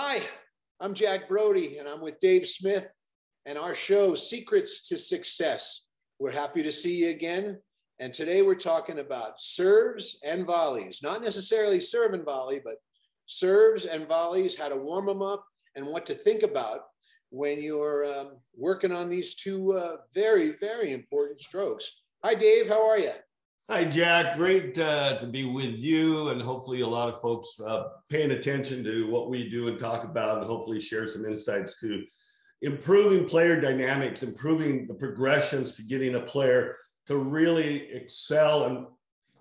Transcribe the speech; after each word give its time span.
Hi, 0.00 0.20
I'm 0.78 0.94
Jack 0.94 1.28
Broudy, 1.28 1.78
and 1.78 1.88
I'm 1.88 2.00
with 2.00 2.20
Dave 2.20 2.46
Smith 2.46 2.88
and 3.46 3.58
our 3.58 3.74
show, 3.74 4.14
Secrets 4.14 4.86
to 4.86 4.96
Success. 4.96 5.86
We're 6.20 6.30
happy 6.30 6.62
to 6.62 6.70
see 6.70 6.98
you 6.98 7.08
again. 7.08 7.58
And 7.98 8.14
today 8.14 8.42
we're 8.42 8.54
talking 8.54 9.00
about 9.00 9.40
serves 9.40 10.20
and 10.24 10.46
volleys, 10.46 11.00
not 11.02 11.20
necessarily 11.20 11.80
serve 11.80 12.14
and 12.14 12.24
volley, 12.24 12.60
but 12.64 12.76
serves 13.26 13.86
and 13.86 14.08
volleys, 14.08 14.56
how 14.56 14.68
to 14.68 14.76
warm 14.76 15.06
them 15.06 15.20
up, 15.20 15.44
and 15.74 15.84
what 15.84 16.06
to 16.06 16.14
think 16.14 16.44
about 16.44 16.82
when 17.30 17.60
you're 17.60 18.06
um, 18.06 18.36
working 18.56 18.92
on 18.92 19.10
these 19.10 19.34
two 19.34 19.72
uh, 19.72 19.96
very, 20.14 20.52
very 20.60 20.92
important 20.92 21.40
strokes. 21.40 21.90
Hi, 22.22 22.36
Dave. 22.36 22.68
How 22.68 22.88
are 22.88 23.00
you? 23.00 23.14
Hi, 23.70 23.84
Jack. 23.84 24.36
Great 24.38 24.78
uh, 24.78 25.18
to 25.18 25.26
be 25.26 25.44
with 25.44 25.78
you, 25.78 26.30
and 26.30 26.40
hopefully, 26.40 26.80
a 26.80 26.86
lot 26.86 27.10
of 27.10 27.20
folks 27.20 27.60
uh, 27.60 27.82
paying 28.08 28.30
attention 28.30 28.82
to 28.84 29.10
what 29.10 29.28
we 29.28 29.50
do 29.50 29.68
and 29.68 29.78
talk 29.78 30.04
about, 30.04 30.38
and 30.38 30.46
hopefully, 30.46 30.80
share 30.80 31.06
some 31.06 31.26
insights 31.26 31.78
to 31.80 32.02
improving 32.62 33.26
player 33.26 33.60
dynamics, 33.60 34.22
improving 34.22 34.86
the 34.86 34.94
progressions 34.94 35.72
to 35.72 35.82
getting 35.82 36.14
a 36.14 36.20
player 36.20 36.76
to 37.08 37.18
really 37.18 37.92
excel 37.92 38.64
and 38.64 38.86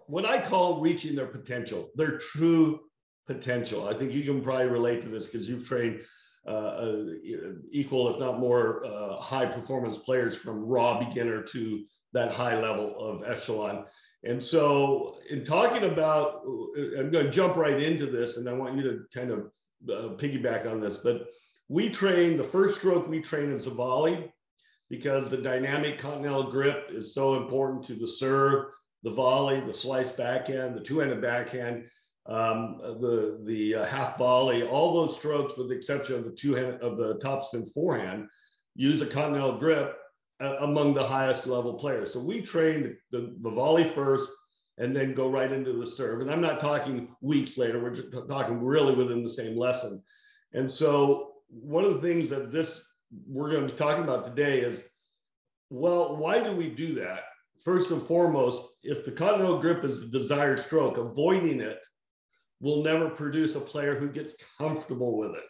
what 0.07 0.25
I 0.25 0.41
call 0.41 0.81
reaching 0.81 1.15
their 1.15 1.27
potential, 1.27 1.89
their 1.95 2.17
true 2.17 2.81
potential. 3.27 3.87
I 3.87 3.93
think 3.93 4.11
you 4.11 4.23
can 4.23 4.41
probably 4.41 4.67
relate 4.67 5.01
to 5.03 5.07
this 5.07 5.27
because 5.27 5.47
you've 5.47 5.65
trained 5.65 6.01
uh, 6.45 7.03
equal, 7.71 8.09
if 8.09 8.19
not 8.19 8.41
more, 8.41 8.85
uh, 8.85 9.15
high 9.15 9.45
performance 9.45 9.97
players 9.97 10.35
from 10.35 10.65
raw 10.65 10.99
beginner 10.99 11.43
to 11.43 11.85
that 12.11 12.31
high 12.31 12.59
level 12.59 12.97
of 12.99 13.23
echelon. 13.23 13.85
And 14.23 14.43
so, 14.43 15.17
in 15.29 15.43
talking 15.43 15.83
about, 15.83 16.41
I'm 16.97 17.11
going 17.11 17.25
to 17.25 17.31
jump 17.31 17.55
right 17.55 17.79
into 17.81 18.07
this, 18.07 18.37
and 18.37 18.49
I 18.49 18.53
want 18.53 18.75
you 18.75 18.83
to 18.83 18.99
kind 19.13 19.31
of 19.31 19.51
uh, 19.89 20.15
piggyback 20.15 20.69
on 20.69 20.81
this. 20.81 20.97
But 20.97 21.27
we 21.69 21.89
train 21.89 22.37
the 22.37 22.43
first 22.43 22.79
stroke 22.79 23.07
we 23.07 23.21
train 23.21 23.51
is 23.51 23.67
a 23.67 23.71
volley 23.71 24.31
because 24.89 25.29
the 25.29 25.37
dynamic 25.37 25.99
continental 25.99 26.43
grip 26.43 26.89
is 26.91 27.13
so 27.13 27.35
important 27.35 27.83
to 27.83 27.93
the 27.93 28.07
serve, 28.07 28.65
the 29.03 29.11
volley, 29.11 29.59
the 29.59 29.73
slice 29.73 30.11
backhand, 30.11 30.75
the 30.75 30.81
two-handed 30.81 31.21
backhand, 31.21 31.87
um, 32.25 32.77
the 32.81 33.39
the 33.45 33.75
uh, 33.75 33.85
half 33.85 34.17
volley. 34.17 34.63
All 34.63 34.93
those 34.93 35.15
strokes, 35.15 35.57
with 35.57 35.69
the 35.69 35.75
exception 35.75 36.15
of 36.15 36.25
the 36.25 36.31
two 36.31 36.55
hand 36.55 36.81
of 36.81 36.97
the 36.97 37.15
topspin 37.15 37.67
forehand, 37.71 38.27
use 38.75 39.01
a 39.01 39.05
continental 39.05 39.57
grip 39.57 39.97
among 40.39 40.93
the 40.93 41.03
highest 41.03 41.47
level 41.47 41.73
players. 41.73 42.13
So 42.13 42.19
we 42.19 42.41
train 42.41 42.83
the, 42.83 42.97
the, 43.11 43.35
the, 43.41 43.49
volley 43.49 43.83
first 43.83 44.29
and 44.77 44.95
then 44.95 45.13
go 45.13 45.29
right 45.29 45.51
into 45.51 45.73
the 45.73 45.87
serve. 45.87 46.21
And 46.21 46.29
I'm 46.29 46.41
not 46.41 46.59
talking 46.59 47.09
weeks 47.21 47.57
later, 47.57 47.81
we're 47.81 47.93
just 47.93 48.11
talking 48.29 48.63
really 48.63 48.93
within 48.93 49.23
the 49.23 49.29
same 49.29 49.57
lesson. 49.57 50.03
And 50.53 50.71
so 50.71 51.31
one 51.49 51.85
of 51.85 51.93
the 51.93 52.07
things 52.07 52.29
that 52.29 52.51
this 52.51 52.83
we're 53.25 53.51
going 53.51 53.65
to 53.65 53.71
be 53.71 53.77
talking 53.77 54.03
about 54.03 54.25
today 54.25 54.59
is 54.59 54.83
well, 55.69 56.15
why 56.17 56.41
do 56.41 56.53
we 56.53 56.69
do 56.69 56.93
that? 56.95 57.23
First 57.63 57.91
and 57.91 58.01
foremost, 58.01 58.69
if 58.83 59.03
the 59.03 59.11
continental 59.11 59.59
grip 59.59 59.83
is 59.83 59.99
the 59.99 60.07
desired 60.07 60.59
stroke, 60.59 60.97
avoiding 60.97 61.59
it 61.59 61.79
will 62.61 62.83
never 62.83 63.09
produce 63.09 63.55
a 63.55 63.59
player 63.59 63.95
who 63.95 64.09
gets 64.09 64.45
comfortable 64.57 65.17
with 65.17 65.31
it. 65.31 65.43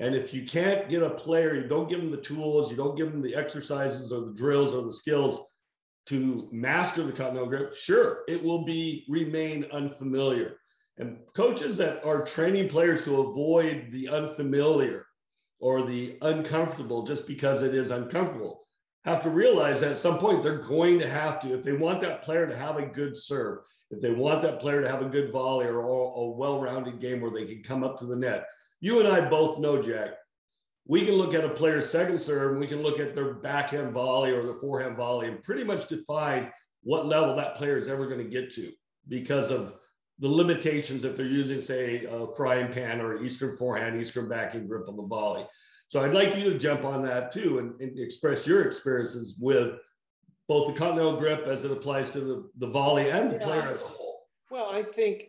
And 0.00 0.14
if 0.14 0.32
you 0.32 0.44
can't 0.44 0.88
get 0.88 1.02
a 1.02 1.10
player, 1.10 1.54
you 1.54 1.68
don't 1.68 1.88
give 1.88 2.00
them 2.00 2.10
the 2.10 2.16
tools, 2.16 2.70
you 2.70 2.76
don't 2.76 2.96
give 2.96 3.12
them 3.12 3.20
the 3.20 3.34
exercises 3.34 4.10
or 4.10 4.22
the 4.22 4.34
drills 4.34 4.74
or 4.74 4.82
the 4.82 4.92
skills 4.92 5.46
to 6.06 6.48
master 6.50 7.02
the 7.02 7.12
continental 7.12 7.48
grip, 7.48 7.74
sure, 7.74 8.24
it 8.26 8.42
will 8.42 8.64
be 8.64 9.04
remain 9.08 9.66
unfamiliar. 9.72 10.56
And 10.96 11.18
coaches 11.34 11.76
that 11.76 12.04
are 12.04 12.24
training 12.24 12.68
players 12.68 13.02
to 13.02 13.20
avoid 13.20 13.88
the 13.92 14.08
unfamiliar 14.08 15.06
or 15.60 15.86
the 15.86 16.18
uncomfortable 16.22 17.02
just 17.06 17.26
because 17.26 17.62
it 17.62 17.74
is 17.74 17.90
uncomfortable 17.90 18.66
have 19.04 19.22
to 19.22 19.30
realize 19.30 19.80
that 19.80 19.92
at 19.92 19.98
some 19.98 20.18
point 20.18 20.42
they're 20.42 20.58
going 20.58 20.98
to 21.00 21.08
have 21.08 21.40
to, 21.40 21.54
if 21.54 21.62
they 21.62 21.72
want 21.72 22.00
that 22.02 22.22
player 22.22 22.46
to 22.46 22.56
have 22.56 22.76
a 22.76 22.86
good 22.86 23.16
serve, 23.16 23.58
if 23.90 24.00
they 24.00 24.10
want 24.10 24.42
that 24.42 24.60
player 24.60 24.82
to 24.82 24.90
have 24.90 25.02
a 25.02 25.08
good 25.08 25.30
volley 25.30 25.66
or 25.66 25.80
a 25.80 26.30
well-rounded 26.30 27.00
game 27.00 27.20
where 27.20 27.30
they 27.30 27.46
can 27.46 27.62
come 27.62 27.82
up 27.82 27.98
to 27.98 28.04
the 28.04 28.16
net, 28.16 28.46
you 28.80 28.98
and 28.98 29.08
I 29.08 29.28
both 29.28 29.58
know, 29.58 29.80
Jack, 29.80 30.10
we 30.86 31.04
can 31.04 31.14
look 31.14 31.34
at 31.34 31.44
a 31.44 31.48
player's 31.48 31.88
second 31.88 32.18
serve 32.18 32.52
and 32.52 32.60
we 32.60 32.66
can 32.66 32.82
look 32.82 32.98
at 32.98 33.14
their 33.14 33.34
backhand 33.34 33.92
volley 33.92 34.32
or 34.32 34.42
their 34.42 34.54
forehand 34.54 34.96
volley 34.96 35.28
and 35.28 35.42
pretty 35.42 35.64
much 35.64 35.88
define 35.88 36.50
what 36.82 37.06
level 37.06 37.36
that 37.36 37.54
player 37.54 37.76
is 37.76 37.88
ever 37.88 38.06
going 38.06 38.18
to 38.18 38.24
get 38.24 38.52
to 38.54 38.72
because 39.08 39.50
of 39.50 39.74
the 40.18 40.28
limitations 40.28 41.04
if 41.04 41.14
they're 41.14 41.26
using, 41.26 41.60
say, 41.60 42.04
a 42.04 42.26
frying 42.36 42.72
pan 42.72 43.00
or 43.00 43.22
Eastern 43.22 43.56
forehand, 43.56 44.00
Eastern 44.00 44.28
backhand 44.28 44.68
grip 44.68 44.88
on 44.88 44.96
the 44.96 45.06
volley. 45.06 45.46
So 45.88 46.00
I'd 46.00 46.12
like 46.12 46.36
you 46.36 46.44
to 46.44 46.58
jump 46.58 46.84
on 46.84 47.02
that 47.02 47.32
too 47.32 47.58
and, 47.58 47.80
and 47.80 47.98
express 47.98 48.46
your 48.46 48.62
experiences 48.62 49.38
with 49.40 49.76
both 50.46 50.72
the 50.72 50.78
continental 50.78 51.16
grip 51.16 51.46
as 51.46 51.64
it 51.64 51.70
applies 51.70 52.10
to 52.10 52.20
the, 52.20 52.50
the 52.58 52.66
volley 52.66 53.10
and 53.10 53.30
the 53.30 53.36
yeah. 53.36 53.44
player 53.44 53.74
as 53.74 53.80
a 53.80 53.84
whole. 53.84 54.26
Well, 54.50 54.68
I 54.72 54.82
think 54.82 55.24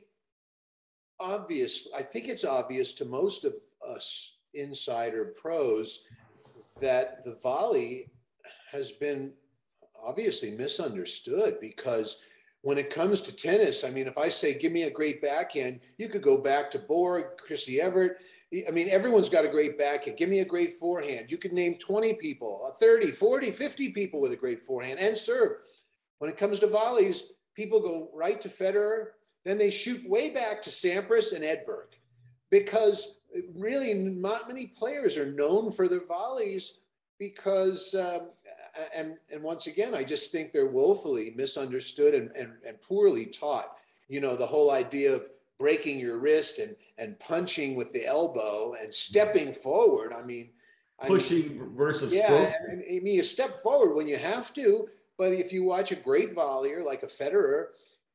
obvious. 1.21 1.87
I 1.95 2.01
think 2.01 2.27
it's 2.27 2.45
obvious 2.45 2.93
to 2.93 3.05
most 3.05 3.45
of 3.45 3.53
us 3.87 4.33
insider 4.53 5.33
pros 5.39 6.05
that 6.81 7.23
the 7.25 7.37
volley 7.41 8.09
has 8.71 8.91
been 8.91 9.33
obviously 10.03 10.51
misunderstood 10.51 11.57
because 11.61 12.21
when 12.61 12.77
it 12.77 12.93
comes 12.93 13.21
to 13.21 13.35
tennis, 13.35 13.83
I 13.83 13.89
mean, 13.89 14.07
if 14.07 14.17
I 14.17 14.29
say, 14.29 14.57
give 14.57 14.71
me 14.71 14.83
a 14.83 14.91
great 14.91 15.21
backhand, 15.21 15.81
you 15.97 16.09
could 16.09 16.21
go 16.21 16.37
back 16.37 16.69
to 16.71 16.79
Borg, 16.79 17.37
Chrissy 17.37 17.81
Evert. 17.81 18.17
I 18.67 18.71
mean, 18.71 18.89
everyone's 18.89 19.29
got 19.29 19.45
a 19.45 19.49
great 19.49 19.79
backhand. 19.79 20.17
Give 20.17 20.29
me 20.29 20.39
a 20.39 20.45
great 20.45 20.73
forehand. 20.73 21.31
You 21.31 21.37
could 21.37 21.53
name 21.53 21.77
20 21.79 22.15
people, 22.15 22.63
uh, 22.67 22.71
30, 22.79 23.11
40, 23.11 23.51
50 23.51 23.89
people 23.91 24.21
with 24.21 24.33
a 24.33 24.37
great 24.37 24.59
forehand 24.59 24.99
and 24.99 25.15
serve. 25.15 25.57
When 26.19 26.29
it 26.29 26.37
comes 26.37 26.59
to 26.59 26.67
volleys, 26.67 27.33
people 27.55 27.79
go 27.79 28.11
right 28.13 28.39
to 28.41 28.49
Federer, 28.49 29.05
then 29.43 29.57
they 29.57 29.71
shoot 29.71 30.07
way 30.07 30.29
back 30.29 30.61
to 30.63 30.69
Sampras 30.69 31.33
and 31.33 31.43
Edberg 31.43 31.95
because 32.49 33.21
really 33.55 33.93
not 33.93 34.47
many 34.47 34.67
players 34.67 35.17
are 35.17 35.31
known 35.31 35.71
for 35.71 35.87
their 35.87 36.05
volleys 36.05 36.79
because, 37.17 37.93
um, 37.93 38.29
and, 38.95 39.17
and 39.31 39.43
once 39.43 39.67
again, 39.67 39.93
I 39.93 40.03
just 40.03 40.31
think 40.31 40.51
they're 40.51 40.71
woefully 40.71 41.33
misunderstood 41.35 42.13
and, 42.13 42.31
and, 42.35 42.53
and 42.67 42.81
poorly 42.81 43.27
taught. 43.27 43.77
You 44.07 44.21
know, 44.21 44.35
the 44.35 44.45
whole 44.45 44.71
idea 44.71 45.13
of 45.13 45.29
breaking 45.57 45.99
your 45.99 46.17
wrist 46.17 46.59
and, 46.59 46.75
and 46.97 47.19
punching 47.19 47.75
with 47.75 47.93
the 47.93 48.05
elbow 48.05 48.73
and 48.81 48.93
stepping 48.93 49.53
forward. 49.53 50.13
I 50.13 50.23
mean, 50.23 50.49
pushing 51.05 51.43
I 51.43 51.47
mean, 51.49 51.75
versus 51.75 52.13
yeah, 52.13 52.25
stroke. 52.25 52.53
I 52.71 52.75
mean, 52.75 53.07
you 53.07 53.23
step 53.23 53.61
forward 53.61 53.95
when 53.95 54.07
you 54.07 54.17
have 54.17 54.53
to, 54.55 54.87
but 55.17 55.31
if 55.31 55.53
you 55.53 55.63
watch 55.63 55.91
a 55.91 55.95
great 55.95 56.35
volleyer 56.35 56.83
like 56.83 57.03
a 57.03 57.07
Federer, 57.07 57.67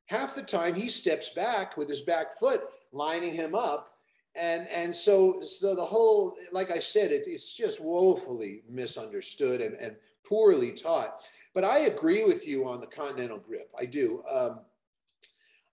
half 0.07 0.35
the 0.35 0.43
time 0.43 0.75
he 0.75 0.89
steps 0.89 1.31
back 1.31 1.77
with 1.77 1.89
his 1.89 2.01
back 2.01 2.39
foot 2.39 2.63
lining 2.93 3.35
him 3.35 3.55
up. 3.55 3.93
And 4.35 4.69
and 4.69 4.95
so 4.95 5.41
so 5.41 5.75
the 5.75 5.85
whole 5.85 6.37
like 6.53 6.71
i 6.71 6.79
said 6.79 7.11
it, 7.11 7.27
it's 7.27 7.53
just 7.55 7.83
woefully 7.83 8.63
misunderstood 8.69 9.61
and, 9.61 9.75
and 9.77 9.97
poorly 10.27 10.73
taught. 10.73 11.27
But 11.55 11.65
i 11.65 11.81
agree 11.81 12.25
with 12.25 12.47
you 12.47 12.69
on 12.69 12.81
the 12.81 12.87
continental 12.87 13.39
grip. 13.39 13.71
I 13.79 13.87
do. 13.87 14.23
Um, 14.31 14.61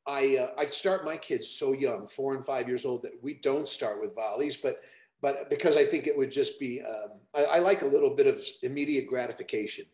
i 0.05 0.37
uh, 0.37 0.49
i 0.57 0.65
start 0.65 1.05
my 1.05 1.15
kids 1.15 1.49
so 1.49 1.71
young 1.71 2.07
four 2.07 2.35
and 2.35 2.45
five 2.45 2.67
years 2.67 2.85
old 2.85 3.03
that 3.03 3.13
we 3.21 3.35
don't 3.35 3.69
start 3.69 4.01
with 4.01 4.13
volleys 4.13 4.57
but 4.57 4.81
but 5.21 5.49
because 5.49 5.77
i 5.77 5.85
think 5.85 6.07
it 6.07 6.17
would 6.17 6.29
just 6.29 6.59
be 6.59 6.81
um, 6.81 7.11
I, 7.33 7.45
I 7.45 7.59
like 7.59 7.83
a 7.83 7.85
little 7.85 8.09
bit 8.09 8.27
of 8.27 8.41
immediate 8.61 9.07
gratification. 9.07 9.85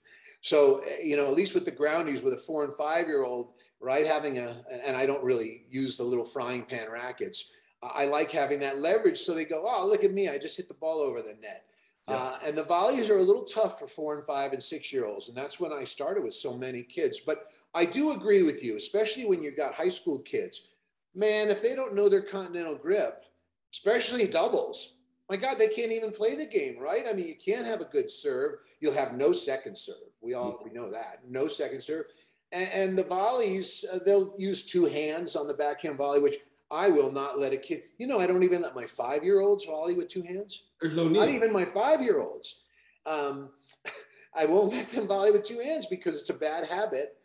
So 0.42 0.84
you 1.04 1.16
know 1.16 1.26
at 1.26 1.34
least 1.34 1.54
with 1.54 1.66
the 1.66 1.72
groundies 1.72 2.24
with 2.24 2.34
a 2.34 2.38
four 2.38 2.64
and 2.64 2.74
five 2.76 3.08
year 3.08 3.24
old 3.24 3.54
right? 3.82 4.06
Having 4.06 4.40
a, 4.40 4.56
and 4.86 4.96
I 4.96 5.06
don't 5.06 5.24
really 5.24 5.64
use 5.70 5.98
the 5.98 6.04
little 6.04 6.26
frying 6.26 6.64
pan 6.64 6.90
rackets. 6.92 7.54
I 7.82 8.06
like 8.06 8.32
having 8.32 8.60
that 8.60 8.80
leverage. 8.80 9.20
So 9.20 9.34
they 9.34 9.46
go, 9.46 9.64
oh, 9.66 9.88
look 9.88 10.04
at 10.04 10.12
me. 10.12 10.28
I 10.28 10.38
just 10.38 10.58
hit 10.58 10.68
the 10.68 10.74
ball 10.74 11.00
over 11.00 11.22
the 11.22 11.38
net. 11.42 11.66
Yeah. 12.08 12.16
Uh, 12.16 12.40
and 12.46 12.58
the 12.58 12.64
volleys 12.64 13.10
are 13.10 13.20
a 13.20 13.24
little 13.24 13.44
tough 13.44 13.80
for 13.80 13.88
four 13.88 14.18
and 14.18 14.26
five 14.26 14.52
and 14.52 14.62
six 14.62 14.92
year 14.92 15.06
olds. 15.06 15.30
And 15.30 15.38
that's 15.38 15.60
when 15.60 15.72
I 15.72 15.86
started 15.86 16.24
with 16.24 16.34
so 16.34 16.54
many 16.54 16.82
kids. 16.82 17.22
But 17.22 17.46
I 17.74 17.86
do 17.86 18.12
agree 18.12 18.44
with 18.44 18.64
you, 18.64 18.78
especially 18.78 19.26
when 19.26 19.42
you've 19.42 19.58
got 19.58 19.74
high 19.74 19.90
school 19.90 20.20
kids. 20.20 20.70
Man, 21.16 21.50
if 21.50 21.62
they 21.62 21.76
don't 21.76 21.96
know 21.96 22.10
their 22.10 22.22
continental 22.22 22.76
grip, 22.76 23.26
especially 23.74 24.28
doubles, 24.28 24.94
my 25.30 25.36
God, 25.36 25.58
they 25.60 25.68
can't 25.68 25.92
even 25.92 26.12
play 26.12 26.36
the 26.36 26.46
game, 26.46 26.80
right? 26.80 27.06
I 27.08 27.14
mean, 27.14 27.28
you 27.28 27.36
can't 27.36 27.68
have 27.68 27.82
a 27.82 27.86
good 27.86 28.10
serve. 28.10 28.56
You'll 28.80 28.94
have 28.94 29.14
no 29.14 29.32
second 29.32 29.78
serve. 29.78 29.96
We 30.22 30.34
all 30.34 30.60
we 30.64 30.72
know 30.72 30.90
that. 30.90 31.20
No 31.28 31.48
second 31.48 31.84
serve. 31.84 32.06
And, 32.52 32.70
and 32.74 32.98
the 32.98 33.04
volleys, 33.04 33.86
uh, 33.92 34.00
they'll 34.06 34.34
use 34.38 34.64
two 34.64 34.86
hands 34.86 35.36
on 35.36 35.48
the 35.48 35.54
backhand 35.54 35.98
volley, 35.98 36.20
which 36.20 36.38
I 36.72 36.90
will 36.90 37.12
not 37.12 37.40
let 37.40 37.54
a 37.54 37.58
kid. 37.58 37.84
You 37.98 38.08
know, 38.08 38.20
I 38.20 38.28
don't 38.28 38.44
even 38.44 38.62
let 38.62 38.76
my 38.76 38.86
five 38.86 39.24
year 39.24 39.42
olds 39.42 39.66
volley 39.66 39.96
with 39.96 40.08
two 40.08 40.22
hands. 40.22 40.64
There's 40.82 40.96
no 40.96 41.08
need. 41.08 41.20
Not 41.20 41.30
even 41.30 41.52
my 41.52 41.66
five 41.66 42.02
year 42.02 42.22
olds. 42.22 42.62
Um, 43.06 43.50
I 44.36 44.46
won't 44.46 44.72
let 44.72 44.88
them 44.92 45.08
volley 45.08 45.32
with 45.32 45.44
two 45.44 45.60
hands 45.60 45.88
because 45.88 46.20
it's 46.20 46.30
a 46.30 46.36
bad 46.36 46.68
habit, 46.68 47.18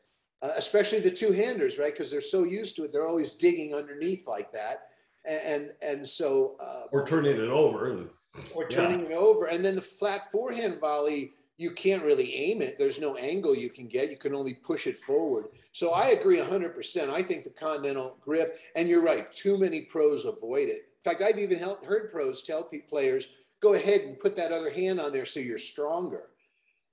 uh, 0.42 0.52
especially 0.56 1.00
the 1.00 1.10
two 1.10 1.32
handers, 1.32 1.78
right? 1.78 1.92
Because 1.92 2.10
they're 2.10 2.22
so 2.22 2.44
used 2.44 2.76
to 2.76 2.84
it. 2.84 2.92
They're 2.92 3.06
always 3.06 3.32
digging 3.32 3.74
underneath 3.74 4.26
like 4.26 4.50
that. 4.52 4.88
and 5.26 5.72
and 5.82 6.08
so 6.08 6.56
uh, 6.60 6.84
or 6.92 7.06
turning 7.06 7.32
it 7.32 7.50
over, 7.50 8.08
or 8.54 8.68
turning 8.68 9.00
yeah. 9.00 9.10
it 9.10 9.12
over, 9.12 9.46
and 9.46 9.64
then 9.64 9.74
the 9.74 9.82
flat 9.82 10.30
forehand 10.32 10.80
volley 10.80 11.32
you 11.56 11.70
can't 11.70 12.02
really 12.02 12.34
aim 12.34 12.62
it. 12.62 12.78
There's 12.78 13.00
no 13.00 13.16
angle 13.16 13.54
you 13.54 13.68
can 13.68 13.86
get. 13.86 14.10
You 14.10 14.16
can 14.16 14.34
only 14.34 14.54
push 14.54 14.86
it 14.86 14.96
forward. 14.96 15.46
So 15.72 15.92
I 15.92 16.08
agree 16.08 16.38
100%. 16.38 17.10
I 17.10 17.22
think 17.22 17.44
the 17.44 17.50
continental 17.50 18.16
grip, 18.20 18.58
and 18.74 18.88
you're 18.88 19.02
right, 19.02 19.32
too 19.32 19.56
many 19.56 19.82
pros 19.82 20.24
avoid 20.24 20.68
it. 20.68 20.88
In 21.04 21.10
fact, 21.10 21.22
I've 21.22 21.38
even 21.38 21.58
heard 21.58 22.10
pros 22.10 22.42
tell 22.42 22.68
players, 22.88 23.28
go 23.60 23.74
ahead 23.74 24.00
and 24.02 24.18
put 24.18 24.36
that 24.36 24.52
other 24.52 24.70
hand 24.70 25.00
on 25.00 25.12
there 25.12 25.26
so 25.26 25.40
you're 25.40 25.58
stronger. 25.58 26.30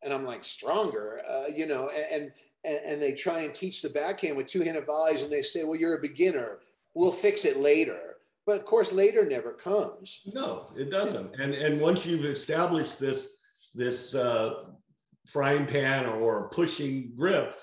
And 0.04 0.14
I'm 0.14 0.26
like, 0.26 0.44
stronger? 0.44 1.22
Uh, 1.30 1.46
you 1.54 1.66
know, 1.66 1.90
and, 2.12 2.32
and, 2.64 2.80
and 2.86 3.02
they 3.02 3.14
try 3.14 3.42
and 3.42 3.54
teach 3.54 3.82
the 3.82 3.90
backhand 3.90 4.38
with 4.38 4.48
two-handed 4.48 4.86
volleys 4.86 5.24
and 5.24 5.32
they 5.32 5.42
say, 5.42 5.64
well, 5.64 5.80
you're 5.80 5.98
a 5.98 6.02
beginner. 6.02 6.60
We'll 6.94 7.12
fix 7.12 7.46
it 7.46 7.58
later. 7.58 8.00
But 8.46 8.58
of 8.58 8.66
course, 8.66 8.92
later 8.92 9.26
never 9.26 9.54
comes. 9.54 10.22
No, 10.34 10.72
it 10.76 10.90
doesn't. 10.90 11.40
And, 11.40 11.54
and 11.54 11.80
once 11.80 12.06
you've 12.06 12.26
established 12.26 13.00
this, 13.00 13.36
this 13.74 14.14
uh, 14.16 14.66
frying 15.28 15.66
pan 15.66 16.06
or 16.06 16.50
pushing 16.50 17.14
grip, 17.16 17.56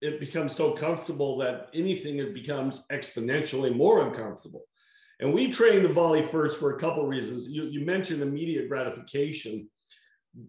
it 0.00 0.20
becomes 0.20 0.54
so 0.54 0.72
comfortable 0.72 1.36
that 1.38 1.68
anything 1.74 2.18
it 2.18 2.34
becomes 2.34 2.84
exponentially 2.92 3.74
more 3.74 4.06
uncomfortable. 4.06 4.62
And 5.20 5.34
we 5.34 5.50
train 5.50 5.82
the 5.82 5.88
volley 5.88 6.22
first 6.22 6.60
for 6.60 6.74
a 6.74 6.78
couple 6.78 7.02
of 7.02 7.08
reasons. 7.08 7.48
You, 7.48 7.64
you 7.64 7.84
mentioned 7.84 8.22
immediate 8.22 8.68
gratification. 8.68 9.68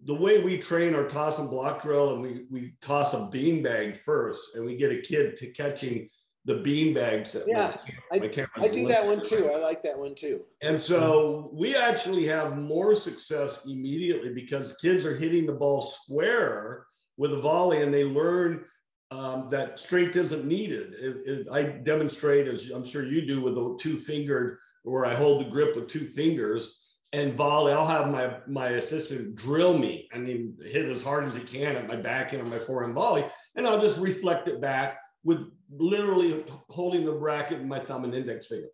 The 0.04 0.14
way 0.14 0.40
we 0.40 0.58
train 0.58 0.94
our 0.94 1.08
toss 1.08 1.40
and 1.40 1.50
block 1.50 1.82
drill, 1.82 2.14
and 2.14 2.22
we, 2.22 2.44
we 2.50 2.74
toss 2.80 3.12
a 3.12 3.16
beanbag 3.16 3.96
first, 3.96 4.54
and 4.54 4.64
we 4.64 4.76
get 4.76 4.92
a 4.92 5.00
kid 5.00 5.36
to 5.38 5.50
catching 5.50 6.08
the 6.44 6.56
bean 6.56 6.94
bags. 6.94 7.36
Yeah, 7.46 7.72
my, 8.10 8.18
my 8.18 8.30
I, 8.56 8.64
I 8.64 8.68
do 8.68 8.88
that 8.88 9.04
one 9.04 9.22
too. 9.22 9.50
I 9.54 9.58
like 9.58 9.82
that 9.82 9.98
one 9.98 10.14
too. 10.14 10.42
And 10.62 10.80
so 10.80 11.50
we 11.52 11.76
actually 11.76 12.26
have 12.26 12.56
more 12.56 12.94
success 12.94 13.66
immediately 13.66 14.32
because 14.32 14.76
kids 14.76 15.04
are 15.04 15.14
hitting 15.14 15.46
the 15.46 15.52
ball 15.52 15.82
square 15.82 16.86
with 17.16 17.32
a 17.34 17.40
volley 17.40 17.82
and 17.82 17.92
they 17.92 18.04
learn 18.04 18.64
um, 19.10 19.48
that 19.50 19.78
strength 19.78 20.16
isn't 20.16 20.44
needed. 20.44 20.94
It, 20.94 21.16
it, 21.26 21.46
I 21.50 21.62
demonstrate, 21.62 22.46
as 22.46 22.70
I'm 22.70 22.84
sure 22.84 23.04
you 23.04 23.26
do, 23.26 23.42
with 23.42 23.54
the 23.54 23.76
two 23.80 23.96
fingered, 23.96 24.58
where 24.84 25.04
I 25.04 25.14
hold 25.14 25.40
the 25.40 25.50
grip 25.50 25.76
with 25.76 25.88
two 25.88 26.06
fingers 26.06 26.96
and 27.12 27.34
volley. 27.34 27.72
I'll 27.72 27.86
have 27.86 28.10
my 28.10 28.36
my 28.46 28.68
assistant 28.70 29.34
drill 29.34 29.76
me. 29.76 30.08
I 30.14 30.18
mean, 30.18 30.56
hit 30.64 30.86
as 30.86 31.02
hard 31.02 31.24
as 31.24 31.34
he 31.34 31.42
can 31.42 31.76
at 31.76 31.88
my 31.88 31.96
backhand 31.96 32.46
or 32.46 32.50
my 32.50 32.58
forehand 32.58 32.94
volley, 32.94 33.24
and 33.56 33.66
I'll 33.66 33.80
just 33.80 33.98
reflect 33.98 34.48
it 34.48 34.60
back 34.60 34.98
with 35.24 35.50
literally 35.70 36.44
holding 36.68 37.04
the 37.04 37.12
bracket 37.12 37.60
in 37.60 37.68
my 37.68 37.78
thumb 37.78 38.04
and 38.04 38.14
index 38.14 38.46
finger. 38.46 38.68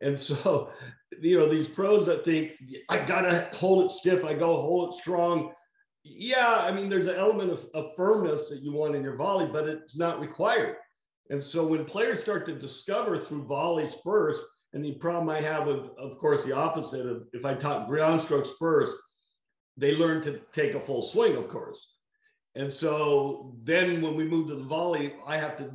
And 0.00 0.20
so, 0.20 0.70
you 1.20 1.38
know, 1.38 1.48
these 1.48 1.68
pros 1.68 2.06
that 2.06 2.24
think 2.24 2.52
I 2.88 2.98
gotta 3.04 3.48
hold 3.52 3.84
it 3.84 3.90
stiff, 3.90 4.24
I 4.24 4.34
go 4.34 4.56
hold 4.56 4.92
it 4.92 4.96
strong. 4.96 5.52
Yeah, 6.04 6.60
I 6.60 6.72
mean, 6.72 6.88
there's 6.88 7.06
an 7.06 7.16
element 7.16 7.52
of, 7.52 7.64
of 7.74 7.94
firmness 7.96 8.48
that 8.48 8.60
you 8.60 8.72
want 8.72 8.96
in 8.96 9.04
your 9.04 9.16
volley, 9.16 9.48
but 9.50 9.68
it's 9.68 9.96
not 9.96 10.20
required. 10.20 10.76
And 11.30 11.42
so 11.42 11.66
when 11.66 11.84
players 11.84 12.20
start 12.20 12.44
to 12.46 12.54
discover 12.54 13.16
through 13.18 13.46
volleys 13.46 13.96
first, 14.02 14.42
and 14.72 14.84
the 14.84 14.94
problem 14.94 15.28
I 15.28 15.40
have 15.40 15.66
with, 15.66 15.90
of 15.98 16.16
course, 16.18 16.44
the 16.44 16.52
opposite 16.52 17.06
of 17.06 17.24
if 17.32 17.44
I 17.44 17.54
taught 17.54 17.88
ground 17.88 18.20
strokes 18.20 18.50
first, 18.58 18.96
they 19.76 19.94
learn 19.94 20.22
to 20.22 20.40
take 20.52 20.74
a 20.74 20.80
full 20.80 21.02
swing, 21.02 21.36
of 21.36 21.48
course. 21.48 21.98
And 22.54 22.72
so 22.72 23.54
then 23.62 24.02
when 24.02 24.14
we 24.14 24.24
move 24.24 24.48
to 24.48 24.56
the 24.56 24.64
volley, 24.64 25.14
I 25.26 25.36
have 25.36 25.56
to 25.58 25.72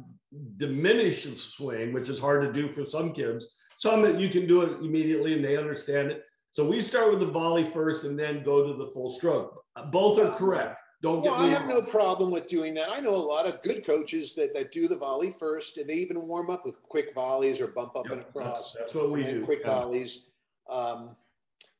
diminish 0.58 1.24
the 1.24 1.36
swing, 1.36 1.94
which 1.94 2.10
is 2.10 2.20
hard 2.20 2.42
to 2.42 2.52
do 2.52 2.68
for 2.68 2.86
some 2.86 3.14
kids. 3.14 3.56
Some 3.78 4.20
you 4.20 4.30
can 4.30 4.48
do 4.48 4.62
it 4.62 4.84
immediately 4.84 5.34
and 5.34 5.44
they 5.44 5.58
understand 5.58 6.12
it. 6.12 6.24
So 6.52 6.68
we 6.68 6.82
start 6.82 7.12
with 7.12 7.20
the 7.20 7.28
volley 7.28 7.64
first 7.64 8.04
and 8.04 8.20
then 8.20 8.44
go 8.44 8.66
to 8.66 8.74
the 8.74 8.92
full 8.92 9.12
stroke. 9.12 9.64
Both 9.92 10.20
are 10.20 10.32
correct. 10.32 10.80
Don't 11.04 11.22
get 11.22 11.32
well, 11.32 11.42
I 11.44 11.48
have 11.48 11.68
wrong. 11.68 11.80
no 11.80 11.82
problem 11.84 12.32
with 12.32 12.48
doing 12.48 12.74
that. 12.74 12.90
I 12.92 13.00
know 13.00 13.14
a 13.14 13.16
lot 13.16 13.46
of 13.46 13.62
good 13.62 13.86
coaches 13.86 14.34
that, 14.34 14.56
that 14.56 14.72
do 14.72 14.88
the 14.88 14.98
volley 14.98 15.30
first, 15.30 15.78
and 15.78 15.88
they 15.88 15.94
even 15.94 16.28
warm 16.28 16.50
up 16.50 16.66
with 16.66 16.82
quick 16.82 17.14
volleys 17.14 17.62
or 17.62 17.68
bump 17.68 17.96
up 17.96 18.06
yep, 18.06 18.14
and 18.14 18.22
across. 18.22 18.74
That's, 18.74 18.94
that's 18.94 18.96
what 18.96 19.12
we 19.12 19.24
do. 19.24 19.46
Quick 19.46 19.62
yeah. 19.64 19.76
volleys. 19.76 20.30
Um, 20.68 21.16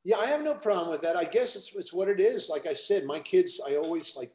yeah, 0.04 0.18
I 0.18 0.28
have 0.28 0.44
no 0.44 0.54
problem 0.54 0.92
with 0.92 1.02
that. 1.02 1.18
I 1.18 1.24
guess 1.24 1.56
it's 1.56 1.76
it's 1.76 1.92
what 1.92 2.10
it 2.10 2.20
is. 2.20 2.48
Like 2.48 2.68
I 2.68 2.74
said, 2.74 3.06
my 3.06 3.20
kids, 3.20 3.60
I 3.68 3.76
always 3.78 4.16
like 4.16 4.32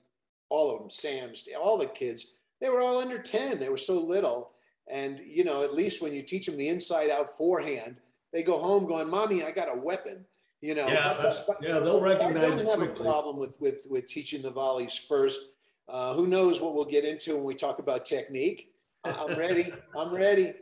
all 0.48 0.74
of 0.74 0.80
them, 0.80 0.90
Sam's, 0.90 1.48
all 1.62 1.78
the 1.78 1.86
kids 1.86 2.32
they 2.62 2.70
were 2.70 2.80
all 2.80 3.00
under 3.00 3.18
10. 3.18 3.58
They 3.58 3.68
were 3.68 3.76
so 3.76 3.98
little. 4.00 4.52
And, 4.88 5.20
you 5.26 5.42
know, 5.42 5.64
at 5.64 5.74
least 5.74 6.00
when 6.00 6.14
you 6.14 6.22
teach 6.22 6.46
them 6.46 6.56
the 6.56 6.68
inside 6.68 7.10
out 7.10 7.36
forehand, 7.36 7.96
they 8.32 8.44
go 8.44 8.58
home 8.58 8.86
going, 8.86 9.10
Mommy, 9.10 9.42
I 9.42 9.50
got 9.50 9.68
a 9.68 9.78
weapon. 9.78 10.24
You 10.60 10.76
know, 10.76 10.86
yeah, 10.86 11.14
but, 11.20 11.44
but, 11.48 11.56
yeah, 11.60 11.80
they'll 11.80 12.00
recognize. 12.00 12.36
I 12.36 12.48
don't 12.50 12.66
have 12.66 12.78
quickly. 12.78 13.00
a 13.00 13.02
problem 13.02 13.40
with 13.40 13.60
with 13.60 13.84
with 13.90 14.06
teaching 14.06 14.42
the 14.42 14.52
volleys 14.52 14.94
first. 14.94 15.40
Uh, 15.88 16.14
who 16.14 16.28
knows 16.28 16.60
what 16.60 16.72
we'll 16.72 16.84
get 16.84 17.04
into 17.04 17.34
when 17.34 17.42
we 17.42 17.56
talk 17.56 17.80
about 17.80 18.04
technique? 18.04 18.72
I'm 19.02 19.36
ready. 19.36 19.74
I'm 19.98 20.14
ready. 20.14 20.54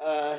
Uh, 0.00 0.38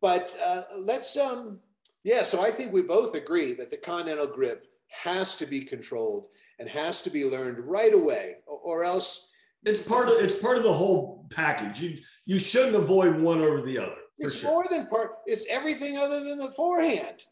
but 0.00 0.36
uh, 0.46 0.62
let's 0.78 1.16
um, 1.16 1.58
yeah. 2.04 2.22
So 2.22 2.40
I 2.40 2.52
think 2.52 2.72
we 2.72 2.82
both 2.82 3.16
agree 3.16 3.52
that 3.54 3.72
the 3.72 3.76
continental 3.76 4.28
grip 4.28 4.68
has 4.90 5.34
to 5.38 5.46
be 5.46 5.62
controlled 5.62 6.26
and 6.60 6.68
has 6.68 7.02
to 7.02 7.10
be 7.10 7.24
learned 7.24 7.58
right 7.58 7.92
away, 7.92 8.36
or, 8.46 8.58
or 8.58 8.84
else 8.84 9.26
it's 9.64 9.80
part 9.80 10.08
of 10.08 10.14
it's 10.18 10.34
part 10.34 10.56
of 10.56 10.62
the 10.62 10.72
whole 10.72 11.26
package. 11.30 11.80
You 11.80 11.98
you 12.26 12.38
shouldn't 12.38 12.74
avoid 12.74 13.20
one 13.20 13.40
over 13.40 13.62
the 13.62 13.78
other. 13.78 13.96
It's 14.18 14.36
sure. 14.36 14.50
more 14.50 14.66
than 14.70 14.86
part. 14.86 15.12
It's 15.26 15.46
everything 15.50 15.98
other 15.98 16.22
than 16.22 16.38
the 16.38 16.52
forehand. 16.52 17.24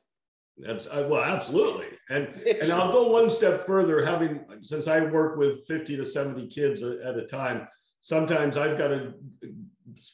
That's 0.58 0.86
uh, 0.86 1.06
well, 1.10 1.22
absolutely, 1.22 1.86
and 2.10 2.28
it's, 2.44 2.64
and 2.64 2.72
I'll 2.72 2.92
go 2.92 3.08
one 3.08 3.30
step 3.30 3.66
further. 3.66 4.04
Having 4.04 4.40
since 4.62 4.88
I 4.88 5.00
work 5.00 5.36
with 5.36 5.66
fifty 5.66 5.96
to 5.96 6.04
seventy 6.04 6.46
kids 6.46 6.82
at 6.82 7.16
a 7.16 7.26
time, 7.26 7.66
sometimes 8.00 8.56
I've 8.56 8.76
got 8.76 8.88
to 8.88 9.14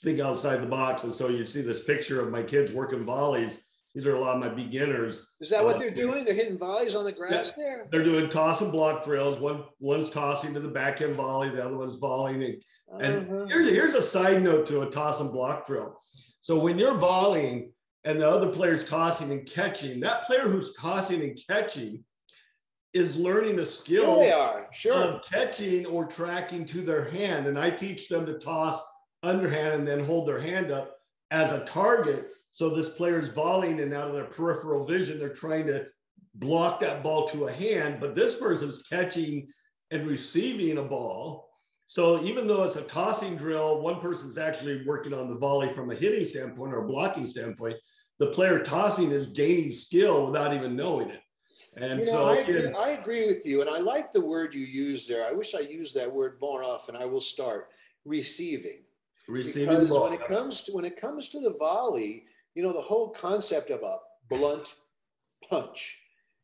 think 0.02 0.20
outside 0.20 0.62
the 0.62 0.68
box, 0.68 1.04
and 1.04 1.12
so 1.12 1.28
you 1.28 1.44
see 1.44 1.62
this 1.62 1.82
picture 1.82 2.20
of 2.20 2.30
my 2.30 2.42
kids 2.42 2.72
working 2.72 3.04
volleys, 3.04 3.60
these 3.96 4.06
are 4.06 4.14
a 4.14 4.20
lot 4.20 4.34
of 4.34 4.42
my 4.42 4.50
beginners. 4.50 5.26
Is 5.40 5.48
that 5.48 5.64
what 5.64 5.76
uh, 5.76 5.78
they're 5.78 5.90
doing? 5.90 6.26
They're 6.26 6.34
hitting 6.34 6.58
volleys 6.58 6.94
on 6.94 7.06
the 7.06 7.12
grass 7.12 7.54
yeah, 7.56 7.64
there? 7.64 7.88
They're 7.90 8.04
doing 8.04 8.28
toss 8.28 8.60
and 8.60 8.70
block 8.70 9.02
drills. 9.02 9.40
One 9.40 9.64
one's 9.80 10.10
tossing 10.10 10.52
to 10.52 10.60
the 10.60 10.68
backhand 10.68 11.14
volley, 11.14 11.48
the 11.48 11.64
other 11.64 11.78
one's 11.78 11.96
volleying. 11.96 12.42
And, 12.42 12.62
and 13.00 13.26
uh-huh. 13.26 13.46
here's, 13.48 13.70
here's 13.70 13.94
a 13.94 14.02
side 14.02 14.42
note 14.42 14.66
to 14.66 14.82
a 14.82 14.90
toss 14.90 15.20
and 15.22 15.32
block 15.32 15.66
drill. 15.66 15.98
So 16.42 16.58
when 16.58 16.78
you're 16.78 16.98
volleying 16.98 17.70
and 18.04 18.20
the 18.20 18.28
other 18.28 18.50
player's 18.50 18.84
tossing 18.84 19.32
and 19.32 19.46
catching, 19.46 19.98
that 20.00 20.26
player 20.26 20.42
who's 20.42 20.76
tossing 20.76 21.22
and 21.22 21.38
catching 21.48 22.04
is 22.92 23.16
learning 23.16 23.56
the 23.56 23.64
skill 23.64 24.18
they 24.18 24.30
are. 24.30 24.68
Sure. 24.74 24.92
of 24.92 25.24
catching 25.24 25.86
or 25.86 26.04
tracking 26.04 26.66
to 26.66 26.82
their 26.82 27.08
hand. 27.08 27.46
And 27.46 27.58
I 27.58 27.70
teach 27.70 28.10
them 28.10 28.26
to 28.26 28.38
toss 28.38 28.78
underhand 29.22 29.72
and 29.72 29.88
then 29.88 30.00
hold 30.00 30.28
their 30.28 30.40
hand 30.40 30.70
up 30.70 30.98
as 31.30 31.52
a 31.52 31.64
target 31.64 32.28
so 32.56 32.70
this 32.70 32.88
player's 32.88 33.28
volleying 33.28 33.82
and 33.82 33.92
out 33.92 34.08
of 34.08 34.14
their 34.14 34.24
peripheral 34.24 34.86
vision, 34.86 35.18
they're 35.18 35.28
trying 35.28 35.66
to 35.66 35.84
block 36.36 36.80
that 36.80 37.02
ball 37.02 37.28
to 37.28 37.48
a 37.48 37.52
hand, 37.52 37.98
but 38.00 38.14
this 38.14 38.36
person's 38.36 38.82
catching 38.84 39.46
and 39.90 40.06
receiving 40.06 40.78
a 40.78 40.82
ball. 40.82 41.50
So 41.86 42.22
even 42.22 42.46
though 42.46 42.64
it's 42.64 42.76
a 42.76 42.82
tossing 42.84 43.36
drill, 43.36 43.82
one 43.82 44.00
person's 44.00 44.38
actually 44.38 44.86
working 44.86 45.12
on 45.12 45.28
the 45.28 45.34
volley 45.34 45.70
from 45.70 45.90
a 45.90 45.94
hitting 45.94 46.24
standpoint 46.24 46.72
or 46.72 46.84
a 46.84 46.88
blocking 46.88 47.26
standpoint. 47.26 47.76
The 48.20 48.28
player 48.28 48.60
tossing 48.60 49.10
is 49.10 49.26
gaining 49.26 49.70
skill 49.70 50.24
without 50.24 50.54
even 50.54 50.74
knowing 50.74 51.10
it. 51.10 51.20
And 51.76 52.00
you 52.00 52.06
know, 52.06 52.10
so 52.10 52.24
I 52.24 52.36
agree, 52.36 52.72
I 52.72 52.88
agree 52.92 53.26
with 53.26 53.44
you. 53.44 53.60
And 53.60 53.68
I 53.68 53.80
like 53.80 54.14
the 54.14 54.22
word 54.22 54.54
you 54.54 54.64
use 54.64 55.06
there. 55.06 55.26
I 55.26 55.32
wish 55.32 55.54
I 55.54 55.60
used 55.60 55.94
that 55.96 56.10
word 56.10 56.38
more 56.40 56.64
often. 56.64 56.96
I 56.96 57.04
will 57.04 57.20
start 57.20 57.68
receiving. 58.06 58.78
Receiving 59.28 59.80
because 59.80 59.90
when 59.90 60.14
it 60.14 60.26
comes 60.26 60.62
to 60.62 60.72
when 60.72 60.86
it 60.86 60.98
comes 60.98 61.28
to 61.30 61.40
the 61.40 61.54
volley, 61.58 62.24
you 62.56 62.62
know, 62.62 62.72
the 62.72 62.80
whole 62.80 63.10
concept 63.10 63.70
of 63.70 63.82
a 63.82 63.98
blunt 64.30 64.74
punch 65.48 65.98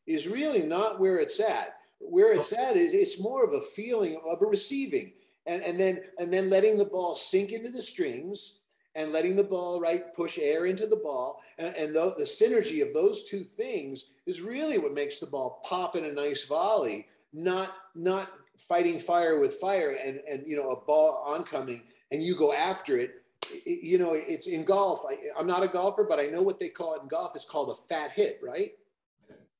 is 0.05 0.27
really 0.27 0.61
not 0.61 0.99
where 0.99 1.17
it's 1.17 1.39
at. 1.39 1.75
Where 1.99 2.33
it's 2.33 2.53
at 2.53 2.77
is 2.77 2.93
it's 2.93 3.19
more 3.19 3.43
of 3.43 3.53
a 3.53 3.61
feeling 3.61 4.21
of 4.29 4.41
a 4.41 4.45
receiving 4.45 5.13
and, 5.47 5.63
and 5.63 5.79
then 5.79 6.01
and 6.19 6.31
then 6.31 6.49
letting 6.49 6.77
the 6.77 6.85
ball 6.85 7.15
sink 7.15 7.51
into 7.51 7.71
the 7.71 7.81
strings 7.81 8.59
and 8.95 9.11
letting 9.11 9.35
the 9.35 9.43
ball 9.43 9.81
right 9.81 10.13
push 10.13 10.37
air 10.37 10.67
into 10.67 10.85
the 10.85 10.97
ball 10.97 11.41
and, 11.57 11.75
and 11.75 11.95
the, 11.95 12.13
the 12.17 12.25
synergy 12.25 12.85
of 12.85 12.93
those 12.93 13.23
two 13.23 13.43
things 13.43 14.11
is 14.27 14.41
really 14.41 14.77
what 14.77 14.93
makes 14.93 15.19
the 15.19 15.25
ball 15.25 15.61
pop 15.65 15.95
in 15.95 16.05
a 16.05 16.11
nice 16.11 16.43
volley 16.45 17.07
not 17.31 17.71
not 17.95 18.29
fighting 18.57 18.99
fire 18.99 19.39
with 19.39 19.55
fire 19.55 19.97
and 20.03 20.19
and 20.29 20.45
you 20.45 20.57
know 20.57 20.71
a 20.71 20.85
ball 20.85 21.23
oncoming 21.25 21.81
and 22.11 22.21
you 22.21 22.35
go 22.35 22.53
after 22.53 22.97
it 22.97 23.22
you 23.65 23.97
know, 23.97 24.13
it's 24.13 24.47
in 24.47 24.63
golf. 24.63 25.03
I, 25.09 25.39
am 25.39 25.47
not 25.47 25.63
a 25.63 25.67
golfer, 25.67 26.05
but 26.07 26.19
I 26.19 26.27
know 26.27 26.41
what 26.41 26.59
they 26.59 26.69
call 26.69 26.95
it 26.95 27.01
in 27.01 27.07
golf. 27.07 27.35
It's 27.35 27.45
called 27.45 27.71
a 27.71 27.93
fat 27.93 28.11
hit, 28.11 28.39
right? 28.43 28.71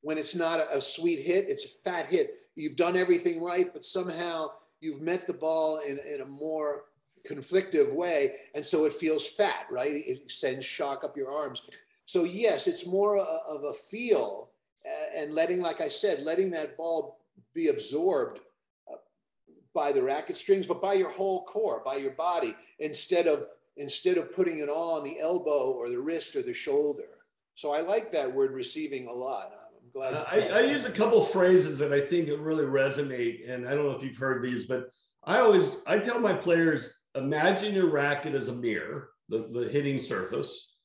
When 0.01 0.17
it's 0.17 0.35
not 0.35 0.59
a, 0.59 0.77
a 0.77 0.81
sweet 0.81 1.25
hit, 1.25 1.45
it's 1.49 1.65
a 1.65 1.69
fat 1.83 2.07
hit. 2.07 2.35
You've 2.55 2.75
done 2.75 2.95
everything 2.95 3.41
right, 3.41 3.71
but 3.73 3.85
somehow 3.85 4.51
you've 4.79 5.01
met 5.01 5.25
the 5.25 5.33
ball 5.33 5.79
in, 5.79 5.99
in 6.11 6.21
a 6.21 6.25
more 6.25 6.85
conflictive 7.27 7.93
way. 7.93 8.33
And 8.53 8.65
so 8.65 8.85
it 8.85 8.93
feels 8.93 9.25
fat, 9.25 9.65
right? 9.71 9.91
It 9.93 10.31
sends 10.31 10.65
shock 10.65 11.03
up 11.03 11.15
your 11.15 11.31
arms. 11.31 11.63
So 12.05 12.25
yes, 12.25 12.67
it's 12.67 12.85
more 12.85 13.17
of 13.17 13.63
a 13.63 13.73
feel 13.73 14.49
and 15.15 15.33
letting, 15.33 15.61
like 15.61 15.81
I 15.81 15.87
said, 15.87 16.23
letting 16.23 16.51
that 16.51 16.77
ball 16.77 17.19
be 17.53 17.67
absorbed 17.67 18.39
uh, 18.91 18.95
by 19.73 19.91
the 19.91 20.03
racket 20.03 20.37
strings, 20.37 20.67
but 20.67 20.81
by 20.81 20.93
your 20.93 21.11
whole 21.11 21.45
core, 21.45 21.81
by 21.85 21.95
your 21.95 22.11
body, 22.11 22.55
instead 22.79 23.27
of 23.27 23.47
instead 23.77 24.17
of 24.17 24.33
putting 24.33 24.59
it 24.59 24.69
all 24.69 24.97
on 24.97 25.03
the 25.03 25.19
elbow 25.19 25.71
or 25.71 25.89
the 25.89 25.99
wrist 25.99 26.35
or 26.35 26.43
the 26.43 26.53
shoulder. 26.53 27.03
So 27.55 27.73
I 27.73 27.81
like 27.81 28.11
that 28.11 28.33
word 28.33 28.51
receiving 28.51 29.07
a 29.07 29.13
lot. 29.13 29.51
I'm 29.81 29.89
glad. 29.91 30.13
Uh, 30.13 30.25
I, 30.27 30.59
I, 30.59 30.59
use 30.61 30.85
a 30.85 30.91
couple 30.91 31.23
phrases 31.23 31.79
that 31.79 31.93
I 31.93 31.99
think 31.99 32.29
really 32.29 32.65
resonate, 32.65 33.49
and 33.49 33.67
I 33.67 33.73
don't 33.73 33.85
know 33.85 33.91
if 33.91 34.03
you've 34.03 34.17
heard 34.17 34.41
these, 34.41 34.65
but 34.65 34.89
I 35.23 35.39
always 35.39 35.77
I 35.85 35.99
tell 35.99 36.19
my 36.19 36.33
players 36.33 36.93
imagine 37.15 37.75
your 37.75 37.91
racket 37.91 38.33
as 38.33 38.47
a 38.47 38.55
mirror, 38.55 39.09
the, 39.29 39.49
the 39.51 39.67
hitting 39.67 39.99
surface, 39.99 40.77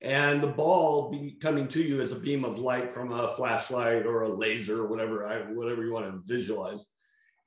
and 0.00 0.40
the 0.42 0.48
ball 0.48 1.10
be 1.10 1.36
coming 1.40 1.68
to 1.68 1.82
you 1.82 2.00
as 2.00 2.12
a 2.12 2.18
beam 2.18 2.44
of 2.44 2.58
light 2.58 2.90
from 2.90 3.12
a 3.12 3.28
flashlight 3.28 4.06
or 4.06 4.22
a 4.22 4.28
laser 4.28 4.82
or 4.82 4.86
whatever 4.86 5.26
I, 5.26 5.38
whatever 5.52 5.84
you 5.84 5.92
want 5.92 6.06
to 6.06 6.22
visualize. 6.24 6.84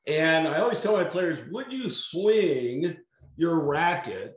And 0.05 0.47
I 0.47 0.59
always 0.59 0.79
tell 0.79 0.93
my 0.93 1.03
players, 1.03 1.41
would 1.49 1.71
you 1.71 1.89
swing 1.89 2.95
your 3.35 3.65
racket 3.65 4.35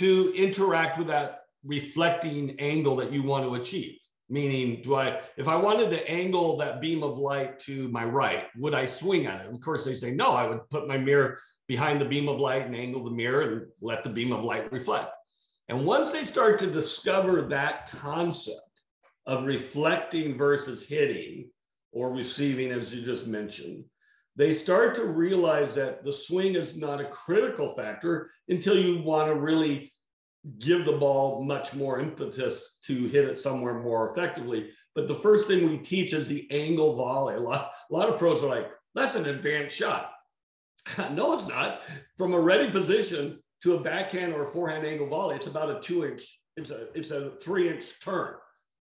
to 0.00 0.32
interact 0.34 0.96
with 0.96 1.08
that 1.08 1.40
reflecting 1.62 2.58
angle 2.58 2.96
that 2.96 3.12
you 3.12 3.22
want 3.22 3.44
to 3.44 3.60
achieve? 3.60 3.98
Meaning, 4.30 4.80
do 4.82 4.94
I, 4.94 5.20
if 5.36 5.46
I 5.46 5.56
wanted 5.56 5.90
to 5.90 6.10
angle 6.10 6.56
that 6.56 6.80
beam 6.80 7.02
of 7.02 7.18
light 7.18 7.60
to 7.60 7.88
my 7.88 8.04
right, 8.04 8.46
would 8.56 8.72
I 8.72 8.86
swing 8.86 9.26
at 9.26 9.44
it? 9.44 9.52
Of 9.52 9.60
course, 9.60 9.84
they 9.84 9.92
say 9.92 10.12
no. 10.12 10.30
I 10.30 10.48
would 10.48 10.60
put 10.70 10.88
my 10.88 10.96
mirror 10.96 11.38
behind 11.68 12.00
the 12.00 12.06
beam 12.06 12.28
of 12.28 12.40
light 12.40 12.64
and 12.64 12.74
angle 12.74 13.04
the 13.04 13.10
mirror 13.10 13.42
and 13.42 13.66
let 13.82 14.02
the 14.02 14.10
beam 14.10 14.32
of 14.32 14.42
light 14.42 14.72
reflect. 14.72 15.10
And 15.68 15.84
once 15.84 16.12
they 16.12 16.24
start 16.24 16.58
to 16.60 16.66
discover 16.66 17.42
that 17.42 17.90
concept 17.90 18.84
of 19.26 19.44
reflecting 19.44 20.36
versus 20.36 20.88
hitting 20.88 21.50
or 21.92 22.14
receiving, 22.14 22.70
as 22.72 22.94
you 22.94 23.04
just 23.04 23.26
mentioned, 23.26 23.84
they 24.40 24.54
start 24.54 24.94
to 24.94 25.04
realize 25.04 25.74
that 25.74 26.02
the 26.02 26.10
swing 26.10 26.54
is 26.54 26.74
not 26.74 26.98
a 26.98 27.04
critical 27.04 27.74
factor 27.74 28.30
until 28.48 28.74
you 28.74 29.02
want 29.02 29.28
to 29.28 29.34
really 29.34 29.92
give 30.58 30.86
the 30.86 30.96
ball 30.96 31.44
much 31.44 31.74
more 31.74 32.00
impetus 32.00 32.78
to 32.84 33.06
hit 33.08 33.26
it 33.26 33.38
somewhere 33.38 33.80
more 33.80 34.10
effectively. 34.10 34.70
But 34.94 35.08
the 35.08 35.14
first 35.14 35.46
thing 35.46 35.68
we 35.68 35.76
teach 35.76 36.14
is 36.14 36.26
the 36.26 36.50
angle 36.50 36.96
volley. 36.96 37.34
A 37.34 37.40
lot, 37.40 37.70
a 37.90 37.94
lot 37.94 38.08
of 38.08 38.18
pros 38.18 38.42
are 38.42 38.48
like, 38.48 38.70
that's 38.94 39.14
an 39.14 39.26
advanced 39.26 39.76
shot. 39.76 40.10
no, 41.12 41.34
it's 41.34 41.46
not. 41.46 41.82
From 42.16 42.32
a 42.32 42.40
ready 42.40 42.70
position 42.70 43.42
to 43.62 43.74
a 43.74 43.80
backhand 43.82 44.32
or 44.32 44.44
a 44.44 44.50
forehand 44.50 44.86
angle 44.86 45.08
volley, 45.08 45.36
it's 45.36 45.48
about 45.48 45.68
a 45.68 45.80
two 45.80 46.06
inch, 46.06 46.40
it's 46.56 46.70
a 46.70 46.88
it's 46.94 47.10
a 47.10 47.32
three 47.42 47.68
inch 47.68 48.00
turn. 48.00 48.36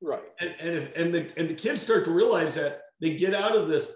Right. 0.01 0.23
And 0.41 0.55
and 0.61 0.77
if, 0.79 0.97
and 0.97 1.15
the 1.15 1.31
and 1.37 1.47
the 1.47 1.55
kids 1.55 1.83
start 1.83 2.07
to 2.07 2.11
realize 2.11 2.55
that 2.55 2.81
they 3.03 3.19
get 3.19 3.35
out 3.35 3.55
of 3.55 3.69
this 3.69 3.93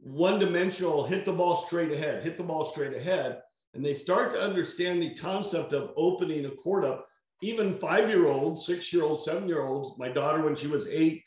one 0.00 0.38
dimensional 0.38 1.04
hit 1.04 1.24
the 1.24 1.32
ball 1.32 1.56
straight 1.56 1.92
ahead, 1.92 2.22
hit 2.22 2.36
the 2.36 2.44
ball 2.44 2.64
straight 2.64 2.94
ahead, 2.94 3.40
and 3.74 3.84
they 3.84 3.94
start 3.94 4.30
to 4.30 4.40
understand 4.40 5.02
the 5.02 5.14
concept 5.14 5.72
of 5.72 5.92
opening 5.96 6.46
a 6.46 6.50
court 6.50 6.84
up. 6.84 7.06
Even 7.42 7.74
five 7.74 8.08
year 8.08 8.26
olds, 8.26 8.64
six 8.64 8.92
year 8.92 9.02
olds, 9.02 9.24
seven 9.24 9.48
year 9.48 9.62
olds. 9.62 9.98
My 9.98 10.08
daughter, 10.08 10.42
when 10.42 10.56
she 10.56 10.66
was 10.66 10.88
eight, 10.88 11.22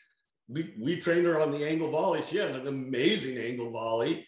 we, 0.48 0.74
we 0.80 0.96
trained 0.96 1.26
her 1.26 1.40
on 1.40 1.52
the 1.52 1.64
angle 1.64 1.90
volley. 1.90 2.22
She 2.22 2.38
has 2.38 2.56
an 2.56 2.66
amazing 2.66 3.38
angle 3.38 3.70
volley 3.70 4.26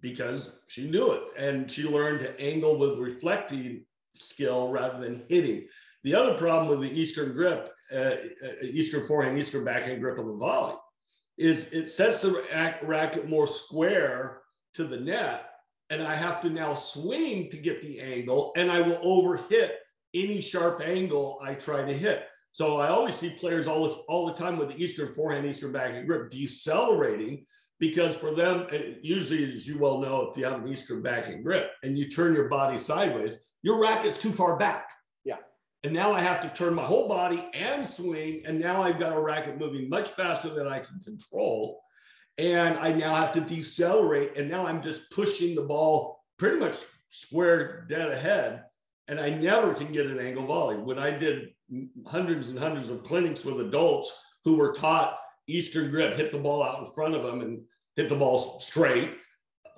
because 0.00 0.60
she 0.68 0.88
knew 0.88 1.12
it 1.12 1.22
and 1.36 1.70
she 1.70 1.84
learned 1.84 2.20
to 2.20 2.40
angle 2.40 2.78
with 2.78 2.98
reflecting 2.98 3.84
skill 4.18 4.70
rather 4.70 5.00
than 5.00 5.24
hitting. 5.28 5.66
The 6.04 6.14
other 6.14 6.34
problem 6.34 6.68
with 6.68 6.88
the 6.88 7.00
Eastern 7.00 7.32
grip, 7.32 7.70
uh, 7.92 7.96
uh 8.44 8.52
Eastern 8.62 9.06
forehand, 9.06 9.38
Eastern 9.38 9.64
backhand 9.64 10.00
grip 10.00 10.18
of 10.18 10.26
the 10.26 10.36
volley, 10.36 10.76
is 11.38 11.72
it 11.72 11.88
sets 11.88 12.22
the 12.22 12.44
racket 12.82 13.28
more 13.28 13.46
square 13.46 14.42
to 14.74 14.84
the 14.84 14.98
net, 14.98 15.50
and 15.90 16.02
I 16.02 16.14
have 16.14 16.40
to 16.42 16.50
now 16.50 16.74
swing 16.74 17.50
to 17.50 17.56
get 17.56 17.80
the 17.80 18.00
angle, 18.00 18.52
and 18.56 18.70
I 18.70 18.80
will 18.80 18.98
overhit 18.98 19.70
any 20.14 20.40
sharp 20.40 20.80
angle 20.84 21.38
I 21.42 21.54
try 21.54 21.84
to 21.84 21.92
hit. 21.92 22.24
So 22.52 22.78
I 22.78 22.88
always 22.88 23.14
see 23.14 23.30
players 23.30 23.66
all 23.66 23.84
the, 23.84 23.90
all 24.08 24.26
the 24.26 24.34
time 24.34 24.58
with 24.58 24.68
the 24.68 24.82
Eastern 24.82 25.14
forehand, 25.14 25.46
Eastern 25.46 25.72
backhand 25.72 26.08
grip 26.08 26.30
decelerating 26.30 27.44
because 27.78 28.16
for 28.16 28.34
them, 28.34 28.66
usually, 29.02 29.56
as 29.56 29.66
you 29.66 29.78
well 29.78 30.00
know, 30.00 30.28
if 30.30 30.36
you 30.36 30.44
have 30.44 30.60
an 30.60 30.68
Eastern 30.68 31.00
backhand 31.00 31.44
grip 31.44 31.70
and 31.82 31.96
you 31.96 32.08
turn 32.08 32.34
your 32.34 32.48
body 32.48 32.76
sideways, 32.76 33.38
your 33.62 33.80
racket's 33.80 34.18
too 34.18 34.32
far 34.32 34.56
back. 34.58 34.90
And 35.84 35.92
now 35.92 36.12
I 36.12 36.20
have 36.20 36.40
to 36.40 36.48
turn 36.48 36.74
my 36.74 36.84
whole 36.84 37.08
body 37.08 37.48
and 37.54 37.86
swing. 37.86 38.42
And 38.44 38.60
now 38.60 38.82
I've 38.82 38.98
got 38.98 39.16
a 39.16 39.20
racket 39.20 39.58
moving 39.58 39.88
much 39.88 40.10
faster 40.10 40.50
than 40.50 40.66
I 40.66 40.80
can 40.80 40.98
control. 40.98 41.80
And 42.36 42.78
I 42.78 42.92
now 42.92 43.14
have 43.14 43.32
to 43.34 43.40
decelerate. 43.40 44.36
And 44.36 44.48
now 44.48 44.66
I'm 44.66 44.82
just 44.82 45.10
pushing 45.10 45.54
the 45.54 45.62
ball 45.62 46.24
pretty 46.38 46.58
much 46.58 46.78
square 47.08 47.86
dead 47.88 48.10
ahead. 48.10 48.64
And 49.06 49.20
I 49.20 49.30
never 49.30 49.72
can 49.72 49.92
get 49.92 50.06
an 50.06 50.18
angle 50.18 50.46
volley. 50.46 50.76
When 50.76 50.98
I 50.98 51.16
did 51.16 51.50
hundreds 52.06 52.50
and 52.50 52.58
hundreds 52.58 52.90
of 52.90 53.04
clinics 53.04 53.44
with 53.44 53.60
adults 53.60 54.20
who 54.44 54.56
were 54.56 54.72
taught 54.72 55.18
Eastern 55.46 55.90
grip, 55.90 56.14
hit 56.14 56.32
the 56.32 56.38
ball 56.38 56.62
out 56.62 56.80
in 56.80 56.92
front 56.92 57.14
of 57.14 57.22
them 57.22 57.40
and 57.40 57.62
hit 57.96 58.08
the 58.08 58.16
ball 58.16 58.60
straight. 58.60 59.16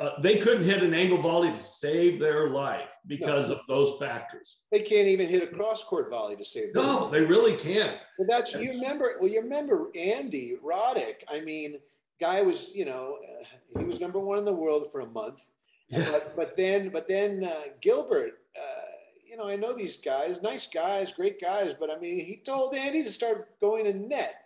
Uh, 0.01 0.19
they 0.23 0.39
couldn't 0.39 0.65
hit 0.65 0.83
an 0.83 0.95
angle 0.95 1.21
volley 1.21 1.51
to 1.51 1.59
save 1.59 2.19
their 2.19 2.49
life 2.49 2.89
because 3.07 3.51
no. 3.51 3.57
of 3.57 3.67
those 3.69 3.99
factors. 3.99 4.65
They 4.73 4.81
can't 4.81 5.07
even 5.07 5.29
hit 5.29 5.43
a 5.43 5.47
cross 5.47 5.85
court 5.85 6.11
volley 6.11 6.37
to 6.37 6.45
save. 6.45 6.75
No, 6.75 6.81
life. 6.81 6.89
No, 6.89 7.11
they 7.11 7.21
really 7.21 7.55
can't. 7.55 7.99
Well, 8.19 8.27
that's 8.27 8.55
you 8.55 8.71
remember. 8.71 9.17
Well, 9.21 9.31
you 9.31 9.43
remember 9.43 9.91
Andy 9.95 10.57
Roddick. 10.65 11.17
I 11.29 11.41
mean, 11.41 11.79
guy 12.19 12.41
was 12.41 12.71
you 12.75 12.87
know 12.87 13.19
uh, 13.23 13.79
he 13.79 13.85
was 13.85 14.01
number 14.01 14.19
one 14.19 14.39
in 14.39 14.47
the 14.47 14.55
world 14.55 14.91
for 14.91 15.01
a 15.01 15.07
month. 15.07 15.43
Yeah. 15.93 16.07
But, 16.13 16.37
but 16.37 16.57
then 16.57 16.91
but 16.91 17.09
then 17.09 17.43
uh, 17.43 17.73
Gilbert. 17.81 18.35
Uh, 18.57 18.91
you 19.29 19.37
know, 19.37 19.49
I 19.49 19.57
know 19.57 19.73
these 19.73 19.97
guys, 19.97 20.41
nice 20.41 20.69
guys, 20.69 21.13
great 21.13 21.41
guys, 21.41 21.75
but 21.79 21.91
I 21.91 21.99
mean, 21.99 22.25
he 22.25 22.37
told 22.37 22.77
Andy 22.77 23.03
to 23.03 23.11
start 23.11 23.49
going 23.61 23.87
to 23.87 23.93
net, 23.93 24.37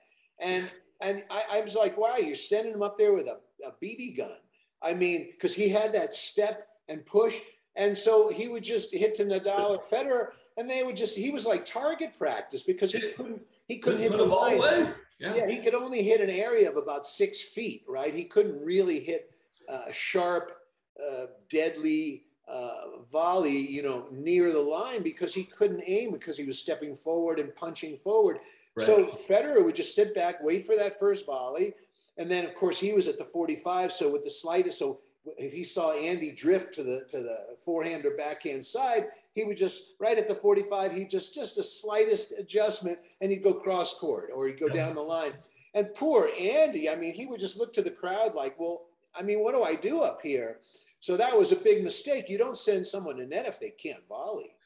and 0.40 0.70
and 1.02 1.22
I, 1.30 1.58
I 1.58 1.60
was 1.60 1.74
like, 1.74 1.98
wow, 1.98 2.16
you're 2.16 2.34
sending 2.34 2.72
him 2.72 2.82
up 2.82 2.96
there 2.96 3.12
with 3.12 3.26
a, 3.26 3.40
a 3.66 3.72
BB 3.72 4.16
gun. 4.16 4.36
I 4.84 4.94
mean, 4.94 5.30
because 5.32 5.54
he 5.54 5.68
had 5.68 5.92
that 5.94 6.12
step 6.12 6.68
and 6.88 7.04
push. 7.06 7.38
And 7.76 7.96
so 7.96 8.28
he 8.28 8.48
would 8.48 8.62
just 8.62 8.94
hit 8.94 9.14
to 9.16 9.24
Nadal 9.24 9.70
or 9.70 9.78
Federer, 9.78 10.28
and 10.56 10.70
they 10.70 10.82
would 10.82 10.96
just, 10.96 11.16
he 11.16 11.30
was 11.30 11.44
like 11.44 11.64
target 11.64 12.16
practice 12.16 12.62
because 12.62 12.92
he 12.92 13.00
couldn't, 13.12 13.42
he 13.66 13.78
couldn't 13.78 14.02
hit 14.02 14.12
the 14.12 14.24
line. 14.24 14.94
Yeah. 15.18 15.34
yeah, 15.34 15.48
he 15.48 15.58
could 15.58 15.74
only 15.74 16.02
hit 16.02 16.20
an 16.20 16.30
area 16.30 16.68
of 16.70 16.76
about 16.76 17.06
six 17.06 17.40
feet, 17.40 17.84
right? 17.88 18.12
He 18.12 18.24
couldn't 18.24 18.64
really 18.64 19.00
hit 19.00 19.32
a 19.68 19.92
sharp, 19.92 20.52
uh, 21.00 21.26
deadly 21.48 22.24
uh, 22.46 23.00
volley, 23.10 23.56
you 23.56 23.82
know, 23.82 24.06
near 24.10 24.52
the 24.52 24.60
line 24.60 25.02
because 25.02 25.34
he 25.34 25.44
couldn't 25.44 25.82
aim 25.86 26.12
because 26.12 26.36
he 26.36 26.44
was 26.44 26.58
stepping 26.58 26.94
forward 26.94 27.38
and 27.38 27.54
punching 27.56 27.96
forward. 27.96 28.38
Right. 28.76 28.86
So 28.86 29.06
Federer 29.06 29.64
would 29.64 29.74
just 29.74 29.94
sit 29.94 30.14
back, 30.14 30.36
wait 30.42 30.64
for 30.64 30.76
that 30.76 30.98
first 30.98 31.26
volley. 31.26 31.74
And 32.16 32.30
then, 32.30 32.44
of 32.44 32.54
course, 32.54 32.78
he 32.78 32.92
was 32.92 33.08
at 33.08 33.18
the 33.18 33.24
45. 33.24 33.92
So 33.92 34.10
with 34.10 34.24
the 34.24 34.30
slightest, 34.30 34.78
so 34.78 35.00
if 35.38 35.52
he 35.52 35.64
saw 35.64 35.92
Andy 35.92 36.32
drift 36.32 36.74
to 36.74 36.82
the 36.82 37.04
to 37.08 37.22
the 37.22 37.56
forehand 37.64 38.04
or 38.04 38.16
backhand 38.16 38.64
side, 38.64 39.06
he 39.34 39.44
would 39.44 39.56
just 39.56 39.94
right 39.98 40.18
at 40.18 40.28
the 40.28 40.34
45, 40.34 40.92
he 40.92 41.04
just 41.06 41.34
just 41.34 41.56
the 41.56 41.64
slightest 41.64 42.32
adjustment, 42.38 42.98
and 43.20 43.30
he'd 43.30 43.42
go 43.42 43.54
cross 43.54 43.94
court 43.94 44.30
or 44.34 44.46
he'd 44.46 44.60
go 44.60 44.68
down 44.68 44.94
the 44.94 45.00
line. 45.00 45.32
And 45.74 45.92
poor 45.94 46.30
Andy, 46.38 46.88
I 46.88 46.94
mean, 46.94 47.14
he 47.14 47.26
would 47.26 47.40
just 47.40 47.58
look 47.58 47.72
to 47.72 47.82
the 47.82 47.90
crowd 47.90 48.34
like, 48.34 48.58
well, 48.60 48.86
I 49.14 49.22
mean, 49.22 49.42
what 49.42 49.52
do 49.52 49.64
I 49.64 49.74
do 49.74 50.00
up 50.00 50.20
here? 50.22 50.60
So 51.00 51.16
that 51.16 51.36
was 51.36 51.52
a 51.52 51.56
big 51.56 51.82
mistake. 51.82 52.26
You 52.28 52.38
don't 52.38 52.56
send 52.56 52.86
someone 52.86 53.16
to 53.16 53.26
net 53.26 53.46
if 53.46 53.60
they 53.60 53.70
can't 53.70 54.06
volley. 54.08 54.56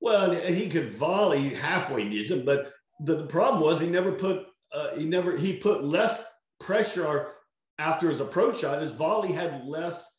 Well, 0.00 0.32
he 0.32 0.68
could 0.68 0.90
volley 0.90 1.50
halfway 1.50 2.08
decent, 2.08 2.44
but 2.44 2.72
the, 3.00 3.16
the 3.16 3.26
problem 3.26 3.62
was 3.62 3.80
he 3.80 3.88
never 3.88 4.12
put 4.12 4.46
uh, 4.72 4.96
he 4.96 5.04
never 5.04 5.36
he 5.36 5.56
put 5.56 5.84
less 5.84 6.24
pressure 6.64 7.32
after 7.78 8.08
his 8.08 8.20
approach 8.20 8.60
shot. 8.60 8.80
His 8.80 8.92
volley 8.92 9.32
had 9.32 9.64
less 9.64 10.10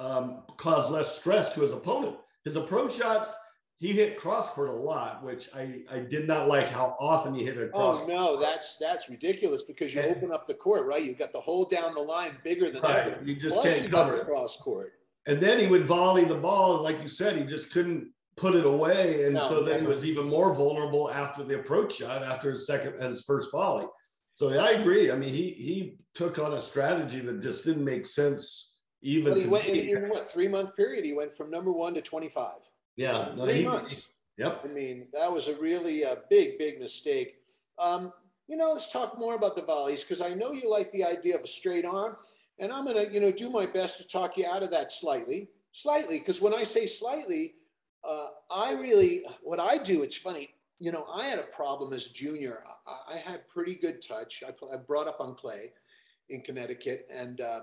um, 0.00 0.42
caused 0.56 0.92
less 0.92 1.16
stress 1.16 1.54
to 1.54 1.60
his 1.60 1.72
opponent. 1.72 2.16
His 2.44 2.56
approach 2.56 2.96
shots 2.96 3.34
he 3.80 3.92
hit 3.92 4.16
cross 4.16 4.50
court 4.50 4.70
a 4.70 4.72
lot, 4.72 5.22
which 5.22 5.48
I, 5.54 5.82
I 5.90 6.00
did 6.00 6.26
not 6.26 6.48
like 6.48 6.68
how 6.68 6.96
often 6.98 7.32
he 7.32 7.44
hit 7.44 7.56
it. 7.56 7.70
Oh 7.74 8.04
no, 8.08 8.36
that's 8.36 8.76
that's 8.76 9.08
ridiculous 9.08 9.62
because 9.62 9.94
you 9.94 10.00
and, 10.00 10.16
open 10.16 10.32
up 10.32 10.46
the 10.46 10.54
court, 10.54 10.86
right? 10.86 11.02
You've 11.02 11.18
got 11.18 11.32
the 11.32 11.40
hole 11.40 11.64
down 11.64 11.94
the 11.94 12.00
line 12.00 12.38
bigger 12.42 12.70
than 12.70 12.82
right. 12.82 13.06
ever. 13.06 13.24
You 13.24 13.36
just 13.36 13.62
can't 13.62 13.90
cover 13.90 14.18
it. 14.18 14.26
cross 14.26 14.56
court. 14.56 14.94
And 15.26 15.40
then 15.40 15.60
he 15.60 15.68
would 15.68 15.86
volley 15.86 16.24
the 16.24 16.34
ball, 16.34 16.82
like 16.82 17.00
you 17.02 17.08
said, 17.08 17.36
he 17.36 17.44
just 17.44 17.70
couldn't 17.70 18.10
put 18.36 18.54
it 18.54 18.64
away, 18.64 19.24
and 19.24 19.34
no, 19.34 19.48
so 19.48 19.62
then 19.62 19.80
he 19.80 19.86
was 19.86 20.04
even 20.04 20.26
more 20.26 20.54
vulnerable 20.54 21.10
after 21.10 21.44
the 21.44 21.58
approach 21.58 21.96
shot, 21.96 22.22
after 22.22 22.50
his 22.50 22.66
second 22.66 23.00
his 23.00 23.22
first 23.22 23.52
volley. 23.52 23.86
So 24.38 24.52
yeah, 24.52 24.62
I 24.62 24.70
agree. 24.70 25.10
I 25.10 25.16
mean, 25.16 25.32
he 25.32 25.50
he 25.50 25.96
took 26.14 26.38
on 26.38 26.52
a 26.52 26.60
strategy 26.60 27.18
that 27.18 27.42
just 27.42 27.64
didn't 27.64 27.84
make 27.84 28.06
sense. 28.06 28.76
Even 29.02 29.34
but 29.34 29.42
he 29.42 29.48
went 29.48 29.66
in, 29.66 30.04
in, 30.04 30.08
what 30.08 30.30
three 30.30 30.46
month 30.46 30.76
period? 30.76 31.04
He 31.04 31.12
went 31.12 31.34
from 31.34 31.50
number 31.50 31.72
one 31.72 31.92
to 31.94 32.02
twenty 32.02 32.28
five. 32.28 32.60
Yeah, 32.94 33.32
no, 33.36 33.46
three 33.46 33.54
he, 33.54 33.64
months. 33.64 34.12
He, 34.36 34.44
yep. 34.44 34.60
I 34.64 34.68
mean, 34.68 35.08
that 35.12 35.32
was 35.32 35.48
a 35.48 35.56
really 35.56 36.04
a 36.04 36.12
uh, 36.12 36.16
big 36.30 36.56
big 36.56 36.78
mistake. 36.78 37.38
Um, 37.80 38.12
you 38.46 38.56
know, 38.56 38.74
let's 38.74 38.92
talk 38.92 39.18
more 39.18 39.34
about 39.34 39.56
the 39.56 39.62
volleys 39.62 40.04
because 40.04 40.20
I 40.20 40.34
know 40.34 40.52
you 40.52 40.70
like 40.70 40.92
the 40.92 41.02
idea 41.04 41.34
of 41.34 41.42
a 41.42 41.48
straight 41.48 41.84
arm, 41.84 42.16
and 42.60 42.72
I'm 42.72 42.86
gonna, 42.86 43.06
you 43.10 43.18
know, 43.18 43.32
do 43.32 43.50
my 43.50 43.66
best 43.66 44.00
to 44.00 44.06
talk 44.06 44.36
you 44.36 44.46
out 44.46 44.62
of 44.62 44.70
that 44.70 44.92
slightly, 44.92 45.48
slightly. 45.72 46.20
Because 46.20 46.40
when 46.40 46.54
I 46.54 46.62
say 46.62 46.86
slightly, 46.86 47.54
uh, 48.08 48.28
I 48.54 48.74
really, 48.74 49.22
what 49.42 49.58
I 49.58 49.78
do, 49.78 50.04
it's 50.04 50.16
funny. 50.16 50.54
You 50.80 50.92
know, 50.92 51.06
I 51.12 51.24
had 51.24 51.38
a 51.38 51.44
problem 51.44 51.92
as 51.92 52.06
a 52.06 52.12
junior. 52.12 52.62
I, 52.86 53.14
I 53.14 53.16
had 53.16 53.48
pretty 53.48 53.74
good 53.74 54.00
touch. 54.00 54.42
I, 54.46 54.50
I, 54.72 54.76
brought 54.76 55.08
up 55.08 55.20
on 55.20 55.34
clay 55.34 55.72
in 56.28 56.40
Connecticut, 56.42 57.08
and 57.12 57.40
um, 57.40 57.62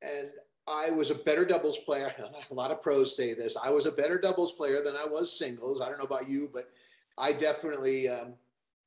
and 0.00 0.30
I 0.68 0.90
was 0.90 1.10
a 1.10 1.16
better 1.16 1.44
doubles 1.44 1.78
player. 1.78 2.14
A 2.50 2.54
lot 2.54 2.70
of 2.70 2.80
pros 2.80 3.16
say 3.16 3.34
this. 3.34 3.56
I 3.56 3.70
was 3.70 3.86
a 3.86 3.92
better 3.92 4.18
doubles 4.18 4.52
player 4.52 4.82
than 4.82 4.94
I 4.96 5.06
was 5.06 5.36
singles. 5.36 5.80
I 5.80 5.88
don't 5.88 5.98
know 5.98 6.04
about 6.04 6.28
you, 6.28 6.48
but 6.52 6.70
I 7.18 7.32
definitely, 7.32 8.08
um, 8.08 8.34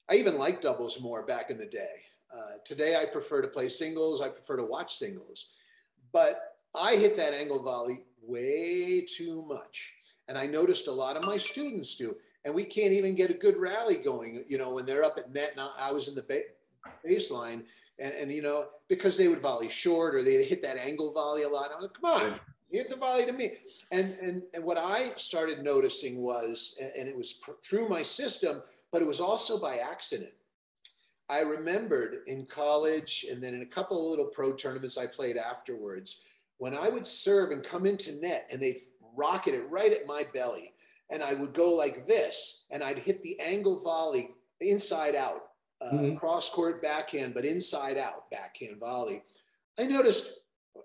I 0.09 0.15
even 0.15 0.37
liked 0.37 0.61
doubles 0.61 1.01
more 1.01 1.25
back 1.25 1.51
in 1.51 1.57
the 1.57 1.65
day. 1.65 2.01
Uh, 2.33 2.57
today, 2.63 2.97
I 3.01 3.05
prefer 3.05 3.41
to 3.41 3.47
play 3.47 3.69
singles. 3.69 4.21
I 4.21 4.29
prefer 4.29 4.57
to 4.57 4.65
watch 4.65 4.95
singles. 4.95 5.47
But 6.13 6.55
I 6.79 6.95
hit 6.95 7.17
that 7.17 7.33
angle 7.33 7.61
volley 7.61 8.03
way 8.21 9.01
too 9.01 9.43
much. 9.47 9.93
And 10.27 10.37
I 10.37 10.47
noticed 10.47 10.87
a 10.87 10.91
lot 10.91 11.17
of 11.17 11.25
my 11.25 11.37
students 11.37 11.95
do. 11.95 12.15
And 12.45 12.53
we 12.53 12.63
can't 12.63 12.93
even 12.93 13.15
get 13.15 13.31
a 13.31 13.33
good 13.33 13.57
rally 13.57 13.97
going, 13.97 14.45
you 14.47 14.57
know, 14.57 14.71
when 14.71 14.85
they're 14.85 15.03
up 15.03 15.17
at 15.17 15.33
net. 15.33 15.53
And 15.57 15.67
I 15.79 15.91
was 15.91 16.07
in 16.07 16.15
the 16.15 16.23
ba- 16.23 16.41
baseline 17.05 17.63
and, 17.99 18.13
and 18.13 18.31
you 18.31 18.41
know 18.41 18.67
because 18.87 19.17
they 19.17 19.27
would 19.27 19.41
volley 19.41 19.69
short 19.69 20.15
or 20.15 20.23
they'd 20.23 20.45
hit 20.45 20.61
that 20.63 20.77
angle 20.77 21.13
volley 21.13 21.43
a 21.43 21.49
lot. 21.49 21.71
I'm 21.73 21.81
like, 21.81 21.93
come 21.93 22.21
on, 22.21 22.39
hit 22.69 22.89
the 22.89 22.95
volley 22.95 23.25
to 23.25 23.31
me. 23.31 23.53
And 23.91 24.15
and 24.21 24.41
and 24.53 24.63
what 24.63 24.77
I 24.77 25.11
started 25.15 25.63
noticing 25.63 26.21
was, 26.21 26.77
and 26.79 27.07
it 27.07 27.15
was 27.15 27.33
pr- 27.33 27.51
through 27.63 27.89
my 27.89 28.01
system, 28.01 28.61
but 28.91 29.01
it 29.01 29.07
was 29.07 29.19
also 29.19 29.59
by 29.59 29.77
accident. 29.77 30.31
I 31.27 31.41
remembered 31.41 32.17
in 32.27 32.45
college 32.45 33.25
and 33.31 33.43
then 33.43 33.55
in 33.55 33.63
a 33.63 33.65
couple 33.65 33.97
of 33.97 34.09
little 34.11 34.25
pro 34.25 34.53
tournaments 34.53 34.97
I 34.97 35.07
played 35.07 35.37
afterwards, 35.37 36.21
when 36.57 36.75
I 36.75 36.89
would 36.89 37.07
serve 37.07 37.49
and 37.49 37.63
come 37.63 37.87
into 37.87 38.13
net 38.21 38.47
and 38.51 38.61
they'd 38.61 38.77
rocket 39.17 39.55
it 39.55 39.67
right 39.69 39.91
at 39.91 40.05
my 40.05 40.23
belly, 40.35 40.73
and 41.11 41.23
I 41.23 41.33
would 41.33 41.53
go 41.53 41.73
like 41.73 42.07
this, 42.07 42.65
and 42.71 42.83
I'd 42.83 42.99
hit 42.99 43.21
the 43.21 43.39
angle 43.39 43.79
volley 43.79 44.31
inside 44.61 45.15
out 45.15 45.41
uh, 45.81 45.91
mm-hmm. 45.93 46.15
cross 46.15 46.49
court 46.49 46.81
backhand, 46.81 47.33
but 47.33 47.45
inside 47.45 47.97
out 47.97 48.29
backhand 48.31 48.79
volley. 48.79 49.23
I 49.79 49.85
noticed, 49.85 50.31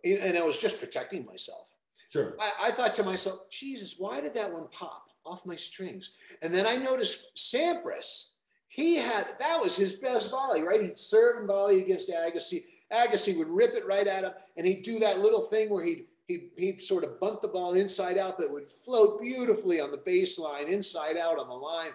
and 0.05 0.37
I 0.37 0.43
was 0.43 0.61
just 0.61 0.81
protecting 0.81 1.25
myself. 1.25 1.75
Sure. 2.11 2.37
I, 2.41 2.69
I, 2.69 2.71
thought 2.73 2.97
to 2.97 3.05
myself, 3.05 3.49
Jesus, 3.51 3.95
why 3.97 4.21
did 4.21 4.35
that 4.35 4.53
one 4.53 4.67
pop 4.73 5.05
off 5.25 5.47
my 5.47 5.55
strings? 5.55 6.11
And 6.43 6.53
then 6.53 6.67
I 6.67 6.75
noticed 6.75 7.31
Sampras, 7.37 8.31
he 8.67 8.97
had, 8.97 9.27
that 9.39 9.61
was 9.63 9.77
his 9.77 9.93
best 9.95 10.31
volley, 10.31 10.63
right? 10.63 10.83
He'd 10.83 10.99
serve 10.99 11.39
and 11.39 11.47
volley 11.47 11.81
against 11.81 12.11
Agassi. 12.11 12.65
Agassi 12.93 13.39
would 13.39 13.49
rip 13.49 13.75
it 13.75 13.87
right 13.87 14.09
at 14.09 14.25
him, 14.25 14.33
and 14.57 14.67
he'd 14.67 14.83
do 14.83 14.99
that 14.99 15.21
little 15.21 15.43
thing 15.43 15.71
where 15.71 15.85
he'd, 15.85 16.07
he'd, 16.31 16.51
he'd 16.57 16.83
sort 16.83 17.05
of 17.05 17.19
bunt 17.21 17.43
the 17.43 17.49
ball 17.49 17.75
inside 17.75 18.17
out, 18.17 18.37
but 18.37 18.47
it 18.47 18.53
would 18.53 18.71
float 18.71 19.21
beautifully 19.21 19.81
on 19.81 19.91
the 19.91 19.99
baseline, 19.99 20.69
inside 20.69 21.17
out 21.17 21.39
on 21.39 21.49
the 21.49 21.55
line. 21.55 21.91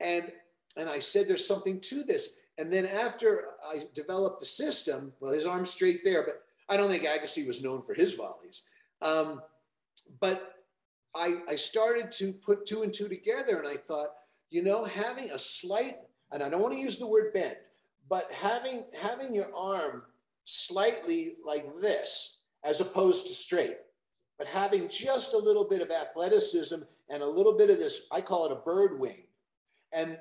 And 0.00 0.32
and 0.76 0.88
I 0.88 1.00
said, 1.00 1.26
there's 1.26 1.46
something 1.46 1.80
to 1.80 2.04
this. 2.04 2.36
And 2.56 2.72
then 2.72 2.86
after 2.86 3.46
I 3.66 3.84
developed 3.94 4.38
the 4.38 4.46
system, 4.46 5.12
well, 5.18 5.32
his 5.32 5.46
arm's 5.46 5.70
straight 5.70 6.04
there, 6.04 6.22
but 6.22 6.42
I 6.68 6.76
don't 6.76 6.88
think 6.88 7.02
Agassi 7.02 7.46
was 7.46 7.62
known 7.62 7.82
for 7.82 7.94
his 7.94 8.14
volleys. 8.14 8.62
Um, 9.02 9.40
but 10.20 10.54
I, 11.16 11.38
I 11.48 11.56
started 11.56 12.12
to 12.12 12.32
put 12.32 12.64
two 12.64 12.82
and 12.82 12.94
two 12.94 13.08
together 13.08 13.58
and 13.58 13.66
I 13.66 13.74
thought, 13.74 14.10
you 14.50 14.62
know, 14.62 14.84
having 14.84 15.30
a 15.30 15.38
slight, 15.38 15.96
and 16.30 16.42
I 16.42 16.48
don't 16.48 16.62
want 16.62 16.74
to 16.74 16.80
use 16.80 16.98
the 16.98 17.08
word 17.08 17.32
bend, 17.32 17.56
but 18.08 18.30
having 18.30 18.84
having 19.00 19.34
your 19.34 19.52
arm 19.56 20.02
slightly 20.44 21.36
like 21.44 21.66
this 21.80 22.37
as 22.64 22.80
opposed 22.80 23.26
to 23.26 23.34
straight, 23.34 23.76
but 24.38 24.46
having 24.46 24.88
just 24.88 25.34
a 25.34 25.38
little 25.38 25.68
bit 25.68 25.82
of 25.82 25.90
athleticism 25.90 26.76
and 27.10 27.22
a 27.22 27.26
little 27.26 27.56
bit 27.56 27.70
of 27.70 27.78
this, 27.78 28.06
I 28.12 28.20
call 28.20 28.46
it 28.46 28.52
a 28.52 28.56
bird 28.56 29.00
wing. 29.00 29.24
And 29.92 30.18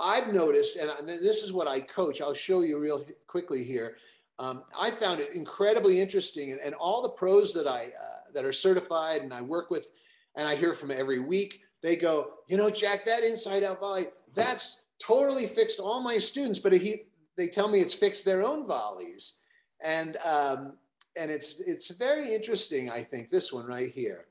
I've 0.00 0.32
noticed, 0.32 0.76
and 0.76 1.08
this 1.08 1.42
is 1.42 1.52
what 1.52 1.68
I 1.68 1.80
coach, 1.80 2.20
I'll 2.20 2.34
show 2.34 2.62
you 2.62 2.78
real 2.78 3.04
quickly 3.26 3.62
here. 3.62 3.96
Um, 4.38 4.64
I 4.80 4.90
found 4.90 5.20
it 5.20 5.34
incredibly 5.34 6.00
interesting, 6.00 6.52
and, 6.52 6.60
and 6.60 6.74
all 6.74 7.02
the 7.02 7.10
pros 7.10 7.52
that 7.54 7.68
I 7.68 7.84
uh, 7.84 8.32
that 8.34 8.44
are 8.44 8.52
certified 8.52 9.20
and 9.20 9.32
I 9.32 9.42
work 9.42 9.70
with, 9.70 9.88
and 10.34 10.48
I 10.48 10.56
hear 10.56 10.72
from 10.72 10.90
every 10.90 11.20
week, 11.20 11.60
they 11.82 11.96
go, 11.96 12.32
you 12.48 12.56
know, 12.56 12.70
Jack, 12.70 13.04
that 13.04 13.22
inside 13.22 13.62
out 13.62 13.80
volley, 13.80 14.06
that's 14.34 14.82
totally 14.98 15.46
fixed 15.46 15.78
all 15.78 16.02
my 16.02 16.16
students, 16.18 16.58
but 16.58 16.72
he, 16.72 17.02
they 17.36 17.46
tell 17.46 17.68
me 17.68 17.80
it's 17.80 17.94
fixed 17.94 18.24
their 18.24 18.42
own 18.42 18.66
volleys, 18.66 19.38
and 19.84 20.16
um, 20.24 20.74
and 21.18 21.30
it's 21.30 21.60
it's 21.60 21.90
very 21.90 22.34
interesting. 22.34 22.90
I 22.90 23.02
think 23.02 23.28
this 23.28 23.52
one 23.52 23.66
right 23.66 23.90
here, 23.90 24.26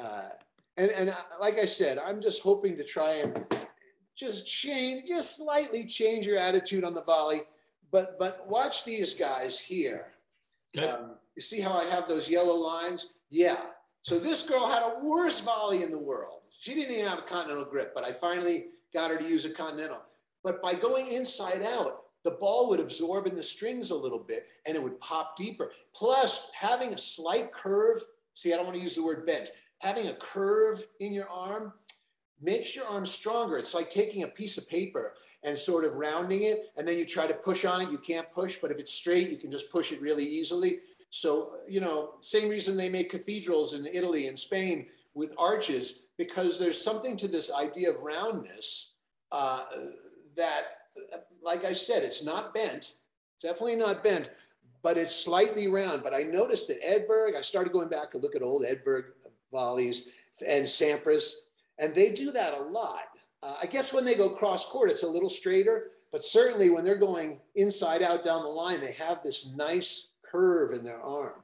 uh, 0.00 0.28
and 0.76 0.90
and 0.90 1.10
uh, 1.10 1.14
like 1.40 1.58
I 1.58 1.64
said, 1.64 1.98
I'm 1.98 2.20
just 2.20 2.42
hoping 2.42 2.76
to 2.76 2.84
try 2.84 3.14
and 3.14 3.44
just 4.16 4.46
change, 4.46 5.08
just 5.08 5.38
slightly 5.38 5.86
change 5.86 6.26
your 6.26 6.38
attitude 6.38 6.84
on 6.84 6.94
the 6.94 7.02
volley. 7.02 7.40
But 7.90 8.18
but 8.18 8.46
watch 8.48 8.84
these 8.84 9.14
guys 9.14 9.58
here. 9.58 10.08
Okay. 10.76 10.88
Um, 10.88 11.16
you 11.34 11.42
see 11.42 11.60
how 11.60 11.72
I 11.72 11.84
have 11.84 12.06
those 12.06 12.28
yellow 12.28 12.54
lines? 12.54 13.12
Yeah. 13.30 13.60
So 14.02 14.18
this 14.18 14.48
girl 14.48 14.68
had 14.68 14.82
a 14.82 15.04
worse 15.04 15.40
volley 15.40 15.82
in 15.82 15.90
the 15.90 15.98
world. 15.98 16.40
She 16.58 16.74
didn't 16.74 16.94
even 16.94 17.06
have 17.06 17.18
a 17.18 17.22
continental 17.22 17.64
grip, 17.64 17.92
but 17.94 18.04
I 18.04 18.12
finally 18.12 18.66
got 18.92 19.10
her 19.10 19.18
to 19.18 19.24
use 19.24 19.44
a 19.44 19.50
continental. 19.50 20.02
But 20.42 20.62
by 20.62 20.74
going 20.74 21.12
inside 21.12 21.62
out, 21.62 22.02
the 22.24 22.32
ball 22.32 22.68
would 22.68 22.80
absorb 22.80 23.26
in 23.26 23.36
the 23.36 23.42
strings 23.42 23.90
a 23.90 23.96
little 23.96 24.18
bit 24.18 24.46
and 24.66 24.76
it 24.76 24.82
would 24.82 25.00
pop 25.00 25.36
deeper. 25.36 25.72
Plus, 25.94 26.48
having 26.58 26.92
a 26.92 26.98
slight 26.98 27.52
curve, 27.52 28.02
see, 28.34 28.52
I 28.52 28.56
don't 28.56 28.66
want 28.66 28.76
to 28.76 28.82
use 28.82 28.96
the 28.96 29.04
word 29.04 29.26
bent, 29.26 29.50
having 29.78 30.08
a 30.08 30.14
curve 30.14 30.86
in 31.00 31.12
your 31.12 31.28
arm 31.28 31.72
makes 32.42 32.74
your 32.74 32.86
arm 32.86 33.04
stronger. 33.04 33.58
It's 33.58 33.74
like 33.74 33.90
taking 33.90 34.22
a 34.22 34.28
piece 34.28 34.56
of 34.56 34.68
paper 34.68 35.14
and 35.44 35.56
sort 35.56 35.84
of 35.84 35.94
rounding 35.94 36.44
it, 36.44 36.70
and 36.76 36.86
then 36.88 36.96
you 36.98 37.04
try 37.04 37.26
to 37.26 37.34
push 37.34 37.64
on 37.64 37.82
it. 37.82 37.90
You 37.90 37.98
can't 37.98 38.30
push, 38.32 38.58
but 38.60 38.70
if 38.70 38.78
it's 38.78 38.92
straight, 38.92 39.30
you 39.30 39.36
can 39.36 39.50
just 39.50 39.70
push 39.70 39.92
it 39.92 40.00
really 40.00 40.24
easily. 40.24 40.80
So, 41.10 41.56
you 41.68 41.80
know, 41.80 42.14
same 42.20 42.48
reason 42.48 42.76
they 42.76 42.88
make 42.88 43.10
cathedrals 43.10 43.74
in 43.74 43.86
Italy 43.86 44.28
and 44.28 44.38
Spain 44.38 44.86
with 45.12 45.34
arches, 45.36 46.02
because 46.16 46.58
there's 46.58 46.80
something 46.80 47.16
to 47.16 47.28
this 47.28 47.52
idea 47.52 47.90
of 47.90 48.00
roundness 48.02 48.92
uh, 49.32 49.64
that, 50.36 50.62
like 51.42 51.64
I 51.64 51.72
said, 51.72 52.02
it's 52.02 52.24
not 52.24 52.54
bent, 52.54 52.94
definitely 53.40 53.76
not 53.76 54.04
bent, 54.04 54.30
but 54.82 54.96
it's 54.96 55.14
slightly 55.14 55.68
round. 55.68 56.02
But 56.02 56.14
I 56.14 56.22
noticed 56.22 56.68
that 56.68 56.82
Edberg, 56.82 57.36
I 57.36 57.42
started 57.42 57.72
going 57.72 57.88
back 57.88 58.10
to 58.10 58.18
look 58.18 58.36
at 58.36 58.42
old 58.42 58.64
Edberg 58.64 59.04
volleys 59.52 60.08
and 60.46 60.64
Sampras, 60.64 61.32
and 61.78 61.94
they 61.94 62.12
do 62.12 62.30
that 62.32 62.54
a 62.54 62.62
lot. 62.62 63.04
Uh, 63.42 63.54
I 63.62 63.66
guess 63.66 63.92
when 63.92 64.04
they 64.04 64.14
go 64.14 64.28
cross 64.28 64.66
court, 64.66 64.90
it's 64.90 65.02
a 65.02 65.08
little 65.08 65.30
straighter, 65.30 65.92
but 66.12 66.24
certainly 66.24 66.70
when 66.70 66.84
they're 66.84 66.96
going 66.96 67.40
inside 67.54 68.02
out 68.02 68.24
down 68.24 68.42
the 68.42 68.48
line, 68.48 68.80
they 68.80 68.92
have 68.92 69.22
this 69.22 69.48
nice 69.54 70.08
curve 70.30 70.72
in 70.72 70.84
their 70.84 71.00
arm. 71.00 71.42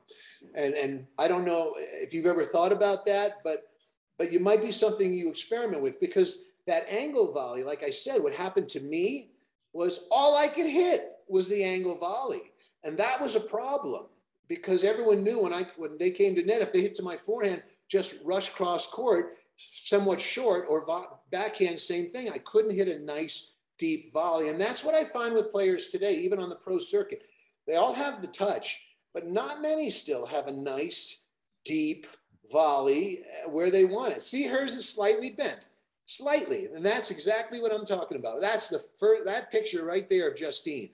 And, 0.54 0.74
and 0.74 1.06
I 1.18 1.28
don't 1.28 1.44
know 1.44 1.72
if 1.76 2.12
you've 2.12 2.26
ever 2.26 2.44
thought 2.44 2.72
about 2.72 3.06
that, 3.06 3.38
but, 3.42 3.70
but 4.18 4.32
you 4.32 4.40
might 4.40 4.62
be 4.62 4.72
something 4.72 5.12
you 5.12 5.28
experiment 5.28 5.82
with 5.82 5.98
because 6.00 6.42
that 6.66 6.86
angle 6.90 7.32
volley, 7.32 7.62
like 7.62 7.82
I 7.82 7.90
said, 7.90 8.22
what 8.22 8.34
happened 8.34 8.68
to 8.70 8.80
me 8.80 9.30
was 9.76 10.08
all 10.10 10.36
I 10.36 10.48
could 10.48 10.66
hit 10.66 11.12
was 11.28 11.48
the 11.48 11.62
angle 11.62 11.98
volley. 11.98 12.52
And 12.84 12.96
that 12.98 13.20
was 13.20 13.34
a 13.34 13.40
problem 13.40 14.06
because 14.48 14.84
everyone 14.84 15.22
knew 15.22 15.42
when 15.42 15.52
I 15.52 15.66
when 15.76 15.98
they 15.98 16.10
came 16.10 16.34
to 16.34 16.44
net, 16.44 16.62
if 16.62 16.72
they 16.72 16.80
hit 16.80 16.94
to 16.96 17.02
my 17.02 17.16
forehand, 17.16 17.62
just 17.88 18.14
rush 18.24 18.48
cross 18.50 18.86
court, 18.86 19.36
somewhat 19.56 20.20
short 20.20 20.66
or 20.68 20.86
backhand, 21.30 21.78
same 21.78 22.10
thing. 22.10 22.30
I 22.30 22.38
couldn't 22.38 22.74
hit 22.74 22.88
a 22.88 22.98
nice 23.04 23.52
deep 23.78 24.12
volley. 24.12 24.48
And 24.48 24.60
that's 24.60 24.84
what 24.84 24.94
I 24.94 25.04
find 25.04 25.34
with 25.34 25.52
players 25.52 25.88
today, 25.88 26.14
even 26.14 26.42
on 26.42 26.48
the 26.48 26.56
pro 26.56 26.78
circuit. 26.78 27.22
They 27.66 27.76
all 27.76 27.92
have 27.92 28.22
the 28.22 28.28
touch, 28.28 28.80
but 29.12 29.26
not 29.26 29.60
many 29.60 29.90
still 29.90 30.26
have 30.26 30.46
a 30.46 30.52
nice 30.52 31.24
deep 31.64 32.06
volley 32.52 33.24
uh, 33.44 33.50
where 33.50 33.70
they 33.70 33.84
want 33.84 34.14
it. 34.14 34.22
See, 34.22 34.46
hers 34.46 34.74
is 34.74 34.88
slightly 34.88 35.30
bent, 35.30 35.68
slightly. 36.06 36.68
And 36.74 36.84
that's 36.84 37.10
exactly 37.10 37.60
what 37.60 37.72
I'm 37.72 37.84
talking 37.84 38.16
about. 38.16 38.40
That's 38.40 38.68
the 38.68 38.80
first, 38.98 39.24
that 39.24 39.52
picture 39.52 39.84
right 39.84 40.08
there 40.08 40.28
of 40.30 40.36
Justine. 40.36 40.90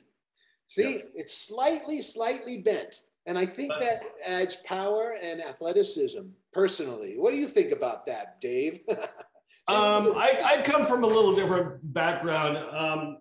See, 0.68 1.03
it's 1.14 1.37
slightly, 1.37 2.01
slightly 2.01 2.62
bent. 2.62 3.03
And 3.27 3.38
I 3.38 3.46
think 3.46 3.72
that 3.79 4.03
adds 4.27 4.57
power 4.64 5.16
and 5.22 5.40
athleticism 5.40 6.22
personally. 6.53 7.14
What 7.18 7.31
do 7.31 7.37
you 7.37 7.46
think 7.46 7.72
about 7.72 8.07
that, 8.07 8.40
Dave? 8.40 8.81
um, 9.68 10.12
I, 10.16 10.40
I 10.44 10.62
come 10.64 10.85
from 10.85 11.05
a 11.05 11.07
little 11.07 11.37
different 11.37 11.79
background. 11.92 12.57
Um, 12.57 13.18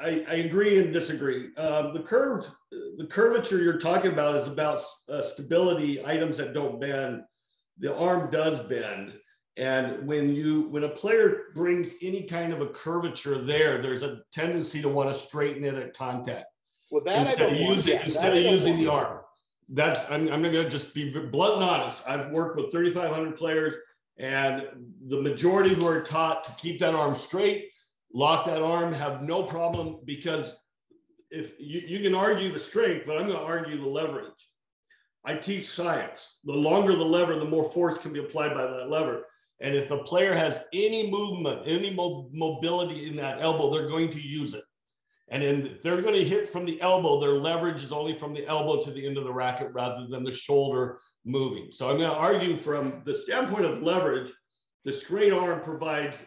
I, 0.00 0.24
I, 0.28 0.34
agree 0.36 0.78
and 0.78 0.92
disagree. 0.92 1.50
Uh, 1.56 1.92
the 1.92 2.00
curve, 2.00 2.48
the 2.70 3.06
curvature 3.06 3.58
you're 3.58 3.78
talking 3.78 4.12
about 4.12 4.36
is 4.36 4.48
about 4.48 4.80
uh, 5.08 5.20
stability, 5.20 6.04
items 6.04 6.38
that 6.38 6.54
don't 6.54 6.80
bend. 6.80 7.22
The 7.78 7.96
arm 7.96 8.30
does 8.30 8.62
bend. 8.62 9.18
And 9.58 10.06
when 10.06 10.34
you 10.34 10.68
when 10.68 10.84
a 10.84 10.88
player 10.88 11.46
brings 11.52 11.96
any 12.00 12.22
kind 12.22 12.52
of 12.52 12.60
a 12.60 12.68
curvature 12.68 13.38
there, 13.38 13.78
there's 13.82 14.04
a 14.04 14.20
tendency 14.32 14.80
to 14.80 14.88
want 14.88 15.08
to 15.08 15.14
straighten 15.14 15.64
it 15.64 15.74
at 15.74 15.96
contact. 15.96 16.46
Well, 16.92 17.02
that 17.04 17.20
instead 17.20 17.52
of 17.52 17.58
using 17.58 17.94
yeah, 17.94 18.04
instead 18.04 18.36
of 18.36 18.42
using 18.42 18.78
the 18.78 18.88
arm. 18.88 19.18
That's 19.68 20.08
I'm, 20.10 20.28
I'm 20.32 20.42
gonna 20.42 20.70
just 20.70 20.94
be 20.94 21.10
blunt 21.10 21.54
and 21.54 21.64
honest. 21.64 22.08
I've 22.08 22.30
worked 22.30 22.56
with 22.56 22.70
3,500 22.70 23.36
players, 23.36 23.74
and 24.16 24.64
the 25.08 25.20
majority 25.20 25.74
who 25.74 25.86
are 25.86 26.02
taught 26.02 26.44
to 26.44 26.52
keep 26.52 26.78
that 26.78 26.94
arm 26.94 27.16
straight, 27.16 27.68
lock 28.14 28.46
that 28.46 28.62
arm, 28.62 28.92
have 28.92 29.22
no 29.22 29.42
problem 29.42 29.98
because 30.04 30.56
if 31.30 31.52
you, 31.58 31.82
you 31.86 31.98
can 32.00 32.14
argue 32.14 32.50
the 32.50 32.58
strength, 32.58 33.04
but 33.06 33.18
I'm 33.18 33.26
going 33.26 33.38
to 33.38 33.44
argue 33.44 33.76
the 33.76 33.88
leverage. 33.88 34.48
I 35.24 35.34
teach 35.34 35.66
science. 35.66 36.40
The 36.44 36.54
longer 36.54 36.96
the 36.96 37.04
lever, 37.04 37.38
the 37.38 37.44
more 37.44 37.70
force 37.70 37.98
can 37.98 38.12
be 38.12 38.20
applied 38.20 38.54
by 38.54 38.66
that 38.66 38.88
lever. 38.88 39.24
And 39.60 39.74
if 39.74 39.90
a 39.90 39.98
player 39.98 40.32
has 40.32 40.64
any 40.72 41.10
movement, 41.10 41.62
any 41.66 41.90
mo- 41.90 42.28
mobility 42.32 43.08
in 43.08 43.16
that 43.16 43.40
elbow, 43.40 43.70
they're 43.70 43.88
going 43.88 44.10
to 44.10 44.20
use 44.20 44.54
it. 44.54 44.64
And 45.30 45.42
then 45.42 45.66
if 45.66 45.82
they're 45.82 46.00
going 46.00 46.14
to 46.14 46.24
hit 46.24 46.48
from 46.48 46.64
the 46.64 46.80
elbow, 46.80 47.20
their 47.20 47.32
leverage 47.32 47.82
is 47.82 47.92
only 47.92 48.16
from 48.16 48.32
the 48.32 48.46
elbow 48.46 48.82
to 48.82 48.90
the 48.90 49.04
end 49.04 49.18
of 49.18 49.24
the 49.24 49.32
racket 49.32 49.72
rather 49.72 50.06
than 50.06 50.24
the 50.24 50.32
shoulder 50.32 51.00
moving. 51.24 51.68
So 51.70 51.90
I'm 51.90 51.98
going 51.98 52.10
to 52.10 52.16
argue 52.16 52.56
from 52.56 53.02
the 53.04 53.12
standpoint 53.12 53.66
of 53.66 53.82
leverage, 53.82 54.30
the 54.84 54.92
straight 54.92 55.32
arm 55.32 55.60
provides 55.60 56.24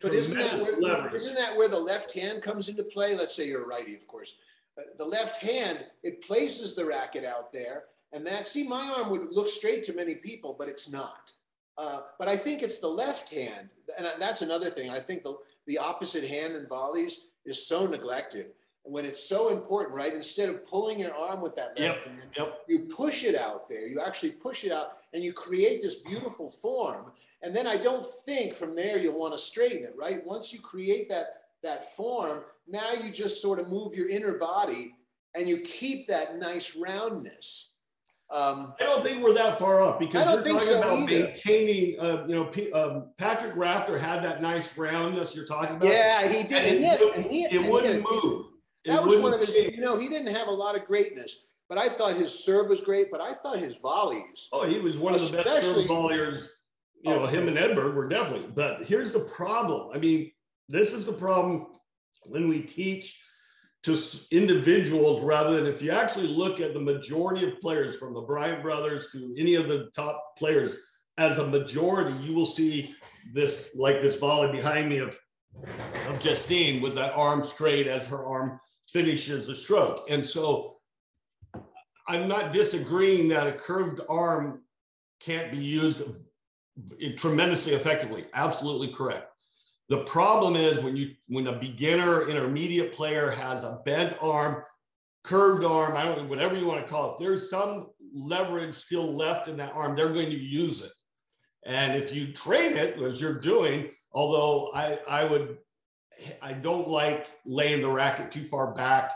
but 0.00 0.14
isn't 0.14 0.38
that, 0.38 0.60
where, 0.60 1.14
isn't 1.14 1.34
that 1.34 1.56
where 1.56 1.68
the 1.68 1.78
left 1.78 2.12
hand 2.12 2.42
comes 2.42 2.68
into 2.68 2.84
play? 2.84 3.16
Let's 3.16 3.34
say 3.34 3.48
you're 3.48 3.64
a 3.64 3.66
righty, 3.66 3.96
of 3.96 4.06
course. 4.06 4.36
Uh, 4.78 4.82
the 4.96 5.04
left 5.04 5.42
hand, 5.42 5.84
it 6.04 6.22
places 6.22 6.74
the 6.74 6.84
racket 6.84 7.24
out 7.24 7.52
there. 7.52 7.84
And 8.12 8.24
that, 8.26 8.46
see, 8.46 8.66
my 8.66 8.94
arm 8.96 9.10
would 9.10 9.32
look 9.32 9.48
straight 9.48 9.82
to 9.84 9.92
many 9.92 10.14
people, 10.14 10.54
but 10.56 10.68
it's 10.68 10.88
not. 10.88 11.32
Uh, 11.78 12.00
but 12.18 12.26
I 12.28 12.36
think 12.36 12.62
it's 12.62 12.80
the 12.80 12.88
left 12.88 13.32
hand. 13.32 13.70
And 13.96 14.06
that's 14.18 14.42
another 14.42 14.68
thing. 14.68 14.90
I 14.90 14.98
think 14.98 15.22
the, 15.22 15.36
the 15.66 15.78
opposite 15.78 16.28
hand 16.28 16.56
in 16.56 16.66
volleys 16.66 17.28
is 17.46 17.66
so 17.66 17.86
neglected. 17.86 18.48
When 18.82 19.04
it's 19.04 19.22
so 19.22 19.50
important, 19.50 19.94
right? 19.94 20.12
Instead 20.12 20.48
of 20.48 20.64
pulling 20.64 20.98
your 20.98 21.14
arm 21.14 21.42
with 21.42 21.54
that 21.56 21.78
left 21.78 22.06
yep, 22.06 22.06
hand, 22.06 22.22
yep. 22.36 22.60
you 22.68 22.80
push 22.80 23.22
it 23.22 23.36
out 23.36 23.68
there. 23.68 23.86
You 23.86 24.00
actually 24.00 24.32
push 24.32 24.64
it 24.64 24.72
out 24.72 24.98
and 25.12 25.22
you 25.22 25.32
create 25.32 25.82
this 25.82 25.96
beautiful 25.96 26.50
form. 26.50 27.12
And 27.42 27.54
then 27.54 27.66
I 27.66 27.76
don't 27.76 28.06
think 28.24 28.54
from 28.54 28.74
there 28.74 28.98
you'll 28.98 29.18
want 29.20 29.34
to 29.34 29.38
straighten 29.38 29.84
it, 29.84 29.94
right? 29.96 30.24
Once 30.24 30.52
you 30.52 30.60
create 30.60 31.08
that, 31.10 31.42
that 31.62 31.84
form, 31.96 32.44
now 32.66 32.92
you 32.92 33.10
just 33.10 33.40
sort 33.42 33.58
of 33.58 33.68
move 33.68 33.94
your 33.94 34.08
inner 34.08 34.38
body 34.38 34.94
and 35.34 35.48
you 35.48 35.58
keep 35.58 36.08
that 36.08 36.36
nice 36.36 36.74
roundness. 36.74 37.67
Um, 38.30 38.74
I 38.78 38.84
don't 38.84 39.02
think 39.02 39.22
we're 39.22 39.32
that 39.34 39.58
far 39.58 39.80
off 39.80 39.98
because 39.98 40.26
you're 40.26 40.42
talking 40.42 40.60
so 40.60 40.78
about 40.78 40.98
either. 40.98 41.24
maintaining. 41.26 41.98
Uh, 41.98 42.24
you 42.26 42.34
know, 42.34 42.44
P, 42.44 42.70
um, 42.72 43.10
Patrick 43.16 43.56
Rafter 43.56 43.98
had 43.98 44.22
that 44.22 44.42
nice 44.42 44.76
roundness 44.76 45.34
you're 45.34 45.46
talking 45.46 45.76
about. 45.76 45.88
Yeah, 45.88 46.28
he 46.28 46.44
did. 46.44 46.64
And 46.64 46.84
and 46.84 47.26
it, 47.26 47.52
it, 47.52 47.64
it 47.64 47.70
wouldn't 47.70 48.04
move. 48.10 48.46
That 48.84 49.02
was 49.02 49.20
one 49.20 49.32
of 49.32 49.40
his. 49.40 49.54
Change. 49.54 49.76
You 49.76 49.80
know, 49.80 49.98
he 49.98 50.08
didn't 50.08 50.34
have 50.34 50.48
a 50.48 50.52
lot 50.52 50.76
of 50.76 50.84
greatness, 50.84 51.46
but 51.68 51.78
I 51.78 51.88
thought 51.88 52.16
his 52.16 52.44
serve 52.44 52.68
was 52.68 52.82
great. 52.82 53.10
But 53.10 53.22
I 53.22 53.32
thought 53.32 53.60
his 53.60 53.76
volleys. 53.76 54.48
Oh, 54.52 54.66
he 54.66 54.78
was 54.78 54.98
one 54.98 55.14
of 55.14 55.30
the 55.30 55.42
best 55.42 55.66
serve 55.66 55.86
volleyers 55.86 56.48
you 57.02 57.14
know, 57.14 57.26
him 57.26 57.48
and 57.48 57.56
Edberg 57.56 57.94
were 57.94 58.08
definitely. 58.08 58.48
But 58.54 58.82
here's 58.82 59.12
the 59.12 59.20
problem. 59.20 59.90
I 59.94 59.98
mean, 59.98 60.30
this 60.68 60.92
is 60.92 61.04
the 61.04 61.12
problem 61.12 61.68
when 62.26 62.48
we 62.48 62.60
teach 62.60 63.22
to 63.84 63.96
individuals 64.32 65.20
rather 65.22 65.54
than 65.56 65.66
if 65.66 65.80
you 65.80 65.90
actually 65.90 66.26
look 66.26 66.60
at 66.60 66.74
the 66.74 66.80
majority 66.80 67.46
of 67.46 67.60
players 67.60 67.96
from 67.96 68.12
the 68.12 68.20
Bryan 68.20 68.60
brothers 68.60 69.10
to 69.12 69.34
any 69.38 69.54
of 69.54 69.68
the 69.68 69.90
top 69.94 70.36
players 70.36 70.76
as 71.16 71.38
a 71.38 71.46
majority, 71.46 72.14
you 72.22 72.34
will 72.34 72.46
see 72.46 72.94
this 73.32 73.70
like 73.74 74.00
this 74.00 74.16
volley 74.16 74.50
behind 74.52 74.88
me 74.88 74.98
of 74.98 75.18
of 76.06 76.20
Justine 76.20 76.80
with 76.80 76.94
that 76.94 77.12
arm 77.14 77.42
straight 77.42 77.86
as 77.86 78.06
her 78.06 78.24
arm 78.24 78.60
finishes 78.86 79.46
the 79.46 79.54
stroke. 79.54 80.06
And 80.08 80.26
so 80.26 80.76
I'm 82.06 82.28
not 82.28 82.52
disagreeing 82.52 83.28
that 83.28 83.46
a 83.46 83.52
curved 83.52 84.00
arm 84.08 84.62
can't 85.20 85.50
be 85.50 85.58
used 85.58 86.02
uh, 86.02 87.08
tremendously 87.16 87.74
effectively. 87.74 88.26
Absolutely 88.34 88.88
correct. 88.88 89.27
The 89.88 90.04
problem 90.04 90.54
is 90.56 90.80
when 90.80 90.96
you 90.96 91.14
when 91.28 91.46
a 91.46 91.58
beginner 91.58 92.28
intermediate 92.28 92.92
player 92.92 93.30
has 93.30 93.64
a 93.64 93.80
bent 93.84 94.16
arm, 94.20 94.62
curved 95.24 95.64
arm, 95.64 95.96
I 95.96 96.04
don't 96.04 96.28
whatever 96.28 96.56
you 96.56 96.66
want 96.66 96.84
to 96.84 96.90
call 96.90 97.10
it, 97.10 97.12
If 97.12 97.18
there's 97.18 97.50
some 97.50 97.88
leverage 98.14 98.74
still 98.74 99.14
left 99.14 99.48
in 99.48 99.56
that 99.56 99.72
arm, 99.72 99.96
they're 99.96 100.12
going 100.12 100.30
to 100.30 100.38
use 100.38 100.84
it. 100.84 100.92
And 101.64 101.96
if 101.96 102.14
you 102.14 102.32
train 102.32 102.76
it 102.76 103.00
as 103.00 103.20
you're 103.20 103.40
doing, 103.40 103.90
although 104.12 104.70
I 104.74 104.98
I 105.08 105.24
would 105.24 105.58
I 106.42 106.52
don't 106.52 106.88
like 106.88 107.30
laying 107.46 107.80
the 107.80 107.88
racket 107.88 108.30
too 108.30 108.44
far 108.44 108.74
back 108.74 109.12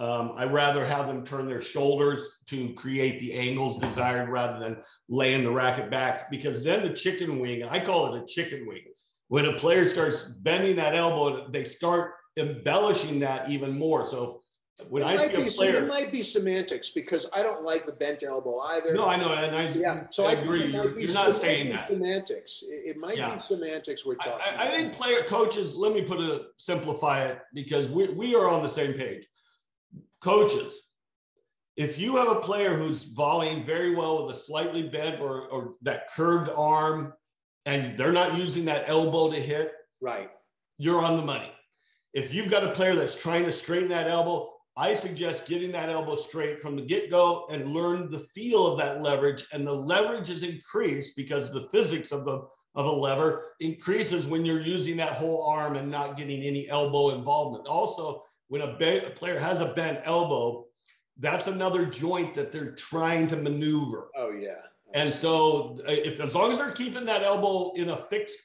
um, 0.00 0.32
I 0.34 0.46
rather 0.46 0.82
have 0.82 1.06
them 1.06 1.22
turn 1.22 1.46
their 1.46 1.60
shoulders 1.60 2.38
to 2.46 2.72
create 2.72 3.20
the 3.20 3.34
angles 3.34 3.76
desired 3.76 4.30
rather 4.30 4.58
than 4.58 4.82
laying 5.10 5.44
the 5.44 5.50
racket 5.50 5.90
back 5.90 6.30
because 6.30 6.64
then 6.64 6.80
the 6.80 6.94
chicken 6.94 7.38
wing, 7.38 7.64
I 7.64 7.80
call 7.80 8.14
it 8.14 8.22
a 8.22 8.26
chicken 8.26 8.66
wing. 8.66 8.80
When 9.30 9.46
a 9.46 9.54
player 9.54 9.86
starts 9.86 10.24
bending 10.24 10.76
that 10.76 10.94
elbow, 10.94 11.48
they 11.48 11.64
start 11.64 12.12
embellishing 12.36 13.18
that 13.20 13.48
even 13.48 13.78
more. 13.78 14.04
So 14.06 14.40
when 14.88 15.02
it 15.02 15.06
I 15.06 15.16
see 15.16 15.34
a 15.34 15.50
player, 15.50 15.84
it 15.84 15.88
might 15.88 16.12
be 16.12 16.22
semantics 16.22 16.90
because 16.90 17.26
I 17.34 17.42
don't 17.42 17.62
like 17.62 17.86
the 17.86 17.92
bent 17.92 18.22
elbow 18.22 18.58
either. 18.60 18.94
No, 18.94 19.06
I 19.06 19.16
know, 19.16 19.32
and 19.32 19.54
I 19.54 19.68
yeah. 19.68 20.04
So 20.10 20.24
I, 20.24 20.32
agree. 20.32 20.72
You're, 20.72 20.98
you're 20.98 21.12
not 21.12 21.34
saying 21.34 21.70
that 21.70 21.82
semantics. 21.82 22.62
It, 22.62 22.90
it 22.90 22.96
might 22.98 23.16
yeah. 23.16 23.34
be 23.34 23.40
semantics 23.40 24.04
we're 24.04 24.16
talking. 24.16 24.40
I, 24.58 24.64
I, 24.64 24.68
think 24.68 24.92
player 24.92 25.22
coaches. 25.22 25.76
Let 25.76 25.92
me 25.92 26.02
put 26.02 26.20
it 26.20 26.42
simplify 26.56 27.24
it 27.24 27.40
because 27.54 27.88
we 27.88 28.08
we 28.08 28.34
are 28.34 28.48
on 28.48 28.62
the 28.62 28.68
same 28.68 28.94
page 28.94 29.26
coaches, 30.20 30.88
if 31.76 31.98
you 31.98 32.16
have 32.16 32.28
a 32.28 32.40
player 32.40 32.76
who's 32.76 33.04
volleying 33.04 33.64
very 33.64 33.94
well 33.94 34.26
with 34.26 34.36
a 34.36 34.38
slightly 34.38 34.82
bent 34.82 35.20
or, 35.20 35.48
or 35.48 35.74
that 35.82 36.08
curved 36.14 36.50
arm 36.54 37.12
and 37.66 37.96
they're 37.98 38.12
not 38.12 38.36
using 38.36 38.64
that 38.66 38.88
elbow 38.88 39.30
to 39.30 39.40
hit, 39.40 39.72
right, 40.00 40.30
you're 40.78 41.04
on 41.04 41.16
the 41.16 41.24
money. 41.24 41.50
If 42.14 42.34
you've 42.34 42.50
got 42.50 42.64
a 42.64 42.72
player 42.72 42.94
that's 42.94 43.14
trying 43.14 43.44
to 43.44 43.52
straighten 43.52 43.88
that 43.90 44.08
elbow, 44.08 44.52
I 44.76 44.94
suggest 44.94 45.46
getting 45.46 45.72
that 45.72 45.90
elbow 45.90 46.16
straight 46.16 46.60
from 46.60 46.74
the 46.74 46.82
get 46.82 47.10
go 47.10 47.46
and 47.50 47.72
learn 47.72 48.10
the 48.10 48.18
feel 48.18 48.66
of 48.66 48.78
that 48.78 49.02
leverage. 49.02 49.46
And 49.52 49.66
the 49.66 49.72
leverage 49.72 50.30
is 50.30 50.42
increased 50.42 51.16
because 51.16 51.52
the 51.52 51.68
physics 51.70 52.12
of 52.12 52.24
the 52.24 52.48
of 52.76 52.86
a 52.86 52.90
lever 52.90 53.54
increases 53.58 54.26
when 54.26 54.44
you're 54.44 54.60
using 54.60 54.96
that 54.96 55.12
whole 55.12 55.42
arm 55.42 55.74
and 55.74 55.90
not 55.90 56.16
getting 56.16 56.40
any 56.42 56.68
elbow 56.68 57.16
involvement. 57.16 57.66
Also, 57.66 58.22
when 58.46 58.60
a, 58.60 58.66
a 58.66 59.10
player 59.10 59.38
has 59.38 59.60
a 59.60 59.72
bent 59.74 59.98
elbow, 60.04 60.64
that's 61.18 61.48
another 61.48 61.84
joint 61.84 62.32
that 62.34 62.52
they're 62.52 62.72
trying 62.76 63.26
to 63.28 63.36
maneuver. 63.36 64.10
Oh 64.16 64.30
yeah. 64.30 64.62
And 64.94 65.12
so, 65.12 65.78
uh, 65.86 65.92
if 65.92 66.20
as 66.20 66.34
long 66.34 66.52
as 66.52 66.58
they're 66.58 66.70
keeping 66.70 67.04
that 67.04 67.22
elbow 67.22 67.72
in 67.74 67.90
a 67.90 67.96
fixed, 67.96 68.38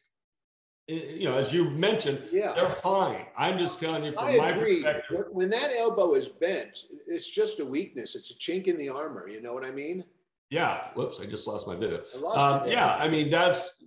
you 0.88 1.24
know, 1.24 1.36
as 1.36 1.52
you 1.52 1.72
mentioned, 1.72 2.22
yeah. 2.32 2.54
they're 2.54 2.70
fine. 2.70 3.26
I'm 3.36 3.58
just 3.58 3.80
telling 3.80 4.04
you 4.04 4.12
from 4.12 4.26
I 4.26 4.38
my 4.38 4.50
agree. 4.50 4.84
perspective. 4.84 5.26
When 5.32 5.50
that 5.50 5.72
elbow 5.72 6.14
is 6.14 6.30
bent, 6.30 6.78
it's 7.08 7.30
just 7.30 7.60
a 7.60 7.66
weakness. 7.66 8.16
It's 8.16 8.32
a 8.32 8.36
chink 8.36 8.68
in 8.68 8.78
the 8.78 8.90
armor. 8.90 9.28
You 9.28 9.42
know 9.42 9.54
what 9.54 9.66
I 9.66 9.72
mean? 9.72 10.04
Yeah. 10.52 10.88
Whoops! 10.94 11.20
I 11.20 11.26
just 11.26 11.48
lost 11.48 11.68
my 11.68 11.76
video. 11.76 12.02
Lost 12.22 12.64
um, 12.64 12.70
yeah. 12.70 12.96
I 12.96 13.08
mean, 13.08 13.32
that's 13.32 13.84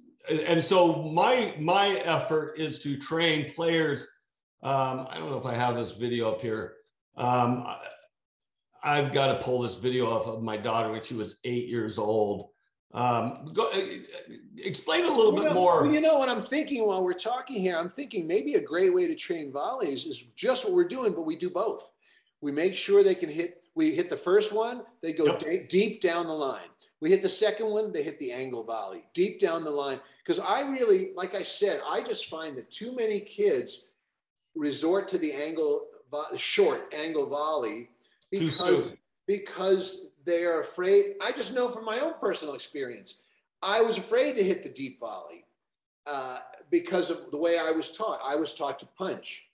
and 0.47 0.63
so 0.63 1.05
my 1.13 1.55
my 1.59 1.91
effort 2.05 2.59
is 2.59 2.81
to 2.81 2.97
train 2.97 3.53
players 3.55 4.09
um, 4.63 5.07
I 5.11 5.19
don't 5.19 5.31
know 5.31 5.39
if 5.39 5.47
I 5.47 5.55
have 5.55 5.77
this 5.77 5.95
video 5.95 6.31
up 6.31 6.43
here. 6.43 6.75
Um, 7.17 7.65
I, 8.83 8.97
have 8.97 9.13
got 9.13 9.29
to 9.29 9.45
pull 9.45 9.61
this 9.61 9.77
video 9.77 10.07
off 10.11 10.27
of 10.27 10.43
my 10.43 10.57
daughter 10.57 10.91
when 10.91 11.03
she 11.03 11.15
was 11.15 11.37
eight 11.45 11.69
years 11.69 11.99
old. 11.99 12.51
Um, 12.95 13.49
go, 13.53 13.69
uh, 13.69 13.81
explain 14.57 15.05
a 15.05 15.09
little 15.09 15.35
you 15.35 15.43
bit 15.43 15.49
know, 15.49 15.55
more. 15.55 15.87
You 15.87 16.01
know 16.01 16.19
what 16.19 16.29
I'm 16.29 16.41
thinking 16.41 16.87
while 16.87 17.05
we're 17.05 17.13
talking 17.13 17.61
here? 17.61 17.77
I'm 17.77 17.91
thinking 17.91 18.27
maybe 18.27 18.55
a 18.55 18.61
great 18.61 18.95
way 18.95 19.07
to 19.07 19.15
train 19.15 19.53
volleys 19.53 20.07
is 20.07 20.23
just 20.37 20.65
what 20.65 20.75
we're 20.75 20.89
doing, 20.89 21.13
but 21.13 21.23
we 21.23 21.37
do 21.37 21.51
both. 21.51 21.91
We 22.41 22.53
make 22.53 22.75
sure 22.75 23.03
they 23.03 23.15
can 23.15 23.29
hit. 23.29 23.63
We 23.75 23.95
hit 23.95 24.11
the 24.11 24.17
first 24.17 24.53
one, 24.53 24.83
they 25.03 25.13
go 25.13 25.27
yep. 25.27 25.39
d- 25.39 25.67
deep 25.69 26.01
down 26.01 26.27
the 26.27 26.33
line. 26.33 26.69
We 27.01 27.11
hit 27.11 27.23
the 27.23 27.29
second 27.29 27.67
one, 27.67 27.93
they 27.93 28.03
hit 28.03 28.19
the 28.19 28.33
angle 28.33 28.65
volley 28.65 29.05
deep 29.15 29.39
down 29.39 29.63
the 29.63 29.71
line. 29.71 30.01
Because 30.25 30.41
I 30.41 30.63
really, 30.63 31.11
like 31.15 31.37
I 31.37 31.43
said, 31.43 31.81
I 31.89 32.01
just 32.01 32.29
find 32.29 32.57
that 32.57 32.73
too 32.73 32.97
many 32.97 33.21
kids 33.21 33.91
resort 34.57 35.09
to 35.09 35.19
the 35.19 35.33
angle 35.33 35.87
short 36.37 36.93
angle 36.93 37.29
volley 37.29 37.91
because, 38.31 38.95
because 39.27 40.11
they 40.25 40.45
are 40.45 40.61
afraid. 40.61 41.15
I 41.23 41.33
just 41.33 41.55
know 41.55 41.69
from 41.69 41.85
my 41.85 41.99
own 42.01 42.15
personal 42.21 42.55
experience, 42.55 43.23
I 43.63 43.81
was 43.81 43.99
afraid 43.99 44.37
to 44.37 44.45
hit 44.45 44.63
the 44.63 44.69
deep 44.69 45.01
volley 45.01 45.45
uh, 46.07 46.39
because 46.71 47.11
of 47.11 47.31
the 47.31 47.39
way 47.39 47.59
I 47.59 47.71
was 47.71 47.97
taught. 47.97 48.21
I 48.25 48.37
was 48.37 48.55
taught 48.55 48.79
to 48.81 48.87
punch. 48.97 49.45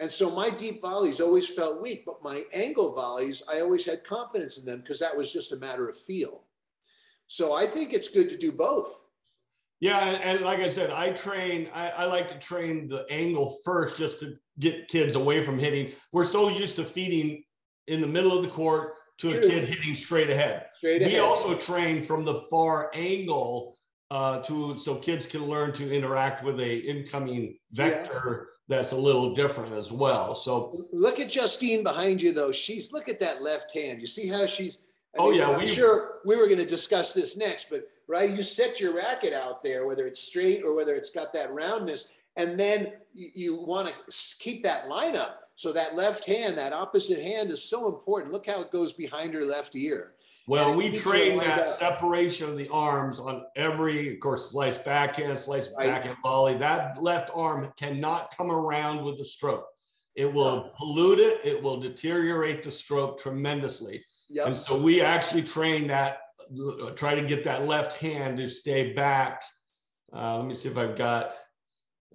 And 0.00 0.10
so 0.10 0.30
my 0.30 0.50
deep 0.50 0.80
volleys 0.80 1.20
always 1.20 1.48
felt 1.48 1.82
weak, 1.82 2.04
but 2.06 2.22
my 2.22 2.44
angle 2.54 2.94
volleys, 2.94 3.42
I 3.52 3.60
always 3.60 3.84
had 3.84 4.04
confidence 4.04 4.58
in 4.58 4.64
them 4.64 4.80
because 4.80 5.00
that 5.00 5.16
was 5.16 5.32
just 5.32 5.52
a 5.52 5.56
matter 5.56 5.88
of 5.88 5.98
feel. 5.98 6.44
So 7.26 7.52
I 7.52 7.66
think 7.66 7.92
it's 7.92 8.08
good 8.08 8.30
to 8.30 8.36
do 8.36 8.52
both. 8.52 9.04
Yeah, 9.80 9.98
and, 9.98 10.40
like 10.40 10.58
I 10.58 10.68
said, 10.68 10.90
I 10.90 11.10
train. 11.10 11.68
I, 11.72 11.90
I, 11.90 12.04
like 12.06 12.28
to 12.30 12.38
train 12.38 12.88
the 12.88 13.06
angle 13.10 13.56
first, 13.64 13.96
just 13.96 14.18
to 14.20 14.36
get 14.58 14.88
kids 14.88 15.14
away 15.14 15.40
from 15.40 15.56
hitting. 15.56 15.92
We're 16.12 16.24
so 16.24 16.48
used 16.48 16.74
to 16.76 16.84
feeding 16.84 17.44
in 17.88 18.00
the 18.00 18.06
middle 18.06 18.36
of 18.36 18.42
the 18.42 18.50
court 18.50 18.94
to 19.18 19.30
True. 19.30 19.40
a 19.40 19.42
kid 19.42 19.68
hitting 19.68 19.94
straight 19.94 20.30
ahead. 20.30 20.66
Straight 20.76 21.02
ahead. 21.02 21.12
We 21.12 21.18
also 21.18 21.56
train 21.56 22.02
from 22.02 22.24
the 22.24 22.36
far 22.50 22.90
angle 22.94 23.76
uh, 24.10 24.40
to 24.42 24.78
so 24.78 24.94
kids 24.96 25.26
can 25.26 25.44
learn 25.44 25.72
to 25.74 25.90
interact 25.90 26.42
with 26.42 26.60
a 26.60 26.76
incoming 26.78 27.58
vector 27.72 28.48
yeah. 28.68 28.76
that's 28.76 28.92
a 28.92 28.96
little 28.96 29.34
different 29.34 29.72
as 29.72 29.92
well. 29.92 30.34
So 30.34 30.86
look 30.92 31.20
at 31.20 31.30
Justine 31.30 31.82
behind 31.82 32.22
you, 32.22 32.32
though. 32.32 32.52
She's 32.52 32.92
look 32.92 33.08
at 33.08 33.20
that 33.20 33.42
left 33.42 33.74
hand. 33.74 34.00
You 34.00 34.06
see 34.06 34.28
how 34.28 34.46
she's. 34.46 34.78
I 35.14 35.22
oh 35.22 35.30
yeah, 35.30 35.50
I'm 35.50 35.66
sure 35.66 36.18
we 36.24 36.36
were 36.36 36.46
going 36.46 36.58
to 36.58 36.66
discuss 36.66 37.14
this 37.14 37.36
next, 37.36 37.70
but 37.70 37.88
right, 38.08 38.28
you 38.28 38.42
set 38.42 38.78
your 38.78 38.94
racket 38.94 39.32
out 39.32 39.62
there, 39.62 39.86
whether 39.86 40.06
it's 40.06 40.20
straight 40.20 40.62
or 40.62 40.74
whether 40.74 40.94
it's 40.94 41.10
got 41.10 41.32
that 41.32 41.52
roundness, 41.52 42.10
and 42.36 42.60
then 42.60 42.92
you, 43.14 43.30
you 43.34 43.56
want 43.56 43.88
to 43.88 43.94
keep 44.38 44.62
that 44.62 44.88
line 44.88 45.16
up. 45.16 45.47
So 45.58 45.72
that 45.72 45.96
left 45.96 46.24
hand, 46.24 46.56
that 46.56 46.72
opposite 46.72 47.20
hand, 47.20 47.50
is 47.50 47.60
so 47.60 47.88
important. 47.88 48.32
Look 48.32 48.46
how 48.46 48.60
it 48.60 48.70
goes 48.70 48.92
behind 48.92 49.34
her 49.34 49.42
left 49.42 49.74
ear. 49.74 50.14
Well, 50.46 50.72
we 50.72 50.88
train 50.88 51.36
that 51.38 51.58
up. 51.58 51.66
separation 51.66 52.48
of 52.48 52.56
the 52.56 52.68
arms 52.68 53.18
on 53.18 53.44
every, 53.56 54.14
of 54.14 54.20
course, 54.20 54.52
slice 54.52 54.78
backhand, 54.78 55.36
slice 55.36 55.68
right. 55.76 55.88
backhand 55.88 56.18
volley. 56.22 56.56
That 56.56 57.02
left 57.02 57.32
arm 57.34 57.72
cannot 57.76 58.32
come 58.36 58.52
around 58.52 59.04
with 59.04 59.18
the 59.18 59.24
stroke. 59.24 59.66
It 60.14 60.32
will 60.32 60.72
pollute 60.78 61.18
it. 61.18 61.40
It 61.44 61.60
will 61.60 61.80
deteriorate 61.80 62.62
the 62.62 62.70
stroke 62.70 63.18
tremendously. 63.18 64.04
Yep. 64.30 64.46
And 64.46 64.54
so 64.54 64.80
we 64.80 65.00
actually 65.00 65.42
train 65.42 65.88
that, 65.88 66.20
try 66.94 67.16
to 67.16 67.22
get 67.22 67.42
that 67.42 67.64
left 67.64 67.98
hand 67.98 68.38
to 68.38 68.48
stay 68.48 68.92
back. 68.92 69.42
Uh, 70.12 70.36
let 70.38 70.46
me 70.46 70.54
see 70.54 70.68
if 70.68 70.78
I've 70.78 70.94
got. 70.94 71.34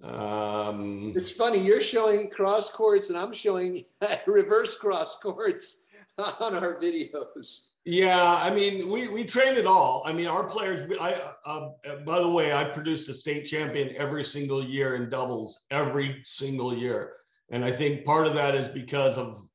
Um, 0.02 1.12
it's 1.16 1.32
funny. 1.32 1.58
You're 1.58 1.80
showing 1.80 2.28
cross 2.30 2.70
courts, 2.70 3.08
and 3.10 3.18
I'm 3.18 3.32
showing 3.32 3.84
reverse 4.26 4.76
cross 4.76 5.16
courts 5.16 5.86
on 6.40 6.54
our 6.56 6.74
videos. 6.80 7.66
Yeah, 7.86 8.38
I 8.40 8.52
mean, 8.52 8.88
we 8.90 9.08
we 9.08 9.24
train 9.24 9.56
it 9.56 9.66
all. 9.66 10.02
I 10.06 10.12
mean, 10.12 10.26
our 10.26 10.44
players. 10.44 10.90
I 11.00 11.20
uh, 11.44 11.68
by 12.06 12.18
the 12.18 12.28
way, 12.28 12.52
I 12.52 12.64
produce 12.64 13.08
a 13.08 13.14
state 13.14 13.44
champion 13.44 13.94
every 13.96 14.24
single 14.24 14.64
year 14.64 14.94
in 14.96 15.10
doubles, 15.10 15.64
every 15.70 16.20
single 16.24 16.74
year, 16.74 17.12
and 17.50 17.64
I 17.64 17.70
think 17.70 18.04
part 18.04 18.26
of 18.26 18.34
that 18.34 18.54
is 18.54 18.68
because 18.68 19.18
of 19.18 19.46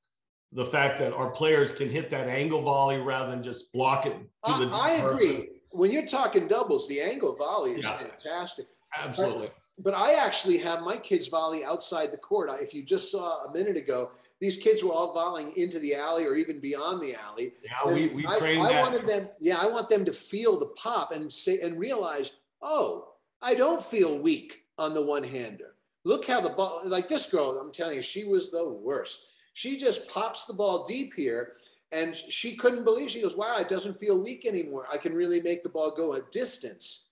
the 0.52 0.66
fact 0.66 1.00
that 1.00 1.14
our 1.14 1.30
players 1.30 1.72
can 1.72 1.90
hit 1.90 2.10
that 2.10 2.28
angle 2.28 2.62
volley 2.62 3.00
rather 3.00 3.30
than 3.30 3.42
just 3.42 3.72
block 3.74 4.06
it 4.06 4.16
to 4.46 4.52
the. 4.60 4.70
I, 4.72 4.92
agree. 4.92 5.50
When 5.72 5.92
you're 5.92 6.08
talking 6.08 6.48
doubles, 6.48 6.88
the 6.88 7.02
angle 7.02 7.36
volley 7.36 7.74
is 7.74 7.86
yeah, 7.86 7.98
fantastic. 7.98 8.68
Absolutely. 8.98 9.50
But, 9.80 9.94
I 9.94 10.14
actually 10.14 10.58
have 10.60 10.82
my 10.82 10.98
kids 10.98 11.28
volley 11.28 11.64
outside 11.64 12.12
the 12.12 12.18
court. 12.18 12.50
If 12.62 12.74
you 12.74 12.84
just 12.84 13.12
saw 13.12 13.46
a 13.46 13.54
minute 13.54 13.78
ago, 13.78 14.12
these 14.40 14.58
kids 14.58 14.84
were 14.84 14.92
all 14.92 15.14
volleying 15.14 15.54
into 15.58 15.80
the 15.80 15.96
alley 15.96 16.26
or 16.26 16.36
even 16.36 16.60
beyond 16.60 17.02
the 17.02 17.16
alley. 17.16 17.54
Yeah, 17.64 17.94
we, 17.94 18.08
we 18.08 18.24
trained 18.38 18.66
I, 18.66 18.80
I 18.80 18.82
wanted 18.82 19.06
them, 19.06 19.28
yeah, 19.40 19.58
I 19.62 19.68
want 19.68 19.90
them 19.90 20.06
to 20.06 20.14
feel 20.14 20.60
the 20.60 20.68
pop 20.68 21.12
and 21.12 21.32
say 21.32 21.60
and 21.60 21.78
realize, 21.78 22.38
oh, 22.62 23.10
I 23.42 23.54
don't 23.54 23.84
feel 23.84 24.20
weak 24.20 24.64
on 24.78 24.94
the 24.94 25.06
one-hander. 25.06 25.76
Look 26.06 26.26
how 26.26 26.40
the 26.40 26.50
ball, 26.50 26.82
like 26.86 27.10
this 27.10 27.30
girl, 27.30 27.58
I'm 27.60 27.72
telling 27.72 27.98
you, 27.98 28.02
she 28.02 28.24
was 28.24 28.52
the 28.52 28.70
worst. 28.70 29.26
She 29.54 29.78
just 29.78 30.10
pops 30.10 30.46
the 30.46 30.54
ball 30.54 30.86
deep 30.86 31.14
here 31.16 31.54
and 31.92 32.16
she 32.16 32.56
couldn't 32.56 32.84
believe 32.84 33.10
she 33.10 33.22
goes 33.22 33.36
wow 33.36 33.58
it 33.60 33.68
doesn't 33.68 34.00
feel 34.00 34.22
weak 34.22 34.46
anymore 34.46 34.88
i 34.92 34.98
can 34.98 35.14
really 35.14 35.42
make 35.42 35.64
the 35.64 35.70
ball 35.70 35.92
go 35.96 36.14
a 36.14 36.22
distance 36.32 37.06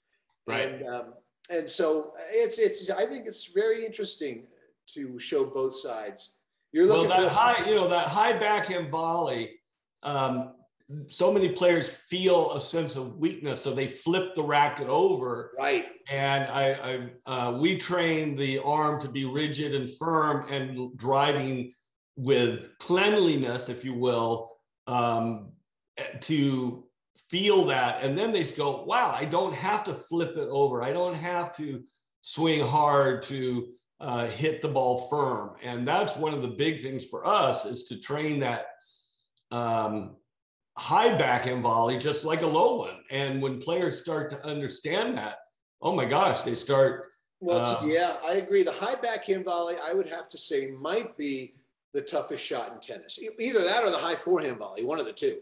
right 0.48 0.72
and 0.72 0.88
um, 0.88 1.14
and 1.50 1.70
so 1.70 2.14
it's 2.32 2.58
it's 2.60 2.90
i 2.90 3.06
think 3.06 3.26
it's 3.26 3.52
very 3.54 3.86
interesting 3.86 4.48
to 4.88 5.20
show 5.20 5.46
both 5.46 5.76
sides 5.76 6.38
you're 6.72 6.86
looking 6.86 7.10
well, 7.10 7.22
that 7.22 7.32
high, 7.32 7.68
you 7.68 7.76
know, 7.76 7.88
that 7.88 8.08
high 8.08 8.34
backhand 8.34 8.90
volley. 8.90 9.60
Um, 10.04 10.54
so 11.08 11.32
many 11.32 11.50
players 11.50 11.90
feel 11.90 12.54
a 12.54 12.62
sense 12.62 12.96
of 12.96 13.18
weakness, 13.18 13.62
so 13.62 13.74
they 13.74 13.88
flip 13.88 14.36
the 14.36 14.44
racket 14.44 14.88
over. 14.88 15.52
Right. 15.58 15.88
And 16.10 16.46
I, 16.46 17.10
I 17.26 17.32
uh, 17.32 17.58
we 17.60 17.78
train 17.78 18.36
the 18.36 18.60
arm 18.60 19.02
to 19.02 19.10
be 19.10 19.26
rigid 19.26 19.76
and 19.76 19.90
firm 19.90 20.46
and 20.52 20.98
driving 20.98 21.74
with 22.16 22.78
cleanliness, 22.80 23.70
if 23.70 23.84
you 23.84 23.94
will, 23.94 24.52
um, 24.88 25.52
to 26.22 26.86
feel 27.30 27.66
that. 27.66 28.04
And 28.04 28.18
then 28.18 28.32
they 28.32 28.44
go, 28.44 28.84
wow, 28.84 29.14
I 29.16 29.26
don't 29.26 29.54
have 29.54 29.84
to 29.86 29.94
flip 29.94 30.38
it 30.38 30.48
over. 30.50 30.82
I 30.82 30.92
don't 30.92 31.16
have 31.16 31.54
to 31.58 31.84
swing 32.22 32.62
hard 32.62 33.24
to 33.24 33.70
uh, 34.00 34.28
hit 34.28 34.62
the 34.62 34.68
ball 34.68 35.08
firm. 35.10 35.56
And 35.64 35.88
that's 35.88 36.16
one 36.16 36.34
of 36.34 36.42
the 36.42 36.48
big 36.48 36.82
things 36.82 37.06
for 37.06 37.26
us 37.26 37.66
is 37.66 37.84
to 37.86 37.98
train 38.00 38.40
that 38.42 38.68
um, 39.52 40.16
high 40.78 41.18
backhand 41.18 41.64
volley 41.64 41.98
just 41.98 42.26
like 42.26 42.42
a 42.42 42.48
low 42.48 42.78
one. 42.78 43.02
And 43.10 43.42
when 43.42 43.60
players 43.60 44.00
start 44.00 44.30
to 44.32 44.46
understand 44.46 45.18
that, 45.18 45.38
oh 45.82 45.96
my 45.96 46.06
gosh, 46.06 46.42
they 46.42 46.56
start. 46.56 47.06
Well, 47.40 47.78
uh, 47.78 47.86
yeah, 47.86 48.18
I 48.26 48.34
agree. 48.34 48.64
The 48.64 48.72
high 48.72 48.96
backhand 48.96 49.46
volley, 49.46 49.76
I 49.84 49.94
would 49.94 50.08
have 50.10 50.30
to 50.30 50.38
say, 50.38 50.72
might 50.72 51.18
be 51.18 51.56
the 51.94 52.02
toughest 52.02 52.44
shot 52.44 52.74
in 52.74 52.80
tennis. 52.80 53.20
Either 53.40 53.64
that 53.64 53.84
or 53.84 53.92
the 53.92 53.98
high 53.98 54.16
forehand 54.16 54.58
volley, 54.58 54.84
one 54.84 55.00
of 55.00 55.06
the 55.06 55.14
two. 55.14 55.38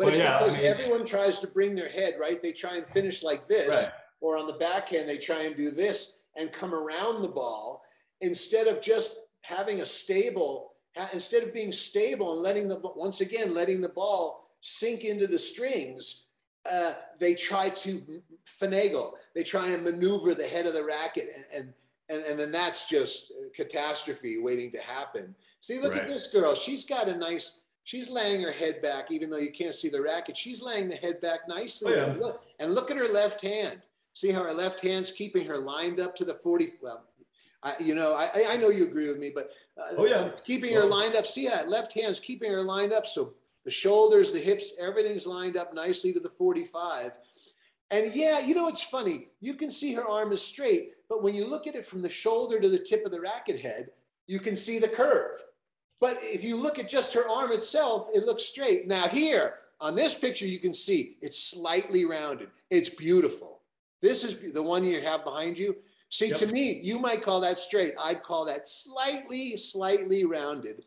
But 0.00 0.06
well, 0.06 0.14
it's 0.14 0.18
yeah, 0.18 0.38
because 0.38 0.54
I 0.54 0.58
mean, 0.62 0.66
everyone 0.66 1.04
tries 1.04 1.40
to 1.40 1.46
bring 1.46 1.74
their 1.74 1.90
head, 1.90 2.14
right? 2.18 2.42
They 2.42 2.52
try 2.52 2.76
and 2.76 2.86
finish 2.86 3.22
like 3.22 3.46
this, 3.48 3.68
right. 3.68 3.90
or 4.22 4.38
on 4.38 4.46
the 4.46 4.54
backhand, 4.54 5.06
they 5.06 5.18
try 5.18 5.42
and 5.42 5.54
do 5.54 5.70
this 5.70 6.14
and 6.38 6.50
come 6.50 6.74
around 6.74 7.20
the 7.20 7.28
ball 7.28 7.82
instead 8.22 8.66
of 8.66 8.80
just 8.80 9.18
having 9.42 9.82
a 9.82 9.86
stable, 9.86 10.72
instead 11.12 11.42
of 11.42 11.52
being 11.52 11.70
stable 11.70 12.32
and 12.32 12.40
letting 12.40 12.66
the, 12.66 12.80
once 12.96 13.20
again, 13.20 13.52
letting 13.52 13.82
the 13.82 13.90
ball 13.90 14.48
sink 14.62 15.04
into 15.04 15.26
the 15.26 15.38
strings, 15.38 16.22
uh, 16.70 16.92
they 17.18 17.34
try 17.34 17.68
to 17.68 18.22
finagle. 18.46 19.12
They 19.34 19.42
try 19.42 19.68
and 19.68 19.84
maneuver 19.84 20.34
the 20.34 20.46
head 20.46 20.64
of 20.64 20.72
the 20.72 20.84
racket, 20.84 21.28
and 21.54 21.74
and 22.08 22.24
and, 22.24 22.38
then 22.38 22.50
that's 22.50 22.88
just 22.88 23.32
catastrophe 23.54 24.38
waiting 24.38 24.72
to 24.72 24.80
happen. 24.80 25.34
See, 25.60 25.78
look 25.78 25.92
right. 25.92 26.02
at 26.02 26.08
this 26.08 26.32
girl. 26.32 26.54
She's 26.54 26.84
got 26.84 27.08
a 27.08 27.16
nice. 27.16 27.59
She's 27.84 28.10
laying 28.10 28.42
her 28.42 28.52
head 28.52 28.82
back, 28.82 29.10
even 29.10 29.30
though 29.30 29.38
you 29.38 29.50
can't 29.50 29.74
see 29.74 29.88
the 29.88 30.00
racket. 30.00 30.36
She's 30.36 30.62
laying 30.62 30.88
the 30.88 30.96
head 30.96 31.20
back 31.20 31.48
nicely. 31.48 31.94
Oh, 31.94 32.06
yeah. 32.06 32.14
look, 32.18 32.42
and 32.58 32.74
look 32.74 32.90
at 32.90 32.96
her 32.96 33.12
left 33.12 33.40
hand. 33.40 33.82
See 34.12 34.30
how 34.30 34.42
her 34.42 34.52
left 34.52 34.80
hand's 34.80 35.10
keeping 35.10 35.46
her 35.46 35.56
lined 35.56 35.98
up 35.98 36.14
to 36.16 36.24
the 36.24 36.34
40. 36.34 36.74
Well, 36.82 37.04
I, 37.62 37.74
you 37.80 37.94
know, 37.94 38.14
I, 38.14 38.46
I 38.50 38.56
know 38.56 38.70
you 38.70 38.86
agree 38.86 39.08
with 39.08 39.18
me, 39.18 39.32
but 39.34 39.50
uh, 39.78 39.94
oh 39.98 40.06
yeah, 40.06 40.24
it's 40.24 40.40
keeping 40.40 40.74
well, 40.74 40.82
her 40.82 40.88
lined 40.88 41.14
up. 41.14 41.26
See 41.26 41.48
that 41.48 41.68
left 41.68 41.94
hand's 41.94 42.20
keeping 42.20 42.50
her 42.50 42.62
lined 42.62 42.92
up, 42.92 43.06
so 43.06 43.34
the 43.64 43.70
shoulders, 43.70 44.32
the 44.32 44.38
hips, 44.38 44.72
everything's 44.80 45.26
lined 45.26 45.56
up 45.56 45.74
nicely 45.74 46.12
to 46.12 46.20
the 46.20 46.30
45. 46.30 47.12
And 47.90 48.14
yeah, 48.14 48.40
you 48.40 48.54
know, 48.54 48.68
it's 48.68 48.82
funny. 48.82 49.28
You 49.40 49.54
can 49.54 49.70
see 49.70 49.92
her 49.94 50.06
arm 50.06 50.32
is 50.32 50.42
straight, 50.42 50.92
but 51.08 51.22
when 51.22 51.34
you 51.34 51.44
look 51.44 51.66
at 51.66 51.74
it 51.74 51.84
from 51.84 52.02
the 52.02 52.10
shoulder 52.10 52.60
to 52.60 52.68
the 52.68 52.78
tip 52.78 53.04
of 53.04 53.12
the 53.12 53.20
racket 53.20 53.60
head, 53.60 53.90
you 54.26 54.38
can 54.38 54.56
see 54.56 54.78
the 54.78 54.88
curve. 54.88 55.42
But 56.00 56.18
if 56.22 56.42
you 56.42 56.56
look 56.56 56.78
at 56.78 56.88
just 56.88 57.12
her 57.14 57.28
arm 57.28 57.52
itself, 57.52 58.08
it 58.14 58.24
looks 58.24 58.44
straight. 58.44 58.88
Now 58.88 59.06
here 59.06 59.58
on 59.80 59.94
this 59.94 60.14
picture, 60.14 60.46
you 60.46 60.58
can 60.58 60.72
see 60.72 61.16
it's 61.20 61.42
slightly 61.42 62.04
rounded. 62.04 62.48
It's 62.70 62.88
beautiful. 62.88 63.60
This 64.00 64.24
is 64.24 64.52
the 64.52 64.62
one 64.62 64.84
you 64.84 65.00
have 65.02 65.24
behind 65.24 65.58
you. 65.58 65.76
See, 66.08 66.28
yep. 66.28 66.38
to 66.38 66.46
me, 66.46 66.80
you 66.82 66.98
might 66.98 67.22
call 67.22 67.40
that 67.40 67.58
straight. 67.58 67.94
I'd 68.02 68.22
call 68.22 68.44
that 68.46 68.66
slightly, 68.66 69.56
slightly 69.56 70.24
rounded. 70.24 70.82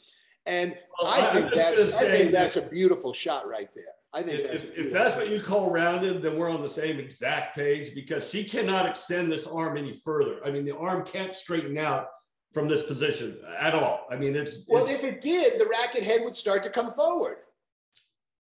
And 0.46 0.78
well, 1.02 1.14
I, 1.14 1.32
think 1.32 1.54
that, 1.54 1.80
I 1.80 2.18
think 2.18 2.32
that's 2.32 2.58
a 2.58 2.62
beautiful 2.62 3.14
shot 3.14 3.48
right 3.48 3.70
there. 3.76 3.86
I 4.14 4.22
think 4.22 4.42
if, 4.42 4.48
that's 4.52 4.78
if 4.78 4.92
that's 4.92 5.16
what 5.16 5.30
you 5.30 5.40
call 5.40 5.72
rounded, 5.72 6.22
then 6.22 6.38
we're 6.38 6.52
on 6.52 6.62
the 6.62 6.70
same 6.70 7.00
exact 7.00 7.56
page 7.56 7.96
because 7.96 8.30
she 8.30 8.44
cannot 8.44 8.86
extend 8.86 9.32
this 9.32 9.48
arm 9.48 9.78
any 9.78 9.96
further. 9.96 10.40
I 10.46 10.52
mean, 10.52 10.66
the 10.66 10.76
arm 10.76 11.06
can't 11.06 11.34
straighten 11.34 11.78
out 11.78 12.10
from 12.54 12.68
this 12.68 12.84
position 12.84 13.38
at 13.60 13.74
all. 13.74 14.06
I 14.10 14.16
mean, 14.16 14.36
it's 14.36 14.66
well, 14.68 14.84
it's, 14.84 14.94
if 14.94 15.04
it 15.04 15.22
did, 15.22 15.60
the 15.60 15.66
racket 15.66 16.04
head 16.04 16.22
would 16.24 16.36
start 16.36 16.64
to 16.64 16.70
come 16.70 16.92
forward. 16.92 17.38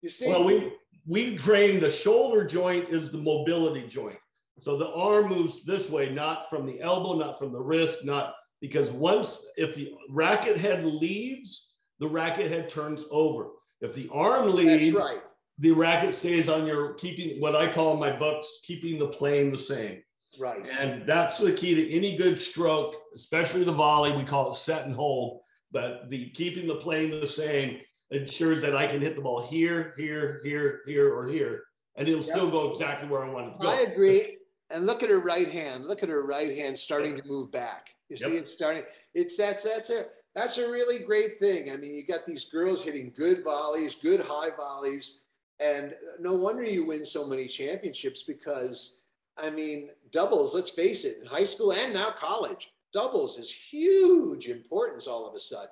You 0.03 0.11
see? 0.11 0.29
Well, 0.29 0.45
we 0.45 0.73
we 1.07 1.37
train 1.37 1.81
the 1.81 1.91
shoulder 1.91 2.45
joint 2.45 2.91
is 2.91 3.11
the 3.11 3.19
mobility 3.19 3.87
joint. 3.87 4.19
So 4.61 4.77
the 4.77 4.93
arm 4.93 5.29
moves 5.29 5.65
this 5.65 5.91
way, 5.91 6.11
not 6.11 6.49
from 6.49 6.67
the 6.67 6.81
elbow, 6.81 7.15
not 7.15 7.39
from 7.39 7.53
the 7.53 7.61
wrist, 7.61 8.05
not 8.05 8.35
because 8.61 8.91
once, 8.91 9.45
if 9.57 9.75
the 9.75 9.93
racket 10.09 10.57
head 10.57 10.85
leads, 10.85 11.75
the 11.99 12.09
racket 12.09 12.51
head 12.51 12.69
turns 12.69 13.05
over. 13.11 13.49
If 13.81 13.95
the 13.95 14.09
arm 14.13 14.55
leads, 14.55 14.95
right. 14.95 15.21
the 15.59 15.73
racket 15.73 16.15
stays 16.15 16.49
on 16.49 16.67
your 16.67 16.95
keeping 16.95 17.41
what 17.41 17.57
I 17.57 17.71
call 17.71 17.97
my 17.97 18.13
books, 18.13 18.61
keeping 18.65 18.99
the 18.99 19.09
plane 19.09 19.51
the 19.51 19.59
same. 19.59 20.03
Right. 20.39 20.67
And 20.79 21.07
that's 21.07 21.39
the 21.39 21.53
key 21.53 21.75
to 21.75 21.93
any 21.93 22.17
good 22.17 22.39
stroke, 22.39 22.97
especially 23.15 23.65
the 23.65 23.73
volley. 23.73 24.13
We 24.17 24.25
call 24.25 24.51
it 24.51 24.55
set 24.55 24.87
and 24.87 24.95
hold, 24.95 25.41
but 25.73 26.11
the 26.11 26.31
keeping 26.31 26.67
the 26.67 26.77
plane 26.77 27.11
the 27.21 27.27
same 27.27 27.81
ensures 28.11 28.63
that 28.63 28.77
I 28.77 28.87
can 28.87 29.01
hit 29.01 29.17
the 29.17 29.23
ball 29.23 29.43
here, 29.43 29.95
here, 29.97 30.41
here, 30.45 30.83
here, 30.87 31.13
or 31.15 31.27
here, 31.29 31.65
and 31.97 32.07
it'll 32.07 32.21
yep. 32.21 32.31
still 32.31 32.51
go 32.51 32.71
exactly 32.71 33.09
where 33.09 33.25
I 33.25 33.29
want 33.29 33.49
it 33.49 33.53
to 33.53 33.59
go. 33.59 33.71
I 33.71 33.81
agree 33.81 34.37
and 34.71 34.87
look 34.87 35.03
at 35.03 35.11
her 35.11 35.21
right 35.21 35.51
hand. 35.51 35.87
Look 35.87 36.03
at 36.03 36.09
her 36.09 36.25
right 36.25 36.57
hand 36.57 36.77
starting 36.77 37.17
to 37.17 37.27
move 37.27 37.53
back. 37.53 37.91
You 38.09 38.17
see, 38.17 38.35
yep. 38.35 38.43
it's 38.43 38.53
starting. 38.53 38.83
It's 39.15 39.37
that's 39.37 39.65
that's 39.65 39.91
a 39.91 40.07
that's 40.35 40.59
a 40.59 40.71
really 40.71 40.99
great 40.99 41.39
thing. 41.39 41.71
I 41.73 41.77
mean, 41.77 41.95
you 41.95 42.05
got 42.07 42.27
these 42.27 42.47
girls 42.47 42.85
hitting 42.85 43.13
good 43.17 43.45
volleys, 43.45 43.95
good 43.95 44.21
high 44.21 44.51
volleys, 44.57 45.21
and 45.61 45.95
no 46.19 46.35
wonder 46.35 46.65
you 46.65 46.87
win 46.87 47.05
so 47.05 47.27
many 47.27 47.47
championships 47.47 48.25
because, 48.25 48.97
I 49.43 49.51
mean, 49.51 49.91
doubles. 50.11 50.55
Let's 50.55 50.71
face 50.71 51.05
it, 51.05 51.19
in 51.21 51.27
high 51.27 51.45
school 51.45 51.73
and 51.73 51.93
now 51.93 52.11
college, 52.11 52.73
doubles 52.93 53.39
is 53.39 53.51
huge 53.51 54.49
importance 54.49 55.07
all 55.07 55.27
of 55.27 55.35
a 55.35 55.41
sudden. 55.41 55.69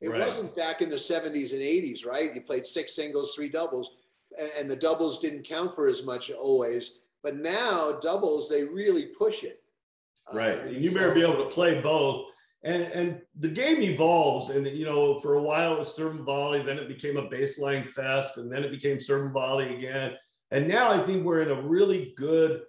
It 0.00 0.10
right. 0.10 0.20
wasn't 0.20 0.56
back 0.56 0.82
in 0.82 0.90
the 0.90 0.96
70s 0.96 1.52
and 1.52 1.62
80s, 1.62 2.04
right? 2.04 2.34
You 2.34 2.42
played 2.42 2.66
six 2.66 2.94
singles, 2.94 3.34
three 3.34 3.48
doubles, 3.48 3.92
and 4.58 4.70
the 4.70 4.76
doubles 4.76 5.18
didn't 5.20 5.44
count 5.44 5.74
for 5.74 5.88
as 5.88 6.04
much 6.04 6.30
always. 6.30 6.98
But 7.22 7.36
now 7.36 7.98
doubles, 8.02 8.48
they 8.48 8.64
really 8.64 9.06
push 9.18 9.42
it. 9.42 9.62
Right. 10.32 10.60
Um, 10.60 10.74
you 10.74 10.90
so, 10.90 10.98
better 10.98 11.14
be 11.14 11.22
able 11.22 11.44
to 11.44 11.50
play 11.50 11.80
both. 11.80 12.26
And, 12.62 12.82
and 12.92 13.22
the 13.38 13.48
game 13.48 13.80
evolves. 13.80 14.50
And, 14.50 14.66
you 14.66 14.84
know, 14.84 15.18
for 15.20 15.34
a 15.34 15.42
while 15.42 15.74
it 15.74 15.78
was 15.78 15.94
serve 15.94 16.16
and 16.16 16.24
volley, 16.24 16.62
then 16.62 16.78
it 16.78 16.88
became 16.88 17.16
a 17.16 17.28
baseline 17.28 17.86
fest, 17.86 18.36
and 18.36 18.50
then 18.52 18.64
it 18.64 18.70
became 18.70 19.00
serve 19.00 19.24
and 19.24 19.32
volley 19.32 19.74
again. 19.74 20.14
And 20.50 20.68
now 20.68 20.90
I 20.90 20.98
think 20.98 21.24
we're 21.24 21.42
in 21.42 21.50
a 21.50 21.62
really 21.62 22.12
good 22.16 22.62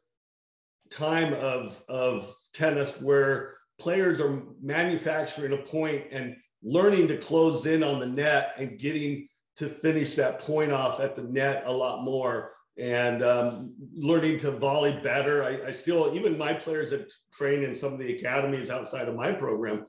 time 0.89 1.33
of, 1.33 1.81
of 1.89 2.29
tennis 2.53 3.01
where 3.01 3.53
players 3.79 4.19
are 4.19 4.43
manufacturing 4.61 5.53
a 5.53 5.57
point 5.57 6.05
and 6.11 6.35
learning 6.63 7.07
to 7.07 7.17
close 7.17 7.65
in 7.65 7.83
on 7.83 7.99
the 7.99 8.05
net 8.05 8.53
and 8.57 8.79
getting 8.79 9.27
to 9.57 9.67
finish 9.67 10.15
that 10.15 10.39
point 10.39 10.71
off 10.71 10.99
at 10.99 11.15
the 11.15 11.23
net 11.23 11.63
a 11.65 11.71
lot 11.71 12.03
more 12.03 12.53
and 12.77 13.23
um, 13.23 13.73
learning 13.95 14.37
to 14.37 14.51
volley 14.51 14.99
better. 15.01 15.43
I, 15.43 15.69
I, 15.69 15.71
still, 15.71 16.13
even 16.13 16.37
my 16.37 16.53
players 16.53 16.91
that 16.91 17.11
train 17.33 17.63
in 17.63 17.73
some 17.73 17.93
of 17.93 17.99
the 17.99 18.13
academies 18.13 18.69
outside 18.69 19.07
of 19.07 19.15
my 19.15 19.31
program, 19.31 19.87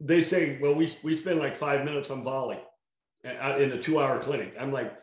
they 0.00 0.20
say, 0.20 0.58
well, 0.60 0.74
we, 0.74 0.92
we 1.02 1.16
spend 1.16 1.40
like 1.40 1.56
five 1.56 1.84
minutes 1.84 2.10
on 2.10 2.22
volley 2.22 2.60
in 3.24 3.72
a 3.72 3.78
two 3.78 4.00
hour 4.00 4.18
clinic. 4.18 4.54
I'm 4.58 4.70
like, 4.70 4.94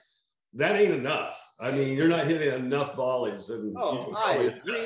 that 0.54 0.76
ain't 0.76 0.94
enough. 0.94 1.54
I 1.60 1.72
mean, 1.72 1.96
you're 1.96 2.08
not 2.08 2.26
hitting 2.26 2.54
enough 2.54 2.96
volleys. 2.96 3.50
And 3.50 3.76
oh, 3.78 4.14
I 4.18 4.36
agree. 4.36 4.86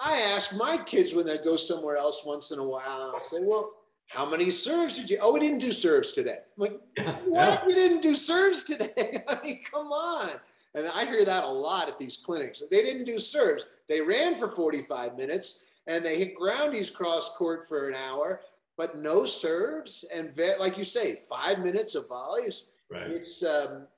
I 0.00 0.20
ask 0.34 0.56
my 0.56 0.78
kids 0.86 1.12
when 1.12 1.26
they 1.26 1.38
go 1.38 1.56
somewhere 1.56 1.96
else 1.96 2.22
once 2.24 2.52
in 2.52 2.60
a 2.60 2.64
while, 2.64 3.02
and 3.02 3.12
I'll 3.12 3.20
say, 3.20 3.38
well, 3.40 3.72
how 4.08 4.28
many 4.28 4.50
serves 4.50 4.96
did 4.96 5.10
you? 5.10 5.18
Oh, 5.20 5.34
we 5.34 5.40
didn't 5.40 5.58
do 5.58 5.72
serves 5.72 6.12
today. 6.12 6.38
I'm 6.56 6.62
like, 6.62 6.80
what? 7.26 7.66
We 7.66 7.74
didn't 7.74 8.02
do 8.02 8.14
serves 8.14 8.64
today. 8.64 9.22
I 9.28 9.38
mean, 9.42 9.60
come 9.70 9.88
on. 9.88 10.30
And 10.74 10.86
I 10.94 11.04
hear 11.04 11.24
that 11.24 11.44
a 11.44 11.48
lot 11.48 11.88
at 11.88 11.98
these 11.98 12.16
clinics. 12.16 12.62
They 12.70 12.82
didn't 12.82 13.04
do 13.04 13.18
serves. 13.18 13.66
They 13.88 14.00
ran 14.00 14.34
for 14.34 14.48
45 14.48 15.16
minutes 15.16 15.62
and 15.86 16.04
they 16.04 16.18
hit 16.18 16.38
groundies 16.38 16.92
cross 16.92 17.34
court 17.36 17.66
for 17.66 17.88
an 17.88 17.94
hour, 17.94 18.42
but 18.76 18.96
no 18.96 19.26
serves. 19.26 20.04
And 20.14 20.30
like 20.58 20.78
you 20.78 20.84
say, 20.84 21.16
five 21.28 21.60
minutes 21.60 21.94
of 21.94 22.08
volleys. 22.08 22.66
Right. 22.90 23.02
It's, 23.02 23.42
um, 23.42 23.86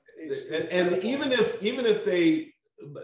and, 0.51 0.67
and 0.69 1.03
even 1.03 1.31
if 1.31 1.61
even 1.63 1.85
if 1.85 2.05
they 2.05 2.49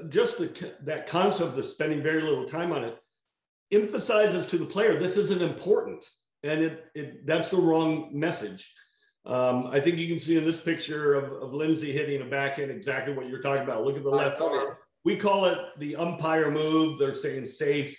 just 0.10 0.38
the, 0.38 0.74
that 0.82 1.08
concept 1.08 1.58
of 1.58 1.66
spending 1.66 2.02
very 2.02 2.22
little 2.22 2.46
time 2.46 2.72
on 2.72 2.84
it 2.84 2.98
emphasizes 3.72 4.46
to 4.46 4.58
the 4.58 4.66
player 4.66 5.00
this 5.00 5.18
isn't 5.18 5.42
important 5.42 6.04
and 6.44 6.62
it, 6.62 6.86
it 6.96 7.26
that's 7.26 7.50
the 7.50 7.58
wrong 7.58 8.10
message. 8.12 8.74
Um, 9.26 9.68
I 9.68 9.80
think 9.80 9.98
you 9.98 10.08
can 10.08 10.20
see 10.20 10.38
in 10.38 10.46
this 10.46 10.60
picture 10.60 11.16
of, 11.16 11.44
of 11.44 11.54
Lindsay 11.54 11.92
hitting 11.92 12.22
a 12.22 12.26
backhand 12.26 12.72
exactly 12.72 13.14
what 13.14 13.28
you're 13.28 13.42
talking 13.42 13.64
about. 13.64 13.84
Look 13.84 13.98
at 13.98 14.04
the 14.04 14.10
left 14.10 14.42
arm. 14.42 14.76
We 15.04 15.16
call 15.16 15.46
it 15.46 15.58
the 15.80 15.96
umpire 15.96 16.50
move. 16.50 16.98
They're 16.98 17.14
saying 17.14 17.46
safe. 17.48 17.98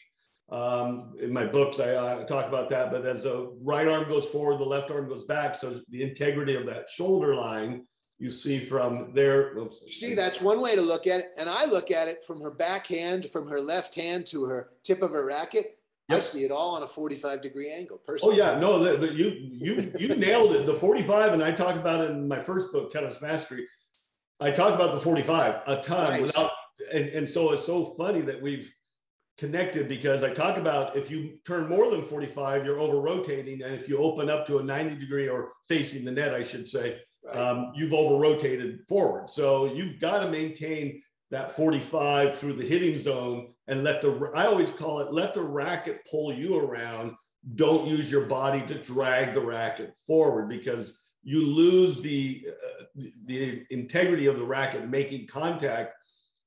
Um, 0.51 1.13
in 1.21 1.31
my 1.31 1.45
books, 1.45 1.79
I, 1.79 2.23
I, 2.23 2.25
talk 2.25 2.47
about 2.47 2.71
that. 2.71 2.91
But 2.91 3.05
as 3.05 3.25
the 3.25 3.55
right 3.61 3.87
arm 3.87 4.09
goes 4.09 4.27
forward, 4.27 4.59
the 4.59 4.65
left 4.65 4.91
arm 4.91 5.07
goes 5.07 5.25
back. 5.25 5.55
So 5.55 5.83
the 5.91 6.03
integrity 6.03 6.55
of 6.55 6.65
that 6.65 6.89
shoulder 6.89 7.35
line 7.35 7.87
you 8.19 8.31
see 8.31 8.59
from 8.59 9.13
there. 9.15 9.57
Oops. 9.57 9.83
See, 9.91 10.15
that's 10.15 10.41
one 10.41 10.61
way 10.61 10.75
to 10.75 10.83
look 10.83 11.07
at 11.07 11.21
it. 11.21 11.31
And 11.39 11.49
I 11.49 11.67
look 11.67 11.91
at 11.91 12.09
it 12.09 12.25
from 12.25 12.41
her 12.41 12.51
backhand, 12.51 13.31
from 13.31 13.49
her 13.49 13.61
left 13.61 13.95
hand 13.95 14.27
to 14.29 14.45
her 14.45 14.71
tip 14.83 15.03
of 15.03 15.13
her 15.13 15.27
racket. 15.27 15.79
Yep. 16.09 16.17
I 16.17 16.21
see 16.21 16.45
it 16.45 16.51
all 16.51 16.75
on 16.75 16.83
a 16.83 16.87
45 16.87 17.43
degree 17.43 17.71
angle. 17.71 17.99
Oh, 18.01 18.05
personally. 18.07 18.41
Oh 18.41 18.45
yeah, 18.45 18.59
no, 18.59 18.83
the, 18.83 18.97
the, 18.97 19.13
you 19.13 19.31
you 19.39 19.93
you 19.99 20.09
nailed 20.17 20.53
it. 20.53 20.65
The 20.65 20.75
45, 20.75 21.35
and 21.35 21.45
I 21.45 21.53
talked 21.53 21.77
about 21.77 22.03
it 22.03 22.11
in 22.11 22.27
my 22.27 22.41
first 22.41 22.73
book, 22.73 22.91
Tennis 22.91 23.21
Mastery. 23.21 23.67
I 24.41 24.51
talked 24.51 24.75
about 24.75 24.93
the 24.93 24.99
45 24.99 25.63
a 25.67 25.83
ton 25.83 26.23
without, 26.23 26.53
and, 26.93 27.09
and 27.09 27.29
so 27.29 27.53
it's 27.53 27.65
so 27.65 27.85
funny 27.85 28.23
that 28.23 28.41
we've 28.41 28.73
connected 29.37 29.87
because 29.89 30.25
I 30.25 30.33
talk 30.33 30.57
about 30.57 30.97
if 30.97 31.11
you 31.11 31.39
turn 31.47 31.69
more 31.69 31.91
than 31.91 32.03
45, 32.03 32.65
you're 32.65 32.81
over 32.81 33.01
rotating, 33.01 33.63
and 33.63 33.75
if 33.75 33.89
you 33.89 33.99
open 33.99 34.31
up 34.31 34.47
to 34.47 34.59
a 34.59 34.63
90 34.63 34.97
degree 34.97 35.29
or 35.29 35.53
facing 35.69 36.05
the 36.05 36.11
net, 36.11 36.35
I 36.35 36.43
should 36.43 36.67
say, 36.67 36.99
right. 37.29 37.37
um, 37.37 37.73
you've 37.75 37.93
over 37.93 38.17
rotated 38.17 38.81
forward. 38.89 39.31
So 39.31 39.73
you've 39.73 40.01
got 40.01 40.21
to 40.21 40.31
maintain 40.31 41.03
that 41.31 41.53
45 41.53 42.37
through 42.37 42.55
the 42.55 42.67
hitting 42.67 42.99
zone 42.99 43.53
and 43.67 43.85
let 43.85 44.01
the 44.01 44.31
I 44.35 44.47
always 44.47 44.71
call 44.71 45.01
it 45.01 45.13
let 45.13 45.35
the 45.35 45.43
racket 45.43 46.07
pull 46.11 46.33
you 46.33 46.59
around. 46.59 47.15
Don't 47.55 47.87
use 47.87 48.11
your 48.11 48.27
body 48.27 48.63
to 48.67 48.83
drag 48.83 49.35
the 49.35 49.41
racket 49.41 49.95
forward 50.07 50.49
because 50.49 50.99
you 51.23 51.47
lose 51.47 52.01
the 52.01 52.47
uh, 52.49 53.03
the 53.27 53.65
integrity 53.71 54.27
of 54.27 54.37
the 54.37 54.45
racket 54.45 54.89
making 54.89 55.27
contact 55.27 55.95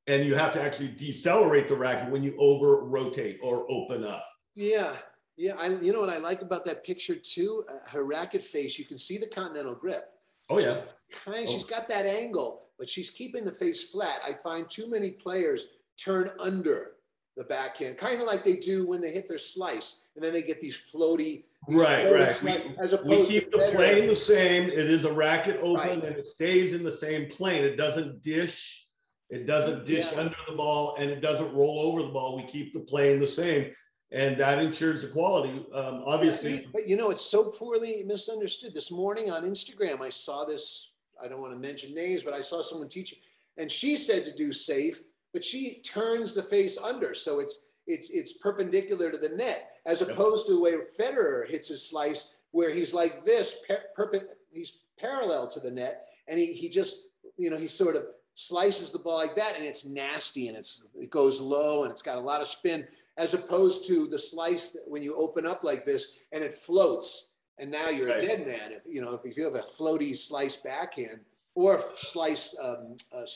and 0.08 0.26
you 0.26 0.36
have 0.36 0.52
to 0.54 0.62
actually 0.62 0.90
decelerate 0.90 1.68
the 1.68 1.76
racket 1.76 2.10
when 2.12 2.24
you 2.24 2.36
over 2.38 2.84
rotate 2.86 3.40
or 3.42 3.66
open 3.70 4.04
up. 4.04 4.26
Yeah. 4.56 4.96
Yeah, 5.38 5.56
I, 5.58 5.68
you 5.68 5.94
know 5.94 6.02
what 6.02 6.10
I 6.10 6.18
like 6.18 6.42
about 6.42 6.66
that 6.66 6.84
picture 6.84 7.16
too? 7.16 7.64
Uh, 7.72 7.90
her 7.90 8.04
racket 8.04 8.44
face, 8.44 8.78
you 8.78 8.86
can 8.86 8.98
see 8.98 9.18
the 9.18 9.28
continental 9.28 9.74
grip. 9.74 10.04
Oh 10.50 10.60
yeah. 10.60 10.82
kind 11.24 11.44
of, 11.44 11.50
she's 11.50 11.66
oh. 11.66 11.70
got 11.70 11.88
that 11.90 12.06
angle, 12.06 12.62
but 12.78 12.90
she's 12.90 13.10
keeping 13.10 13.46
the 13.46 13.52
face 13.52 13.90
flat. 13.90 14.20
I 14.26 14.34
find 14.44 14.70
too 14.70 14.90
many 14.90 15.12
players 15.12 15.68
turn 15.98 16.32
under 16.40 16.94
the 17.38 17.44
backhand, 17.46 17.98
kind 17.98 18.20
of 18.20 18.28
like 18.28 18.44
they 18.44 18.58
do 18.58 18.88
when 18.88 19.02
they 19.02 19.12
hit 19.12 19.28
their 19.30 19.38
slice, 19.38 20.02
and 20.16 20.24
then 20.24 20.34
they 20.34 20.42
get 20.42 20.62
these 20.62 20.76
floaty. 20.76 21.44
These 21.68 21.78
right, 21.78 22.06
floaty 22.06 22.44
right. 22.44 22.68
we, 22.68 22.76
as 22.84 22.94
opposed 22.94 23.32
we 23.32 23.40
keep 23.40 23.52
the 23.52 23.60
plane 23.72 24.08
the 24.08 24.16
same. 24.16 24.64
It 24.70 24.90
is 24.90 25.06
a 25.06 25.14
racket 25.14 25.60
open, 25.62 25.76
right. 25.76 26.04
and 26.04 26.16
it 26.18 26.26
stays 26.26 26.74
in 26.74 26.84
the 26.84 26.92
same 26.92 27.30
plane. 27.30 27.64
It 27.64 27.78
doesn't 27.78 28.22
dish. 28.22 28.88
It 29.30 29.48
doesn't 29.48 29.86
dish 29.86 30.08
yeah. 30.12 30.22
under 30.22 30.36
the 30.50 30.56
ball, 30.56 30.96
and 31.00 31.10
it 31.10 31.22
doesn't 31.22 31.54
roll 31.54 31.80
over 31.80 32.02
the 32.02 32.10
ball. 32.10 32.36
We 32.36 32.44
keep 32.44 32.74
the 32.74 32.82
plane 32.82 33.20
the 33.20 33.28
same 33.28 33.72
and 34.12 34.36
that 34.38 34.60
ensures 34.60 35.02
the 35.02 35.08
quality. 35.08 35.66
Um, 35.74 36.04
obviously, 36.06 36.68
but 36.74 36.88
you 36.88 36.98
know, 36.98 37.12
it's 37.12 37.26
so 37.26 37.50
poorly 37.50 38.04
misunderstood. 38.06 38.74
This 38.74 38.92
morning 38.92 39.32
on 39.32 39.44
Instagram, 39.44 40.02
I 40.02 40.10
saw 40.10 40.44
this. 40.44 40.92
I 41.24 41.28
don't 41.28 41.42
want 41.42 41.54
to 41.54 41.60
mention 41.60 41.94
names, 41.94 42.24
but 42.24 42.34
I 42.34 42.42
saw 42.42 42.62
someone 42.62 42.90
teaching, 42.90 43.20
and 43.58 43.72
she 43.72 43.96
said 43.96 44.26
to 44.26 44.36
do 44.36 44.54
safe, 44.54 45.04
but 45.34 45.44
she 45.44 45.82
turns 45.82 46.34
the 46.34 46.44
face 46.44 46.78
under, 46.78 47.14
so 47.14 47.40
it's 47.40 47.68
it's 47.88 48.10
it's 48.10 48.34
perpendicular 48.34 49.12
to 49.12 49.18
the 49.18 49.36
net, 49.36 49.72
as 49.86 50.02
opposed 50.02 50.48
to 50.48 50.54
the 50.54 50.60
way 50.60 50.74
Federer 51.00 51.50
hits 51.50 51.70
his 51.70 51.88
slice, 51.88 52.32
where 52.52 52.74
he's 52.74 52.94
like 52.94 53.24
this, 53.24 53.58
per, 53.96 54.12
he's 54.52 54.82
parallel 55.00 55.48
to 55.48 55.60
the 55.60 55.72
net, 55.72 56.08
and 56.28 56.38
he 56.38 56.48
he 56.48 56.70
just 56.70 57.08
you 57.38 57.50
know 57.50 57.58
he 57.58 57.68
sort 57.68 57.96
of 57.96 58.04
slices 58.36 58.92
the 58.92 59.00
ball 59.00 59.18
like 59.18 59.36
that, 59.36 59.56
and 59.56 59.64
it's 59.64 59.86
nasty, 59.86 60.48
and 60.48 60.58
it's 60.58 60.82
it 61.00 61.10
goes 61.10 61.40
low, 61.40 61.84
and 61.84 61.92
it's 61.92 62.02
got 62.02 62.18
a 62.18 62.22
lot 62.22 62.42
of 62.42 62.48
spin 62.48 62.86
as 63.22 63.36
opposed 63.36 63.86
to 63.86 64.08
the 64.08 64.18
slice 64.18 64.76
when 64.88 65.04
you 65.04 65.16
open 65.16 65.46
up 65.46 65.64
like 65.64 65.86
this 65.86 66.18
and 66.34 66.44
it 66.44 66.54
floats 66.54 67.34
and 67.60 67.70
now 67.70 67.90
you're 67.90 68.08
right. 68.08 68.22
a 68.22 68.26
dead 68.26 68.48
man. 68.48 68.72
If 68.72 68.82
you 68.90 69.02
know 69.02 69.20
if 69.24 69.38
you 69.38 69.44
have 69.44 69.56
a 69.56 69.60
floaty 69.60 70.18
slice 70.18 70.58
backhand 70.58 71.20
or 71.54 71.84
sliced 71.96 72.56
um, 72.62 72.96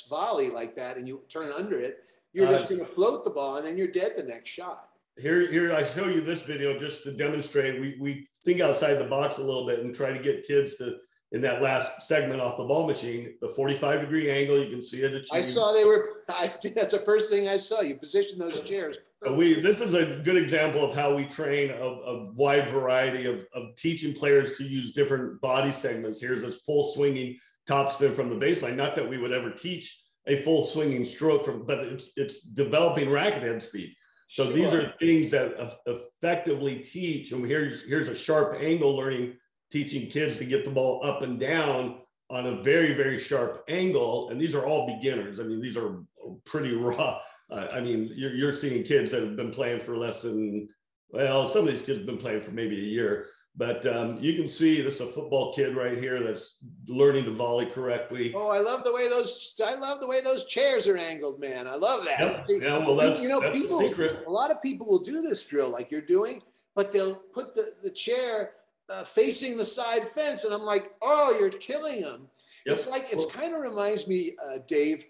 volley 0.09 0.49
like 0.49 0.75
that 0.75 0.97
and 0.97 1.07
you 1.07 1.21
turn 1.29 1.51
under 1.51 1.79
it, 1.79 1.97
you're 2.33 2.47
uh, 2.47 2.51
just 2.51 2.69
going 2.69 2.81
to 2.81 2.87
float 2.87 3.23
the 3.23 3.29
ball 3.29 3.57
and 3.57 3.65
then 3.65 3.77
you're 3.77 3.87
dead 3.87 4.13
the 4.17 4.23
next 4.23 4.49
shot. 4.49 4.89
Here, 5.17 5.49
here 5.49 5.71
I 5.71 5.83
show 5.83 6.07
you 6.07 6.21
this 6.21 6.41
video 6.41 6.77
just 6.77 7.03
to 7.03 7.11
demonstrate. 7.11 7.79
We 7.79 7.97
we 8.01 8.27
think 8.43 8.61
outside 8.61 8.95
the 8.95 9.05
box 9.05 9.37
a 9.37 9.43
little 9.43 9.67
bit 9.67 9.81
and 9.81 9.93
try 9.93 10.11
to 10.11 10.19
get 10.19 10.47
kids 10.47 10.75
to 10.75 10.95
in 11.31 11.41
that 11.41 11.61
last 11.61 12.01
segment 12.01 12.39
off 12.39 12.57
the 12.57 12.63
ball 12.63 12.87
machine, 12.87 13.35
the 13.41 13.49
45 13.49 14.01
degree 14.01 14.29
angle, 14.29 14.63
you 14.63 14.69
can 14.69 14.81
see 14.81 15.01
it. 15.01 15.13
Achieved. 15.13 15.33
I 15.33 15.43
saw 15.43 15.73
they 15.73 15.83
were, 15.83 16.23
I, 16.29 16.47
that's 16.75 16.93
the 16.93 17.03
first 17.05 17.31
thing 17.31 17.49
I 17.49 17.57
saw. 17.57 17.81
You 17.81 17.97
position 17.97 18.39
those 18.39 18.61
chairs. 18.61 18.97
Uh, 19.27 19.33
we, 19.33 19.59
this 19.59 19.81
is 19.81 19.93
a 19.93 20.21
good 20.23 20.37
example 20.37 20.83
of 20.83 20.95
how 20.95 21.13
we 21.13 21.25
train 21.25 21.71
a, 21.71 21.75
a 21.75 22.31
wide 22.33 22.67
variety 22.69 23.25
of, 23.25 23.45
of 23.53 23.75
teaching 23.75 24.13
players 24.13 24.57
to 24.57 24.63
use 24.63 24.91
different 24.91 25.39
body 25.41 25.71
segments. 25.71 26.21
Here's 26.21 26.41
this 26.41 26.61
full 26.65 26.83
swinging 26.93 27.37
topspin 27.67 28.15
from 28.15 28.29
the 28.29 28.45
baseline. 28.45 28.75
Not 28.75 28.95
that 28.95 29.07
we 29.07 29.17
would 29.17 29.31
ever 29.31 29.51
teach 29.51 30.03
a 30.27 30.35
full 30.37 30.63
swinging 30.63 31.05
stroke 31.05 31.45
from, 31.45 31.65
but 31.65 31.79
it's, 31.79 32.11
it's 32.17 32.41
developing 32.41 33.09
racket 33.09 33.43
head 33.43 33.61
speed. 33.61 33.93
So 34.27 34.45
sure. 34.45 34.53
these 34.53 34.73
are 34.73 34.93
things 34.99 35.29
that 35.31 35.53
effectively 35.85 36.77
teach, 36.79 37.31
and 37.31 37.45
here's, 37.45 37.83
here's 37.83 38.07
a 38.07 38.15
sharp 38.15 38.57
angle 38.59 38.95
learning 38.95 39.35
teaching 39.71 40.09
kids 40.09 40.37
to 40.37 40.45
get 40.45 40.65
the 40.65 40.71
ball 40.71 41.03
up 41.03 41.21
and 41.21 41.39
down 41.39 42.01
on 42.29 42.47
a 42.47 42.61
very, 42.63 42.93
very 42.93 43.19
sharp 43.19 43.63
angle. 43.67 44.29
And 44.29 44.41
these 44.41 44.55
are 44.55 44.65
all 44.65 44.87
beginners. 44.87 45.39
I 45.39 45.43
mean, 45.43 45.61
these 45.61 45.77
are 45.77 46.03
pretty 46.45 46.71
raw. 46.75 47.19
Uh, 47.49 47.67
I 47.71 47.81
mean, 47.81 48.11
you're, 48.15 48.33
you're 48.33 48.53
seeing 48.53 48.83
kids 48.83 49.11
that 49.11 49.23
have 49.23 49.35
been 49.35 49.51
playing 49.51 49.79
for 49.79 49.95
less 49.97 50.23
than, 50.23 50.67
well, 51.09 51.47
some 51.47 51.65
of 51.65 51.71
these 51.71 51.81
kids 51.81 51.99
have 51.99 52.07
been 52.07 52.17
playing 52.17 52.41
for 52.41 52.51
maybe 52.51 52.75
a 52.75 52.83
year, 52.83 53.27
but 53.55 53.85
um, 53.85 54.17
you 54.19 54.33
can 54.33 54.49
see 54.49 54.81
this 54.81 54.95
is 54.95 55.01
a 55.01 55.07
football 55.07 55.53
kid 55.53 55.75
right 55.75 55.97
here 55.97 56.21
that's 56.21 56.57
learning 56.87 57.23
to 57.25 57.31
volley 57.31 57.65
correctly. 57.65 58.33
Oh, 58.35 58.49
I 58.49 58.59
love 58.59 58.83
the 58.83 58.93
way 58.93 59.07
those. 59.07 59.59
I 59.65 59.75
love 59.75 60.01
the 60.01 60.07
way 60.07 60.21
those 60.21 60.45
chairs 60.45 60.87
are 60.87 60.97
angled, 60.97 61.39
man. 61.39 61.67
I 61.67 61.75
love 61.75 62.03
that. 62.03 62.19
Yep. 62.19 62.45
See, 62.45 62.59
yeah, 62.61 62.79
well, 62.79 62.95
that's, 62.95 63.21
you 63.21 63.29
know, 63.29 63.39
that's 63.39 63.57
people, 63.57 63.79
secret. 63.79 64.23
A 64.27 64.31
lot 64.31 64.51
of 64.51 64.61
people 64.61 64.87
will 64.87 64.99
do 64.99 65.21
this 65.21 65.43
drill 65.43 65.69
like 65.69 65.89
you're 65.89 66.01
doing, 66.01 66.41
but 66.75 66.91
they'll 66.91 67.15
put 67.33 67.55
the, 67.55 67.73
the 67.81 67.91
chair 67.91 68.51
uh, 68.89 69.03
facing 69.03 69.57
the 69.57 69.65
side 69.65 70.07
fence, 70.07 70.43
and 70.43 70.53
I'm 70.53 70.63
like, 70.63 70.91
oh, 71.01 71.37
you're 71.39 71.49
killing 71.49 72.01
them. 72.01 72.27
Yep. 72.65 72.75
It's 72.75 72.87
like 72.87 73.07
it's 73.11 73.25
well, 73.25 73.35
kind 73.35 73.55
of 73.55 73.61
reminds 73.61 74.07
me, 74.07 74.35
uh, 74.43 74.57
Dave, 74.67 75.05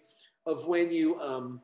of 0.46 0.68
when 0.68 0.92
you 0.92 1.20
um, 1.20 1.62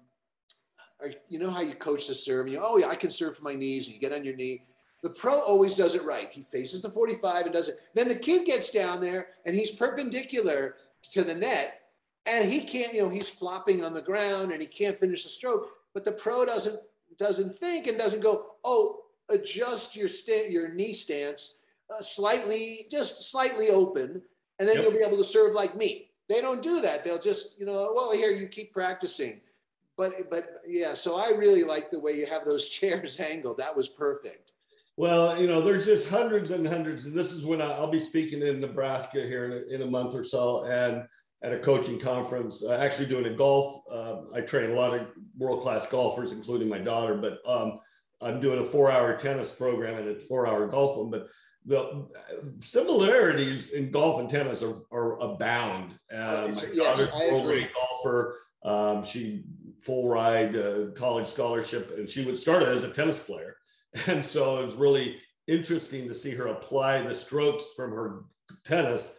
are, 1.02 1.12
you 1.30 1.40
know 1.40 1.50
how 1.50 1.62
you 1.62 1.74
coach 1.74 2.08
the 2.08 2.16
serve. 2.16 2.46
And 2.46 2.54
you, 2.54 2.60
oh 2.62 2.78
yeah, 2.78 2.88
I 2.88 2.96
can 2.96 3.10
serve 3.10 3.36
from 3.36 3.46
my 3.46 3.56
knees. 3.56 3.86
And 3.86 3.96
you 3.96 4.02
get 4.02 4.14
on 4.14 4.24
your 4.24 4.36
knee 4.36 4.64
the 5.02 5.10
pro 5.10 5.40
always 5.40 5.76
does 5.76 5.96
it 5.96 6.04
right. 6.04 6.32
He 6.32 6.44
faces 6.44 6.82
the 6.82 6.90
45 6.90 7.46
and 7.46 7.54
does 7.54 7.70
it. 7.70 7.80
Then 7.96 8.08
the 8.08 8.16
kid 8.16 8.46
gets 8.46 8.72
down 8.72 9.02
there 9.02 9.30
and 9.46 9.56
he's 9.56 9.72
perpendicular 9.72 10.76
to 11.12 11.24
the 11.24 11.34
net 11.34 11.82
and 12.28 12.50
he 12.50 12.62
can't, 12.62 12.94
you 12.94 13.02
know, 13.02 13.10
he's 13.10 13.30
flopping 13.30 13.84
on 13.84 13.94
the 13.94 14.02
ground 14.02 14.52
and 14.52 14.62
he 14.62 14.68
can't 14.68 14.96
finish 14.96 15.24
the 15.24 15.30
stroke. 15.30 15.70
But 15.94 16.06
the 16.06 16.12
pro 16.12 16.46
doesn't 16.46 16.80
doesn't 17.18 17.58
think 17.58 17.88
and 17.88 17.98
doesn't 17.98 18.24
go, 18.24 18.46
oh, 18.64 19.02
adjust 19.30 19.96
your 19.96 20.08
sta- 20.08 20.50
your 20.50 20.74
knee 20.74 20.94
stance 20.94 21.56
uh, 21.94 22.02
slightly, 22.02 22.86
just 22.90 23.30
slightly 23.32 23.70
open, 23.70 24.22
and 24.60 24.70
then 24.70 24.76
yep. 24.78 24.84
you'll 24.84 24.94
be 24.94 25.04
able 25.06 25.18
to 25.18 25.24
serve 25.24 25.54
like 25.54 25.76
me. 25.76 26.11
They 26.32 26.40
don't 26.40 26.64
do 26.64 26.80
that. 26.80 27.04
They'll 27.04 27.20
just, 27.20 27.60
you 27.60 27.66
know, 27.66 27.92
well, 27.94 28.14
here 28.14 28.32
you 28.32 28.48
keep 28.48 28.74
practicing. 28.74 29.42
But 29.98 30.14
but 30.30 30.62
yeah, 30.66 30.94
so 30.94 31.18
I 31.18 31.36
really 31.36 31.64
like 31.64 31.92
the 31.92 32.00
way 32.00 32.14
you 32.14 32.26
have 32.26 32.46
those 32.46 32.70
chairs 32.78 33.20
angled. 33.20 33.58
That 33.58 33.76
was 33.76 33.90
perfect. 33.90 34.54
Well, 34.96 35.38
you 35.40 35.48
know, 35.48 35.62
there's 35.62 35.86
just 35.86 36.10
hundreds 36.10 36.52
and 36.52 36.66
hundreds. 36.66 37.06
And 37.06 37.14
this 37.14 37.34
is 37.34 37.44
when 37.44 37.62
I'll 37.62 37.92
be 37.92 38.00
speaking 38.00 38.42
in 38.44 38.62
Nebraska 38.62 39.22
here 39.22 39.46
in 39.46 39.52
a, 39.52 39.76
in 39.76 39.82
a 39.82 39.92
month 39.92 40.16
or 40.16 40.24
so 40.24 40.64
and 40.66 41.06
at 41.44 41.52
a 41.52 41.60
coaching 41.60 42.00
conference, 42.00 42.64
uh, 42.64 42.78
actually 42.80 43.08
doing 43.08 43.26
a 43.26 43.36
golf. 43.36 43.82
Uh, 43.92 44.22
I 44.34 44.40
train 44.42 44.72
a 44.72 44.74
lot 44.74 44.94
of 44.94 45.08
world 45.38 45.62
class 45.62 45.86
golfers, 45.86 46.32
including 46.32 46.70
my 46.70 46.78
daughter, 46.78 47.16
but 47.16 47.40
um, 47.46 47.80
I'm 48.22 48.40
doing 48.40 48.60
a 48.60 48.64
four 48.64 48.90
hour 48.90 49.18
tennis 49.18 49.52
program 49.52 49.98
and 49.98 50.08
a 50.08 50.20
four 50.20 50.48
hour 50.48 50.66
golf 50.68 50.98
one. 50.98 51.10
But 51.10 51.28
the 51.66 52.08
similarities 52.60 53.70
in 53.70 53.92
golf 53.92 54.20
and 54.20 54.30
tennis 54.30 54.64
are, 54.64 54.76
are 54.92 55.22
abound. 55.22 55.94
Um, 56.12 56.56
my 56.56 56.66
yeah, 56.74 56.84
daughter's 56.84 57.10
a 57.10 57.42
great 57.44 57.70
golfer. 57.74 58.38
Um, 58.64 59.04
she 59.04 59.44
full 59.84 60.10
ride 60.10 60.56
uh, 60.56 60.88
college 60.96 61.28
scholarship, 61.28 61.94
and 61.98 62.10
she 62.10 62.26
would 62.26 62.38
start 62.38 62.64
as 62.64 62.84
a 62.84 62.90
tennis 62.92 63.20
player. 63.20 63.56
And 64.08 64.26
so 64.26 64.62
it 64.62 64.66
was 64.66 64.76
really 64.76 65.18
interesting 65.48 66.08
to 66.08 66.14
see 66.14 66.32
her 66.32 66.48
apply 66.48 67.02
the 67.02 67.14
strokes 67.14 67.74
from 67.76 67.92
her 67.92 68.24
tennis 68.64 69.14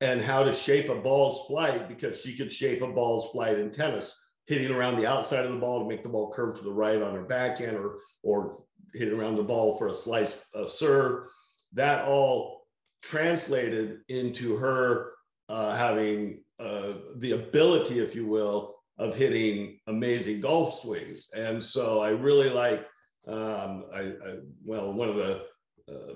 and 0.00 0.22
how 0.22 0.42
to 0.42 0.54
shape 0.54 0.88
a 0.88 0.94
ball's 0.94 1.46
flight 1.46 1.86
because 1.86 2.20
she 2.20 2.34
could 2.34 2.50
shape 2.50 2.80
a 2.80 2.86
ball's 2.86 3.30
flight 3.30 3.58
in 3.58 3.70
tennis, 3.70 4.14
hitting 4.46 4.74
around 4.74 4.96
the 4.96 5.06
outside 5.06 5.44
of 5.44 5.52
the 5.52 5.58
ball 5.58 5.80
to 5.80 5.88
make 5.88 6.02
the 6.02 6.08
ball 6.08 6.30
curve 6.32 6.56
to 6.56 6.64
the 6.64 6.72
right 6.72 7.02
on 7.02 7.14
her 7.14 7.24
backhand 7.24 7.76
or, 7.76 7.98
or 8.22 8.62
hitting 8.94 9.18
around 9.18 9.34
the 9.34 9.42
ball 9.42 9.76
for 9.76 9.88
a 9.88 9.92
slice 9.92 10.42
a 10.54 10.66
serve. 10.66 11.28
That 11.72 12.04
all 12.04 12.66
translated 13.02 14.00
into 14.08 14.56
her 14.56 15.12
uh, 15.48 15.76
having 15.76 16.42
uh, 16.58 16.94
the 17.16 17.32
ability, 17.32 18.00
if 18.00 18.14
you 18.14 18.26
will, 18.26 18.76
of 18.98 19.14
hitting 19.14 19.78
amazing 19.86 20.40
golf 20.40 20.74
swings. 20.80 21.28
And 21.34 21.62
so 21.62 22.00
I 22.00 22.10
really 22.10 22.48
like 22.48 22.86
um, 23.26 23.84
I, 23.92 24.00
I, 24.00 24.36
well, 24.64 24.92
one 24.92 25.08
of 25.08 25.16
the 25.16 25.42
uh, 25.88 26.14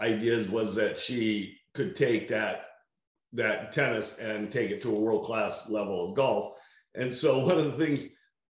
ideas 0.00 0.48
was 0.48 0.74
that 0.74 0.96
she 0.96 1.58
could 1.74 1.94
take 1.94 2.28
that 2.28 2.66
that 3.32 3.72
tennis 3.72 4.18
and 4.18 4.50
take 4.50 4.70
it 4.70 4.80
to 4.82 4.94
a 4.94 4.98
world 4.98 5.24
class 5.24 5.68
level 5.68 6.08
of 6.08 6.16
golf. 6.16 6.56
And 6.96 7.14
so 7.14 7.38
one 7.38 7.58
of 7.58 7.64
the 7.64 7.72
things 7.86 8.06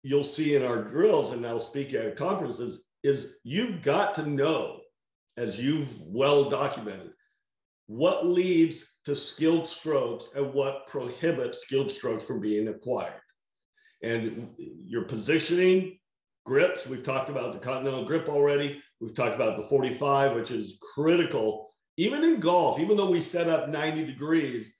you'll 0.03 0.23
see 0.23 0.55
in 0.55 0.63
our 0.63 0.81
drills, 0.81 1.33
and 1.33 1.45
I'll 1.45 1.59
speak 1.59 1.93
at 1.93 2.15
conferences, 2.15 2.85
is 3.03 3.35
you've 3.43 3.81
got 3.81 4.15
to 4.15 4.25
know, 4.25 4.80
as 5.41 5.59
you've 5.59 5.99
well 6.05 6.49
documented, 6.49 7.11
what 7.87 8.25
leads 8.25 8.85
to 9.05 9.15
skilled 9.15 9.67
strokes 9.67 10.29
and 10.35 10.53
what 10.53 10.87
prohibits 10.87 11.61
skilled 11.61 11.91
strokes 11.91 12.25
from 12.25 12.39
being 12.39 12.67
acquired. 12.67 13.19
And 14.03 14.49
your 14.57 15.03
positioning, 15.03 15.97
grips. 16.45 16.87
We've 16.87 17.03
talked 17.03 17.29
about 17.29 17.53
the 17.53 17.59
Continental 17.59 18.05
grip 18.05 18.29
already. 18.29 18.81
We've 18.99 19.13
talked 19.13 19.35
about 19.35 19.57
the 19.57 19.63
45, 19.63 20.35
which 20.35 20.51
is 20.51 20.77
critical. 20.93 21.67
Even 21.97 22.23
in 22.23 22.39
golf, 22.39 22.79
even 22.79 22.97
though 22.97 23.11
we 23.11 23.19
set 23.19 23.49
up 23.49 23.69
90 23.69 24.05
degrees, 24.05 24.73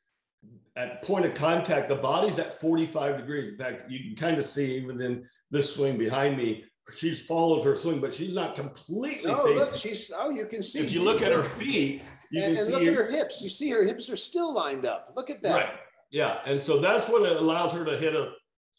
at 0.75 1.03
point 1.03 1.25
of 1.25 1.33
contact, 1.33 1.89
the 1.89 1.95
body's 1.95 2.39
at 2.39 2.59
45 2.61 3.17
degrees. 3.17 3.49
In 3.49 3.57
fact, 3.57 3.91
you 3.91 3.99
can 3.99 4.15
kind 4.15 4.37
of 4.37 4.45
see 4.45 4.77
even 4.77 5.01
in 5.01 5.25
this 5.51 5.75
swing 5.75 5.97
behind 5.97 6.37
me, 6.37 6.63
she's 6.95 7.21
followed 7.21 7.63
her 7.63 7.75
swing, 7.75 7.99
but 7.99 8.13
she's 8.13 8.35
not 8.35 8.55
completely. 8.55 9.31
Oh, 9.31 9.51
look, 9.55 9.75
she's. 9.75 10.11
Oh, 10.15 10.29
you 10.29 10.45
can 10.45 10.63
see. 10.63 10.79
If 10.79 10.93
you 10.93 11.03
look 11.03 11.21
at 11.21 11.31
her 11.31 11.43
feet, 11.43 12.03
you 12.31 12.43
and, 12.43 12.55
can 12.55 12.57
and 12.57 12.59
see. 12.59 12.71
look 12.71 12.83
her, 12.83 12.89
at 12.89 12.95
her 12.95 13.11
hips. 13.11 13.41
You 13.41 13.49
see 13.49 13.69
her 13.69 13.83
hips 13.83 14.09
are 14.09 14.15
still 14.15 14.53
lined 14.53 14.85
up. 14.85 15.13
Look 15.15 15.29
at 15.29 15.41
that. 15.43 15.55
Right. 15.55 15.73
Yeah, 16.09 16.39
and 16.45 16.59
so 16.59 16.79
that's 16.79 17.07
what 17.07 17.21
allows 17.21 17.71
her 17.73 17.85
to 17.85 17.95
hit 17.95 18.15
a 18.15 18.33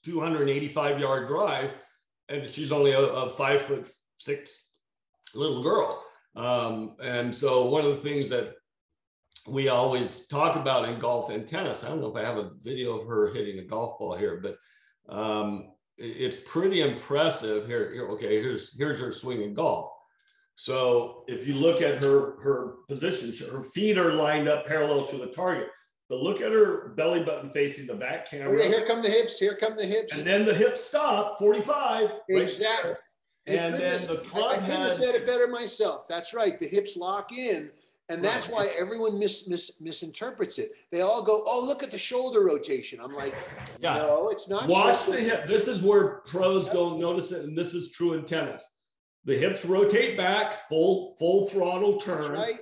285 0.05 1.01
yard 1.01 1.29
drive 1.29 1.71
and 2.33 2.49
she's 2.49 2.73
only 2.73 2.93
a, 2.93 3.01
a 3.01 3.31
five 3.31 3.63
foot 3.63 3.89
six 4.19 4.69
little 5.35 5.63
girl. 5.63 6.05
Um, 6.35 6.97
and 7.03 7.35
so 7.35 7.67
one 7.67 7.85
of 7.85 7.91
the 7.91 8.09
things 8.09 8.31
that 8.31 8.55
we 9.47 9.69
always 9.69 10.27
talk 10.29 10.57
about 10.57 10.89
in 10.89 10.99
golf 10.99 11.31
and 11.31 11.47
tennis, 11.47 11.85
I 11.85 11.89
don't 11.89 12.01
know 12.01 12.15
if 12.15 12.17
I 12.17 12.27
have 12.27 12.39
a 12.39 12.53
video 12.59 12.99
of 12.99 13.07
her 13.07 13.29
hitting 13.29 13.59
a 13.59 13.65
golf 13.65 13.99
ball 13.99 14.17
here, 14.17 14.41
but 14.43 14.57
um, 15.09 15.72
it's 15.99 16.38
pretty 16.38 16.82
impressive. 16.82 17.66
Here, 17.66 17.93
here, 17.93 18.09
okay, 18.09 18.43
here's 18.43 18.76
here's 18.76 19.01
her 19.01 19.12
swinging 19.12 19.55
golf. 19.55 19.90
So 20.55 21.24
if 21.28 21.47
you 21.47 21.55
look 21.55 21.82
at 21.82 22.03
her 22.03 22.40
her 22.43 22.74
position, 22.88 23.32
her 23.51 23.62
feet 23.62 23.99
are 23.99 24.12
lined 24.12 24.49
up 24.49 24.66
parallel 24.66 25.07
to 25.07 25.18
the 25.18 25.28
target. 25.28 25.68
But 26.09 26.20
look 26.20 26.40
at 26.43 26.53
her 26.53 26.90
belly 26.90 27.22
button 27.24 27.51
facing 27.51 27.86
the 27.86 27.95
back 27.95 28.30
camera. 28.30 28.55
Okay, 28.55 28.68
here 28.68 28.86
come 28.86 29.01
the 29.01 29.09
hips. 29.09 29.38
Here 29.38 29.57
come 29.57 29.76
the 29.76 29.86
hips. 29.86 30.18
And 30.18 30.26
then 30.26 30.45
the 30.45 30.53
hips 30.53 30.84
stop, 30.84 31.38
45. 31.38 32.12
Exactly. 32.28 32.90
Right 32.90 32.99
and 33.47 33.74
then 33.74 34.07
the 34.07 34.18
club 34.18 34.51
I, 34.51 34.55
I 34.55 34.59
couldn't 34.59 34.80
have 34.82 34.93
said 34.93 35.14
it 35.14 35.26
better 35.26 35.49
myself. 35.49 36.07
That's 36.09 36.32
right. 36.32 36.59
The 36.61 36.68
hips 36.68 36.97
lock 36.97 37.32
in. 37.32 37.70
And 38.09 38.22
that's 38.22 38.48
why 38.48 38.68
everyone 38.78 39.18
mis, 39.18 39.48
mis, 39.48 39.72
misinterprets 39.80 40.59
it. 40.59 40.72
They 40.90 41.00
all 41.00 41.22
go, 41.22 41.42
"Oh, 41.46 41.64
look 41.66 41.82
at 41.82 41.90
the 41.90 41.98
shoulder 41.98 42.44
rotation." 42.44 43.00
I'm 43.00 43.14
like, 43.14 43.34
yeah. 43.80 43.94
"No, 43.94 44.28
it's 44.28 44.48
not." 44.48 44.68
Watch 44.68 45.05
shoulder. 45.05 45.18
the 45.18 45.24
hip. 45.24 45.46
This 45.46 45.68
is 45.68 45.82
where 45.82 46.18
pros 46.26 46.66
yep. 46.66 46.74
don't 46.74 47.00
notice 47.00 47.32
it, 47.32 47.44
and 47.44 47.57
this 47.57 47.74
is 47.74 47.90
true 47.90 48.14
in 48.14 48.24
tennis. 48.24 48.68
The 49.24 49.36
hips 49.36 49.64
rotate 49.64 50.18
back, 50.18 50.68
full 50.68 51.14
full 51.18 51.46
throttle 51.48 52.00
turn. 52.00 52.34
That's 52.34 52.50
right. 52.50 52.61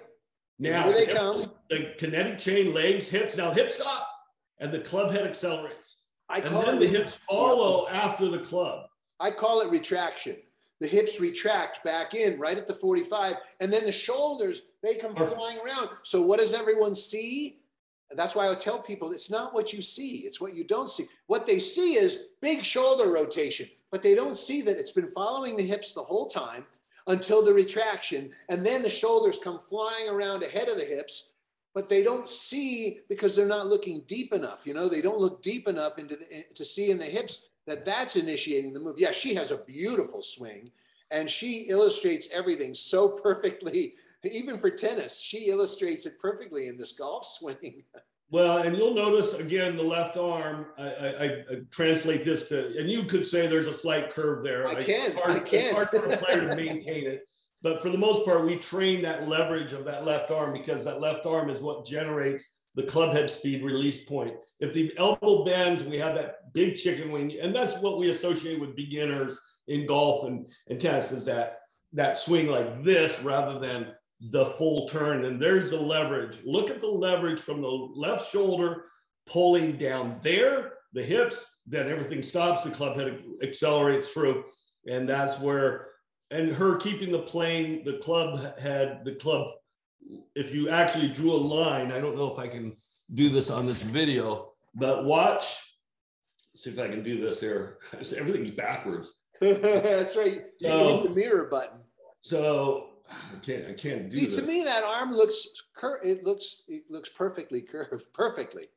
Now 0.59 0.84
Here 0.84 0.93
they 0.93 1.07
hip, 1.07 1.16
come. 1.16 1.53
The 1.70 1.95
kinetic 1.99 2.38
chain, 2.38 2.74
legs, 2.74 3.09
hips. 3.09 3.36
Now 3.36 3.51
hip 3.51 3.70
stop, 3.70 4.07
and 4.59 4.70
the 4.70 4.80
club 4.80 5.11
head 5.11 5.26
accelerates. 5.26 6.03
I 6.28 6.41
call 6.41 6.61
and 6.61 6.68
then 6.68 6.76
it 6.76 6.80
the 6.80 6.99
hips 6.99 7.14
follow 7.14 7.88
after 7.88 8.28
the 8.28 8.38
club. 8.38 8.86
I 9.18 9.30
call 9.30 9.62
it 9.62 9.70
retraction. 9.70 10.36
The 10.80 10.86
hips 10.86 11.20
retract 11.20 11.84
back 11.84 12.14
in 12.14 12.38
right 12.38 12.57
at 12.57 12.66
the 12.66 12.74
45, 12.74 13.34
and 13.61 13.72
then 13.72 13.84
the 13.84 13.93
shoulders 13.93 14.62
they 14.83 14.95
come 14.95 15.14
flying 15.14 15.59
around. 15.64 15.91
So 16.03 16.22
what 16.22 16.41
does 16.41 16.55
everyone 16.55 16.95
see? 16.95 17.59
And 18.11 18.18
that's 18.18 18.35
why 18.35 18.51
I 18.51 18.55
tell 18.55 18.81
people 18.83 19.12
it's 19.12 19.31
not 19.31 19.55
what 19.55 19.72
you 19.72 19.83
see, 19.83 20.18
it's 20.18 20.41
what 20.41 20.55
you 20.55 20.64
don't 20.64 20.91
see. 20.91 21.05
What 21.26 21.47
they 21.47 21.59
see 21.59 21.95
is 21.95 22.24
big 22.41 22.64
shoulder 22.64 23.11
rotation, 23.11 23.68
but 23.93 24.03
they 24.03 24.14
don't 24.14 24.37
see 24.37 24.62
that 24.62 24.78
it's 24.78 24.91
been 24.91 25.11
following 25.11 25.57
the 25.57 25.66
hips 25.66 25.93
the 25.93 26.01
whole 26.01 26.26
time 26.26 26.66
until 27.07 27.45
the 27.45 27.53
retraction. 27.53 28.31
And 28.49 28.66
then 28.66 28.83
the 28.83 28.91
shoulders 28.91 29.39
come 29.43 29.61
flying 29.61 30.09
around 30.09 30.43
ahead 30.43 30.68
of 30.68 30.76
the 30.76 30.85
hips, 30.85 31.31
but 31.74 31.89
they 31.89 32.03
don't 32.03 32.28
see 32.28 33.01
because 33.09 33.37
they're 33.37 33.47
not 33.47 33.68
looking 33.68 34.03
deep 34.09 34.33
enough. 34.33 34.62
You 34.66 34.74
know, 34.74 34.89
they 34.89 35.01
don't 35.01 35.20
look 35.20 35.43
deep 35.43 35.68
enough 35.68 35.99
into 35.99 36.16
the, 36.16 36.26
eh, 36.33 36.43
to 36.55 36.64
see 36.64 36.91
in 36.91 36.99
the 36.99 37.05
hips 37.05 37.51
that 37.66 37.85
that's 37.85 38.16
initiating 38.16 38.72
the 38.72 38.81
move. 38.81 38.97
Yeah, 38.99 39.12
she 39.12 39.35
has 39.35 39.53
a 39.53 39.59
beautiful 39.59 40.22
swing 40.22 40.72
and 41.11 41.28
she 41.28 41.61
illustrates 41.68 42.28
everything 42.33 42.74
so 42.74 43.09
perfectly. 43.22 43.95
Even 44.25 44.59
for 44.59 44.71
tennis, 44.71 45.21
she 45.21 45.49
illustrates 45.49 46.07
it 46.07 46.18
perfectly 46.18 46.68
in 46.68 46.77
this 46.77 46.93
golf 46.93 47.27
swing. 47.39 47.83
Well, 48.31 48.59
and 48.59 48.77
you'll 48.77 48.95
notice 48.95 49.35
again 49.35 49.77
the 49.77 49.83
left 49.83 50.16
arm. 50.16 50.66
I, 50.79 50.85
I, 50.85 51.25
I, 51.25 51.57
translate 51.73 52.23
this 52.23 52.49
to, 52.51 52.79
and 52.79 52.89
you 52.89 53.03
could 53.03 53.27
say 53.27 53.47
there's 53.47 53.66
a 53.66 53.75
slight 53.75 54.11
curve 54.11 54.45
there. 54.45 54.68
I 54.68 54.83
can. 54.83 55.12
Hard, 55.12 55.37
I 55.37 55.41
can. 55.41 55.61
It's 55.61 55.75
hard 55.75 55.89
for 55.91 56.07
a 56.07 56.16
player 56.16 56.49
to 56.49 56.55
maintain 56.55 57.07
it, 57.07 57.23
but 57.61 57.83
for 57.83 57.89
the 57.89 57.99
most 57.99 58.25
part, 58.25 58.45
we 58.45 58.57
train 58.57 59.03
that 59.03 59.27
leverage 59.27 59.73
of 59.73 59.85
that 59.87 60.05
left 60.05 60.31
arm 60.31 60.53
because 60.53 60.85
that 60.85 61.01
left 61.01 61.27
arm 61.27 61.51
is 61.51 61.61
what 61.61 61.85
generates 61.85 62.49
the 62.77 62.85
club 62.85 63.12
head 63.12 63.29
speed 63.29 63.64
release 63.64 64.05
point. 64.05 64.35
If 64.61 64.73
the 64.73 64.93
elbow 64.97 65.45
bends, 65.45 65.83
we 65.83 65.99
have 65.99 66.14
that 66.14 66.53
big 66.53 66.77
chicken 66.77 67.11
wing, 67.11 67.37
and 67.41 67.53
that's 67.53 67.79
what 67.79 67.99
we 67.99 68.11
associate 68.11 68.61
with 68.61 68.77
beginners 68.77 69.41
in 69.66 69.87
golf 69.87 70.25
and, 70.25 70.51
and 70.68 70.81
tennis 70.81 71.12
is 71.12 71.25
that 71.25 71.61
that 71.93 72.18
swing 72.18 72.47
like 72.47 72.83
this 72.83 73.21
rather 73.23 73.59
than 73.59 73.93
the 74.21 74.47
full 74.47 74.89
turn. 74.89 75.25
And 75.25 75.41
there's 75.41 75.71
the 75.71 75.81
leverage. 75.81 76.39
Look 76.45 76.71
at 76.71 76.81
the 76.81 76.87
leverage 76.87 77.41
from 77.41 77.62
the 77.62 77.68
left 77.68 78.31
shoulder 78.31 78.87
pulling 79.27 79.77
down 79.77 80.18
there, 80.23 80.75
the 80.93 81.03
hips, 81.03 81.47
then 81.66 81.89
everything 81.89 82.23
stops, 82.23 82.64
the 82.64 82.71
club 82.71 82.97
head 82.97 83.23
accelerates 83.43 84.11
through. 84.11 84.45
And 84.89 85.09
that's 85.09 85.39
where, 85.39 85.89
and 86.31 86.51
her 86.51 86.77
keeping 86.77 87.11
the 87.11 87.21
plane, 87.21 87.85
the 87.85 87.99
club 87.99 88.59
head, 88.59 89.03
the 89.05 89.14
club, 89.14 89.49
if 90.35 90.55
you 90.55 90.68
actually 90.68 91.09
drew 91.09 91.33
a 91.33 91.35
line, 91.35 91.93
I 91.93 92.01
don't 92.01 92.16
know 92.16 92.33
if 92.33 92.39
I 92.39 92.49
can 92.49 92.77
do 93.14 93.29
this 93.29 93.51
on 93.51 93.66
this 93.66 93.83
video, 93.83 94.53
but 94.75 95.05
watch, 95.05 95.77
see 96.57 96.71
if 96.71 96.79
I 96.79 96.89
can 96.89 97.03
do 97.03 97.21
this 97.21 97.41
here. 97.41 97.79
Everything's 98.16 98.51
backwards. 98.51 99.12
That's 99.41 100.16
right. 100.16 100.43
You 100.61 100.68
so, 100.68 101.03
the 101.05 101.11
mirror 101.11 101.49
button. 101.51 101.81
So 102.23 102.89
I 103.09 103.39
can't. 103.43 103.67
I 103.67 103.73
can't 103.73 104.11
do. 104.11 104.19
See, 104.19 104.37
to 104.37 104.43
me, 104.43 104.63
that 104.65 104.85
arm 104.85 105.13
looks 105.13 105.47
cur- 105.77 106.01
It 106.03 106.25
looks. 106.25 106.63
It 106.69 106.85
looks 106.91 107.09
perfectly 107.09 107.61
curved. 107.61 108.07
Perfectly. 108.13 108.69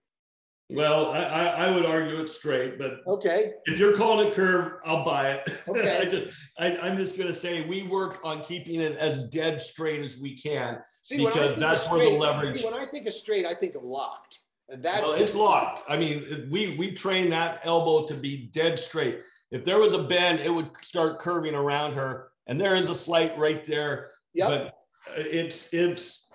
Well, 0.70 1.12
I, 1.12 1.20
I, 1.20 1.72
would 1.72 1.86
argue 1.86 2.20
it's 2.20 2.34
straight, 2.34 2.80
but 2.80 3.02
okay. 3.06 3.54
If 3.66 3.78
you're 3.78 3.96
calling 3.96 4.28
it 4.28 4.34
curved, 4.34 4.82
I'll 4.86 5.06
buy 5.06 5.34
it. 5.34 5.50
Okay. 5.68 6.00
I 6.02 6.06
just, 6.06 6.38
I, 6.58 6.78
I'm 6.78 6.98
just 6.98 7.18
going 7.18 7.28
to 7.28 7.34
say 7.34 7.66
we 7.68 7.84
work 7.84 8.20
on 8.24 8.42
keeping 8.42 8.80
it 8.80 8.96
as 8.98 9.24
dead 9.26 9.62
straight 9.62 10.02
as 10.02 10.18
we 10.18 10.36
can 10.36 10.80
see, 11.06 11.26
because 11.26 11.58
that's 11.58 11.90
where 11.90 12.00
the 12.00 12.18
leverage. 12.18 12.62
See, 12.62 12.66
when 12.66 12.74
I 12.74 12.86
think 12.86 13.08
of 13.08 13.14
straight, 13.14 13.46
I 13.46 13.54
think 13.54 13.76
of 13.76 13.84
locked, 13.84 14.40
and 14.70 14.82
that's 14.82 15.04
well, 15.04 15.22
it's 15.22 15.36
locked. 15.36 15.84
I 15.88 15.98
mean, 15.98 16.48
we 16.50 16.76
we 16.78 16.92
train 16.92 17.30
that 17.30 17.60
elbow 17.64 18.06
to 18.08 18.14
be 18.14 18.50
dead 18.54 18.80
straight. 18.80 19.20
If 19.52 19.64
there 19.64 19.80
was 19.80 19.94
a 19.94 20.04
bend, 20.04 20.40
it 20.40 20.50
would 20.50 20.76
start 20.84 21.20
curving 21.20 21.56
around 21.56 21.94
her, 21.94 22.30
and 22.48 22.60
there 22.60 22.76
is 22.76 22.90
a 22.90 22.96
slight 22.96 23.38
right 23.38 23.64
there. 23.66 24.12
Yep. 24.34 24.50
But 24.50 25.18
it's 25.18 25.74
it's 25.74 26.30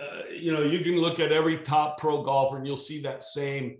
uh, 0.00 0.22
you 0.32 0.52
know 0.52 0.62
you 0.62 0.80
can 0.80 0.96
look 0.96 1.20
at 1.20 1.32
every 1.32 1.58
top 1.58 1.98
pro 1.98 2.22
golfer 2.22 2.56
and 2.56 2.66
you'll 2.66 2.76
see 2.76 3.00
that 3.02 3.24
same 3.24 3.78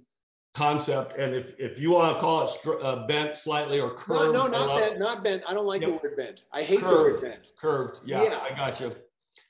concept. 0.54 1.16
And 1.18 1.34
if 1.34 1.58
if 1.58 1.80
you 1.80 1.90
want 1.92 2.16
to 2.16 2.20
call 2.20 2.44
it 2.44 2.82
uh, 2.82 3.06
bent 3.06 3.36
slightly 3.36 3.80
or 3.80 3.90
curved, 3.90 4.34
no, 4.34 4.46
no, 4.46 4.66
not 4.66 4.78
bent, 4.78 4.98
not 4.98 5.24
bent. 5.24 5.42
I 5.48 5.54
don't 5.54 5.66
like 5.66 5.82
yep. 5.82 5.90
the 5.90 6.08
word 6.08 6.16
bent. 6.16 6.44
I 6.52 6.62
hate 6.62 6.80
curved, 6.80 7.22
the 7.22 7.26
word 7.26 7.32
bent. 7.32 7.52
Curved, 7.58 8.00
yeah, 8.04 8.22
yeah. 8.22 8.40
I 8.42 8.54
got 8.56 8.80
you. 8.80 8.94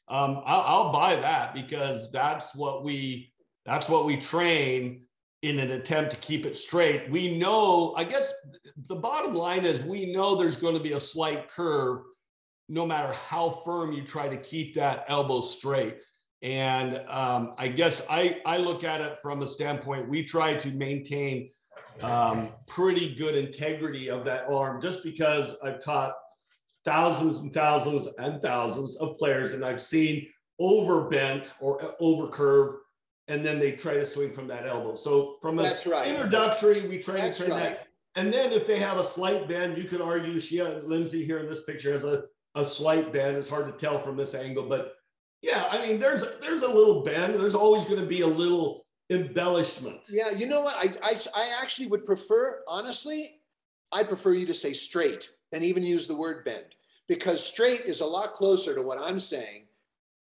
Um, 0.08 0.42
I'll, 0.44 0.60
I'll 0.60 0.92
buy 0.92 1.16
that 1.16 1.54
because 1.54 2.10
that's 2.12 2.54
what 2.54 2.84
we 2.84 3.32
that's 3.64 3.88
what 3.88 4.04
we 4.04 4.16
train 4.16 5.02
in 5.42 5.58
an 5.58 5.70
attempt 5.72 6.12
to 6.12 6.16
keep 6.18 6.46
it 6.46 6.56
straight. 6.56 7.10
We 7.10 7.38
know, 7.38 7.92
I 7.96 8.04
guess 8.04 8.32
the 8.88 8.96
bottom 8.96 9.34
line 9.34 9.64
is 9.64 9.84
we 9.84 10.12
know 10.12 10.34
there's 10.34 10.56
going 10.56 10.74
to 10.74 10.82
be 10.82 10.92
a 10.92 11.00
slight 11.00 11.48
curve 11.48 12.02
no 12.68 12.86
matter 12.86 13.12
how 13.12 13.50
firm 13.64 13.92
you 13.92 14.02
try 14.02 14.28
to 14.28 14.36
keep 14.36 14.74
that 14.74 15.04
elbow 15.08 15.40
straight. 15.40 15.98
And 16.42 17.00
um, 17.08 17.54
I 17.58 17.68
guess 17.68 18.02
I, 18.10 18.40
I 18.44 18.58
look 18.58 18.84
at 18.84 19.00
it 19.00 19.18
from 19.22 19.42
a 19.42 19.46
standpoint, 19.46 20.08
we 20.08 20.22
try 20.22 20.54
to 20.54 20.70
maintain 20.72 21.48
um, 22.02 22.50
pretty 22.66 23.14
good 23.14 23.34
integrity 23.34 24.10
of 24.10 24.24
that 24.24 24.48
arm 24.48 24.80
just 24.80 25.02
because 25.02 25.56
I've 25.62 25.82
taught 25.82 26.14
thousands 26.84 27.38
and 27.38 27.52
thousands 27.52 28.08
and 28.18 28.42
thousands 28.42 28.96
of 28.96 29.16
players 29.18 29.52
and 29.52 29.64
I've 29.64 29.80
seen 29.80 30.28
overbent 30.60 31.52
or 31.60 31.94
over 32.00 32.28
curve 32.28 32.74
and 33.28 33.44
then 33.44 33.58
they 33.58 33.72
try 33.72 33.94
to 33.94 34.06
swing 34.06 34.30
from 34.30 34.46
that 34.48 34.66
elbow. 34.66 34.94
So 34.94 35.36
from 35.42 35.58
a 35.58 35.74
right. 35.86 36.06
introductory, 36.06 36.86
we 36.86 36.98
try 36.98 37.16
That's 37.16 37.38
to 37.38 37.46
train 37.46 37.58
right. 37.58 37.78
that. 37.78 37.88
And 38.14 38.32
then 38.32 38.52
if 38.52 38.66
they 38.66 38.78
have 38.78 38.98
a 38.98 39.04
slight 39.04 39.48
bend, 39.48 39.76
you 39.76 39.84
could 39.84 40.00
argue 40.00 40.38
she 40.38 40.62
Lindsay 40.62 41.24
here 41.24 41.38
in 41.38 41.48
this 41.48 41.64
picture 41.64 41.90
has 41.90 42.04
a, 42.04 42.24
a 42.56 42.64
slight 42.64 43.12
bend. 43.12 43.36
It's 43.36 43.48
hard 43.48 43.66
to 43.66 43.72
tell 43.72 44.00
from 44.00 44.16
this 44.16 44.34
angle, 44.34 44.68
but 44.68 44.96
yeah, 45.42 45.64
I 45.70 45.86
mean, 45.86 46.00
there's 46.00 46.24
there's 46.40 46.62
a 46.62 46.68
little 46.68 47.02
bend. 47.02 47.34
There's 47.34 47.54
always 47.54 47.84
going 47.84 48.00
to 48.00 48.06
be 48.06 48.22
a 48.22 48.26
little 48.26 48.84
embellishment. 49.10 50.00
Yeah, 50.10 50.30
you 50.30 50.48
know 50.48 50.62
what? 50.62 50.74
I, 50.76 50.92
I 51.02 51.14
I 51.34 51.58
actually 51.62 51.86
would 51.88 52.04
prefer, 52.04 52.62
honestly, 52.66 53.40
I 53.92 54.02
prefer 54.02 54.32
you 54.32 54.46
to 54.46 54.54
say 54.54 54.72
straight 54.72 55.30
and 55.52 55.62
even 55.62 55.84
use 55.84 56.08
the 56.08 56.16
word 56.16 56.44
bend 56.44 56.74
because 57.08 57.44
straight 57.46 57.82
is 57.82 58.00
a 58.00 58.06
lot 58.06 58.32
closer 58.32 58.74
to 58.74 58.82
what 58.82 58.98
I'm 58.98 59.20
saying 59.20 59.66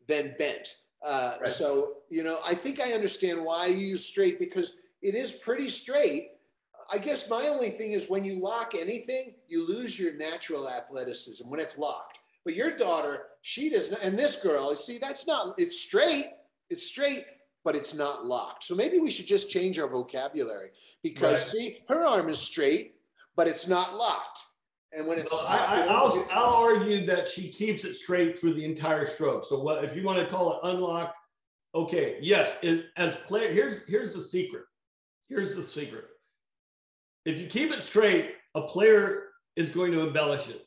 than 0.09 0.35
bent. 0.39 0.75
Uh, 1.05 1.37
right. 1.41 1.49
So, 1.49 1.99
you 2.11 2.23
know, 2.23 2.39
I 2.47 2.55
think 2.55 2.81
I 2.81 2.93
understand 2.93 3.45
why 3.45 3.67
you 3.67 3.77
use 3.77 4.05
straight 4.05 4.39
because 4.39 4.77
it 5.03 5.15
is 5.15 5.33
pretty 5.33 5.69
straight. 5.69 6.31
I 6.93 6.99
guess 6.99 7.29
my 7.29 7.49
only 7.49 7.71
thing 7.71 7.93
is 7.93 8.09
when 8.09 8.25
you 8.25 8.41
lock 8.41 8.75
anything, 8.79 9.35
you 9.47 9.67
lose 9.67 9.99
your 9.99 10.15
natural 10.15 10.69
athleticism 10.69 11.49
when 11.49 11.61
it's 11.61 11.79
locked. 11.79 12.21
But 12.45 12.55
your 12.55 12.77
daughter, 12.77 13.25
she 13.43 13.71
does 13.71 13.91
not, 13.91 14.03
and 14.03 14.19
this 14.19 14.43
girl, 14.43 14.71
you 14.71 14.77
see, 14.77 14.99
that's 14.99 15.27
not, 15.27 15.55
it's 15.59 15.81
straight, 15.81 16.27
it's 16.71 16.87
straight, 16.87 17.25
but 17.65 17.77
it's 17.77 17.95
not 17.95 18.27
locked. 18.27 18.65
So 18.65 18.75
maybe 18.75 18.99
we 18.99 19.11
should 19.11 19.27
just 19.27 19.51
change 19.51 19.79
our 19.79 19.89
vocabulary 19.89 20.71
because, 21.03 21.33
right. 21.33 21.39
see, 21.39 21.79
her 21.89 22.07
arm 22.07 22.29
is 22.29 22.41
straight, 22.41 22.95
but 23.37 23.47
it's 23.47 23.69
not 23.69 23.97
locked. 23.97 24.41
And 24.95 25.07
when 25.07 25.19
it's, 25.19 25.33
well, 25.33 25.47
I, 25.49 25.87
will 25.87 26.27
I'll 26.31 26.55
argue 26.55 27.07
that 27.07 27.27
she 27.27 27.49
keeps 27.49 27.85
it 27.85 27.95
straight 27.95 28.37
through 28.37 28.55
the 28.55 28.65
entire 28.65 29.07
stroke. 29.07 29.45
So 29.45 29.59
what 29.59 29.85
if 29.85 29.97
you 29.97 30.03
want 30.03 30.19
to 30.19 30.27
call 30.27 30.55
it 30.55 30.59
unlocked? 30.65 31.17
Okay, 31.75 32.19
yes. 32.21 32.59
It, 32.61 32.87
as 32.99 33.17
player, 33.17 33.51
here's 33.51 33.89
here's 33.89 34.13
the 34.13 34.21
secret. 34.21 34.65
Here's 35.31 35.55
the 35.55 35.63
secret. 35.63 36.05
If 37.25 37.41
you 37.41 37.47
keep 37.47 37.73
it 37.73 37.83
straight, 37.83 38.35
a 38.55 38.61
player 38.61 39.29
is 39.57 39.71
going 39.71 39.93
to 39.93 40.07
embellish 40.07 40.51
it. 40.51 40.67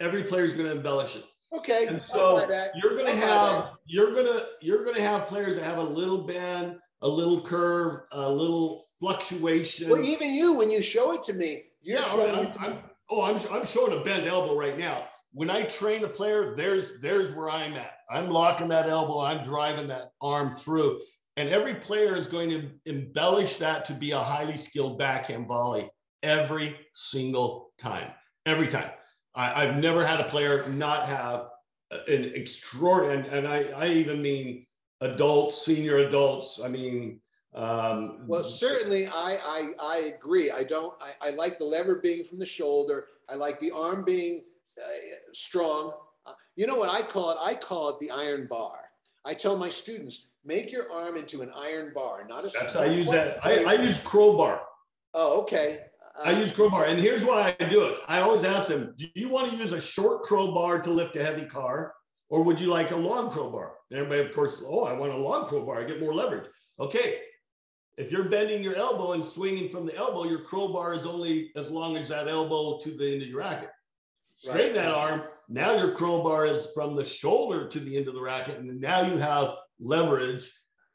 Every 0.00 0.22
player 0.22 0.44
is 0.44 0.52
going 0.52 0.66
to 0.66 0.72
embellish 0.72 1.16
it. 1.16 1.24
Okay. 1.56 1.86
And 1.86 2.00
so 2.00 2.46
you're 2.74 2.94
going 2.94 3.06
to 3.06 3.16
have 3.16 3.72
you're 3.86 4.12
going 4.12 4.26
to 4.26 4.44
you're 4.60 4.84
going 4.84 4.96
to 4.96 5.02
have 5.02 5.26
players 5.26 5.56
that 5.56 5.64
have 5.64 5.78
a 5.78 5.82
little 5.82 6.26
bend, 6.26 6.76
a 7.02 7.08
little 7.08 7.40
curve, 7.40 8.02
a 8.12 8.30
little 8.30 8.82
fluctuation. 9.00 9.88
Well, 9.88 10.02
even 10.02 10.34
you, 10.34 10.56
when 10.56 10.70
you 10.70 10.82
show 10.82 11.12
it 11.12 11.24
to 11.24 11.32
me, 11.32 11.64
you're 11.80 12.00
yeah, 12.00 12.04
showing 12.04 12.34
I'm, 12.34 12.46
it 12.46 12.52
to 12.52 12.60
I'm, 12.60 12.72
me 12.72 12.78
oh, 13.10 13.22
I'm, 13.22 13.36
I'm 13.50 13.64
showing 13.64 13.98
a 13.98 14.02
bent 14.02 14.26
elbow 14.26 14.56
right 14.56 14.78
now. 14.78 15.08
When 15.32 15.50
I 15.50 15.62
train 15.62 16.04
a 16.04 16.08
player, 16.08 16.54
there's 16.56 16.92
there's 17.00 17.34
where 17.34 17.50
I'm 17.50 17.74
at. 17.74 17.94
I'm 18.10 18.30
locking 18.30 18.68
that 18.68 18.88
elbow. 18.88 19.20
I'm 19.20 19.44
driving 19.44 19.86
that 19.88 20.12
arm 20.20 20.50
through. 20.50 21.00
And 21.36 21.48
every 21.50 21.74
player 21.74 22.16
is 22.16 22.26
going 22.26 22.50
to 22.50 22.70
embellish 22.86 23.56
that 23.56 23.84
to 23.86 23.94
be 23.94 24.10
a 24.10 24.18
highly 24.18 24.56
skilled 24.56 24.98
backhand 24.98 25.46
volley 25.46 25.88
every 26.22 26.76
single 26.94 27.70
time. 27.78 28.10
Every 28.44 28.66
time. 28.66 28.90
I, 29.38 29.66
have 29.66 29.76
never 29.76 30.04
had 30.04 30.20
a 30.20 30.24
player 30.24 30.68
not 30.68 31.06
have 31.06 31.50
an 31.90 32.32
extraordinary, 32.34 33.18
and, 33.18 33.26
and 33.26 33.48
I, 33.48 33.64
I 33.76 33.88
even 33.88 34.20
mean 34.20 34.66
adults, 35.00 35.64
senior 35.64 35.98
adults. 35.98 36.60
I 36.62 36.68
mean, 36.68 37.20
um, 37.54 38.26
well, 38.26 38.42
certainly, 38.42 39.06
I, 39.06 39.38
I 39.42 39.70
I 39.80 39.96
agree. 40.14 40.50
I 40.50 40.64
don't. 40.64 40.92
I, 41.00 41.28
I 41.28 41.30
like 41.30 41.58
the 41.58 41.64
lever 41.64 41.96
being 41.96 42.24
from 42.24 42.38
the 42.38 42.46
shoulder. 42.46 43.06
I 43.28 43.36
like 43.36 43.58
the 43.60 43.70
arm 43.70 44.04
being 44.04 44.42
uh, 44.76 44.90
strong. 45.32 45.92
Uh, 46.26 46.32
you 46.56 46.66
know 46.66 46.76
what 46.76 46.90
I 46.90 47.02
call 47.02 47.30
it? 47.30 47.38
I 47.40 47.54
call 47.54 47.90
it 47.90 48.00
the 48.00 48.10
iron 48.10 48.48
bar. 48.50 48.90
I 49.24 49.34
tell 49.34 49.56
my 49.56 49.68
students, 49.68 50.28
make 50.44 50.72
your 50.72 50.90
arm 50.92 51.16
into 51.16 51.42
an 51.42 51.50
iron 51.56 51.92
bar, 51.94 52.26
not 52.28 52.44
a. 52.44 52.48
That's, 52.48 52.76
I 52.76 52.86
use 52.86 53.10
that. 53.10 53.44
I, 53.44 53.64
I 53.64 53.72
use 53.74 54.00
crowbar. 54.00 54.62
Oh, 55.14 55.40
okay. 55.42 55.84
I 56.24 56.32
use 56.32 56.52
crowbar, 56.52 56.86
and 56.86 56.98
here's 56.98 57.24
why 57.24 57.54
I 57.58 57.64
do 57.64 57.84
it. 57.84 57.98
I 58.08 58.20
always 58.20 58.44
ask 58.44 58.68
them, 58.68 58.94
"Do 58.96 59.06
you 59.14 59.28
want 59.28 59.50
to 59.50 59.56
use 59.56 59.72
a 59.72 59.80
short 59.80 60.22
crowbar 60.22 60.80
to 60.80 60.90
lift 60.90 61.16
a 61.16 61.24
heavy 61.24 61.46
car, 61.46 61.94
or 62.28 62.42
would 62.42 62.60
you 62.60 62.68
like 62.68 62.90
a 62.90 62.96
long 62.96 63.30
crowbar?" 63.30 63.76
And 63.90 64.00
everybody, 64.00 64.22
of 64.22 64.34
course, 64.34 64.62
oh, 64.66 64.84
I 64.84 64.92
want 64.92 65.12
a 65.12 65.16
long 65.16 65.46
crowbar. 65.46 65.80
I 65.80 65.84
get 65.84 66.00
more 66.00 66.14
leverage. 66.14 66.50
Okay, 66.80 67.20
if 67.96 68.12
you're 68.12 68.28
bending 68.28 68.62
your 68.62 68.76
elbow 68.76 69.12
and 69.12 69.24
swinging 69.24 69.68
from 69.68 69.84
the 69.84 69.96
elbow, 69.96 70.24
your 70.24 70.40
crowbar 70.40 70.94
is 70.94 71.04
only 71.04 71.50
as 71.56 71.70
long 71.70 71.96
as 71.96 72.08
that 72.08 72.28
elbow 72.28 72.78
to 72.78 72.96
the 72.96 73.12
end 73.12 73.22
of 73.22 73.28
your 73.28 73.38
racket. 73.38 73.70
Straighten 74.34 74.76
right. 74.76 74.84
that 74.84 74.92
arm. 74.92 75.22
Now 75.48 75.74
your 75.76 75.92
crowbar 75.92 76.46
is 76.46 76.68
from 76.74 76.94
the 76.94 77.04
shoulder 77.04 77.66
to 77.66 77.80
the 77.80 77.96
end 77.96 78.06
of 78.06 78.14
the 78.14 78.20
racket, 78.22 78.58
and 78.58 78.80
now 78.80 79.02
you 79.02 79.16
have 79.16 79.56
leverage, 79.80 80.48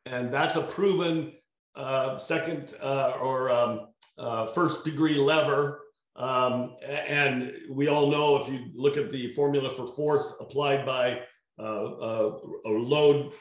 and 0.06 0.34
that's 0.34 0.56
a 0.56 0.62
proven 0.62 1.34
uh, 1.76 2.18
second 2.18 2.76
uh, 2.82 3.18
or 3.20 3.50
um, 3.50 3.88
uh, 4.18 4.48
first 4.48 4.84
degree 4.84 5.16
lever. 5.16 5.80
Um, 6.16 6.76
and 6.86 7.54
we 7.70 7.88
all 7.88 8.12
know 8.12 8.38
if 8.38 8.48
you 8.48 8.66
look 8.76 8.98
at 8.98 9.10
the 9.10 9.30
formula 9.30 9.72
for 9.72 9.88
force 9.88 10.36
applied 10.40 10.86
by 10.86 11.22
uh, 11.58 11.62
uh, 11.62 12.38
a 12.66 12.70
load 12.70 13.34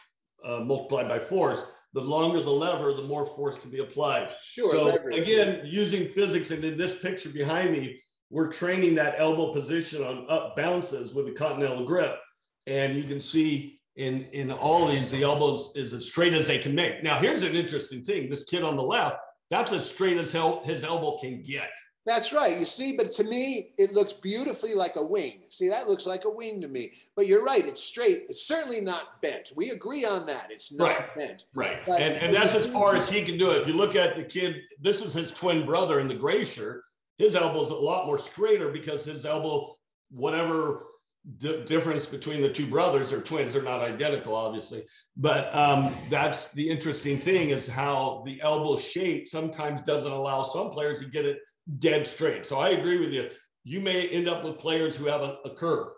uh, 0.44 0.60
multiplied 0.60 1.08
by 1.08 1.18
force, 1.18 1.66
the 1.94 2.00
longer 2.00 2.40
the 2.40 2.50
lever, 2.50 2.94
the 2.94 3.02
more 3.02 3.26
force 3.26 3.58
can 3.58 3.70
be 3.70 3.80
applied. 3.80 4.30
Sure, 4.54 4.70
so 4.70 5.06
again, 5.12 5.60
using 5.64 6.06
physics, 6.06 6.50
and 6.50 6.64
in 6.64 6.76
this 6.78 6.98
picture 6.98 7.28
behind 7.28 7.70
me, 7.70 8.00
we're 8.30 8.50
training 8.50 8.94
that 8.94 9.14
elbow 9.18 9.52
position 9.52 10.02
on 10.02 10.24
up 10.28 10.56
bounces 10.56 11.12
with 11.12 11.26
the 11.26 11.32
continental 11.32 11.84
grip. 11.84 12.18
And 12.66 12.94
you 12.94 13.04
can 13.04 13.20
see 13.20 13.80
in 13.96 14.22
in 14.32 14.50
all 14.50 14.86
these, 14.86 15.10
the 15.10 15.22
elbows 15.22 15.72
is 15.74 15.92
as 15.92 16.06
straight 16.06 16.32
as 16.32 16.46
they 16.46 16.58
can 16.58 16.74
make. 16.74 17.02
Now, 17.02 17.18
here's 17.18 17.42
an 17.42 17.54
interesting 17.54 18.04
thing: 18.04 18.30
this 18.30 18.44
kid 18.44 18.62
on 18.62 18.76
the 18.76 18.82
left, 18.82 19.18
that's 19.52 19.72
as 19.72 19.88
straight 19.88 20.16
as 20.16 20.32
his 20.32 20.82
elbow 20.82 21.18
can 21.18 21.42
get. 21.42 21.70
That's 22.06 22.32
right. 22.32 22.58
You 22.58 22.64
see, 22.64 22.96
but 22.96 23.12
to 23.12 23.24
me, 23.24 23.74
it 23.78 23.92
looks 23.92 24.12
beautifully 24.12 24.74
like 24.74 24.96
a 24.96 25.04
wing. 25.04 25.42
See, 25.50 25.68
that 25.68 25.86
looks 25.86 26.06
like 26.06 26.24
a 26.24 26.30
wing 26.30 26.60
to 26.62 26.68
me. 26.68 26.92
But 27.14 27.26
you're 27.26 27.44
right. 27.44 27.64
It's 27.64 27.84
straight. 27.84 28.24
It's 28.28 28.48
certainly 28.48 28.80
not 28.80 29.20
bent. 29.20 29.52
We 29.54 29.70
agree 29.70 30.04
on 30.04 30.26
that. 30.26 30.48
It's 30.50 30.72
not 30.72 30.98
right. 30.98 31.14
bent. 31.14 31.44
Right. 31.54 31.78
But 31.86 32.00
and, 32.00 32.14
and 32.14 32.34
that's 32.34 32.54
as 32.54 32.66
far 32.66 32.96
as 32.96 33.08
he 33.08 33.22
can 33.22 33.38
do 33.38 33.50
it. 33.50 33.60
If 33.60 33.68
you 33.68 33.74
look 33.74 33.94
at 33.94 34.16
the 34.16 34.24
kid, 34.24 34.62
this 34.80 35.00
is 35.00 35.14
his 35.14 35.30
twin 35.30 35.64
brother 35.64 36.00
in 36.00 36.08
the 36.08 36.14
gray 36.14 36.44
shirt. 36.44 36.82
His 37.18 37.36
elbow's 37.36 37.70
a 37.70 37.76
lot 37.76 38.06
more 38.06 38.18
straighter 38.18 38.70
because 38.70 39.04
his 39.04 39.24
elbow, 39.26 39.76
whatever 40.10 40.86
difference 41.38 42.06
between 42.06 42.42
the 42.42 42.48
two 42.48 42.66
brothers, 42.66 43.10
they're 43.10 43.20
twins. 43.20 43.52
They're 43.52 43.62
not 43.62 43.80
identical, 43.80 44.34
obviously. 44.34 44.84
But 45.16 45.54
um, 45.54 45.94
that's 46.10 46.50
the 46.52 46.68
interesting 46.68 47.16
thing 47.16 47.50
is 47.50 47.68
how 47.68 48.22
the 48.26 48.40
elbow 48.42 48.76
shape 48.76 49.28
sometimes 49.28 49.82
doesn't 49.82 50.10
allow 50.10 50.42
some 50.42 50.70
players 50.70 50.98
to 50.98 51.06
get 51.06 51.24
it 51.24 51.38
dead 51.78 52.06
straight. 52.06 52.44
So 52.44 52.58
I 52.58 52.70
agree 52.70 52.98
with 52.98 53.12
you. 53.12 53.28
You 53.64 53.80
may 53.80 54.08
end 54.08 54.28
up 54.28 54.42
with 54.42 54.58
players 54.58 54.96
who 54.96 55.06
have 55.06 55.20
a, 55.20 55.38
a 55.44 55.50
curve, 55.50 55.92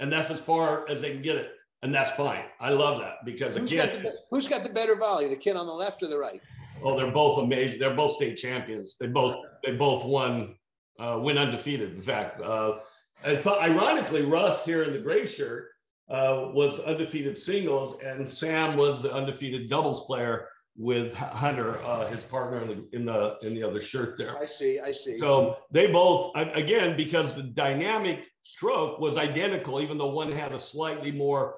and 0.00 0.10
that's 0.10 0.30
as 0.30 0.40
far 0.40 0.88
as 0.88 1.02
they 1.02 1.12
can 1.12 1.20
get 1.20 1.36
it, 1.36 1.52
and 1.82 1.94
that's 1.94 2.10
fine. 2.12 2.44
I 2.58 2.70
love 2.70 3.00
that 3.00 3.16
because 3.26 3.56
who's 3.56 3.70
again, 3.70 3.88
got 3.88 4.02
the, 4.02 4.14
who's 4.30 4.48
got 4.48 4.64
the 4.64 4.70
better 4.70 4.96
volley, 4.96 5.28
the 5.28 5.36
kid 5.36 5.56
on 5.56 5.66
the 5.66 5.72
left 5.72 6.02
or 6.02 6.08
the 6.08 6.16
right? 6.16 6.40
Oh, 6.82 6.96
they're 6.96 7.12
both 7.12 7.42
amazing. 7.42 7.78
They're 7.78 7.94
both 7.94 8.12
state 8.12 8.36
champions. 8.36 8.96
They 8.98 9.06
both 9.06 9.44
they 9.62 9.72
both 9.72 10.06
won, 10.06 10.56
uh, 10.98 11.20
win 11.22 11.36
undefeated. 11.36 11.94
In 11.94 12.00
fact, 12.00 12.40
uh, 12.40 12.78
I 13.24 13.36
thought 13.36 13.62
ironically, 13.62 14.22
Russ 14.22 14.64
here 14.64 14.82
in 14.82 14.92
the 14.92 14.98
gray 14.98 15.26
shirt 15.26 15.68
uh, 16.08 16.50
was 16.52 16.80
undefeated 16.80 17.38
singles, 17.38 17.98
and 18.04 18.28
Sam 18.28 18.76
was 18.76 19.02
the 19.02 19.12
undefeated 19.12 19.68
doubles 19.68 20.04
player 20.06 20.48
with 20.76 21.14
Hunter, 21.14 21.78
uh, 21.84 22.06
his 22.06 22.24
partner 22.24 22.62
in 22.62 22.68
the, 22.68 22.88
in 22.92 23.04
the 23.04 23.36
in 23.42 23.54
the 23.54 23.62
other 23.62 23.82
shirt 23.82 24.16
there. 24.16 24.38
I 24.38 24.46
see, 24.46 24.80
I 24.80 24.92
see. 24.92 25.18
So 25.18 25.58
they 25.70 25.88
both 25.88 26.32
again 26.34 26.96
because 26.96 27.34
the 27.34 27.42
dynamic 27.42 28.28
stroke 28.42 28.98
was 28.98 29.18
identical, 29.18 29.80
even 29.80 29.98
though 29.98 30.12
one 30.12 30.32
had 30.32 30.52
a 30.52 30.60
slightly 30.60 31.12
more 31.12 31.56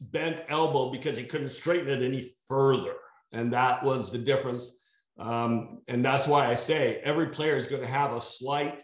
bent 0.00 0.42
elbow 0.48 0.90
because 0.90 1.16
he 1.16 1.24
couldn't 1.24 1.50
straighten 1.50 1.88
it 1.88 2.02
any 2.02 2.30
further, 2.48 2.94
and 3.32 3.52
that 3.52 3.82
was 3.82 4.10
the 4.10 4.18
difference. 4.18 4.78
Um, 5.18 5.82
and 5.88 6.04
that's 6.04 6.26
why 6.26 6.46
I 6.46 6.54
say 6.56 7.00
every 7.04 7.28
player 7.28 7.54
is 7.54 7.68
going 7.68 7.82
to 7.82 7.88
have 7.88 8.12
a 8.12 8.20
slight 8.20 8.82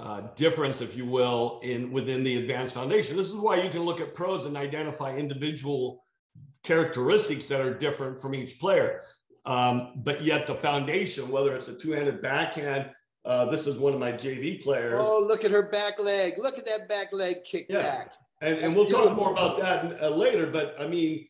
uh, 0.00 0.22
difference, 0.36 0.80
if 0.80 0.96
you 0.96 1.06
will, 1.06 1.60
in 1.62 1.92
within 1.92 2.24
the 2.24 2.38
advanced 2.38 2.74
foundation. 2.74 3.16
This 3.16 3.28
is 3.28 3.36
why 3.36 3.62
you 3.62 3.70
can 3.70 3.82
look 3.82 4.00
at 4.00 4.14
pros 4.14 4.46
and 4.46 4.56
identify 4.56 5.16
individual 5.16 6.04
characteristics 6.64 7.46
that 7.48 7.60
are 7.60 7.72
different 7.72 8.20
from 8.20 8.34
each 8.34 8.58
player. 8.58 9.02
Um, 9.46 9.92
but 9.96 10.22
yet 10.22 10.46
the 10.46 10.54
foundation, 10.54 11.28
whether 11.28 11.54
it's 11.54 11.68
a 11.68 11.74
two-handed 11.74 12.22
backhand, 12.22 12.90
uh, 13.24 13.46
this 13.46 13.66
is 13.66 13.78
one 13.78 13.94
of 13.94 14.00
my 14.00 14.12
JV 14.12 14.62
players. 14.62 15.00
Oh, 15.04 15.24
look 15.26 15.44
at 15.44 15.50
her 15.50 15.68
back 15.70 15.98
leg. 15.98 16.34
Look 16.38 16.58
at 16.58 16.66
that 16.66 16.88
back 16.88 17.12
leg 17.12 17.36
kick 17.44 17.66
yeah. 17.68 17.82
back. 17.82 18.12
And, 18.42 18.58
and 18.58 18.74
we'll 18.74 18.88
talk 18.88 19.14
more 19.16 19.32
about 19.32 19.58
that 19.58 20.02
uh, 20.02 20.10
later. 20.10 20.46
But 20.46 20.74
I 20.78 20.86
mean, 20.86 21.26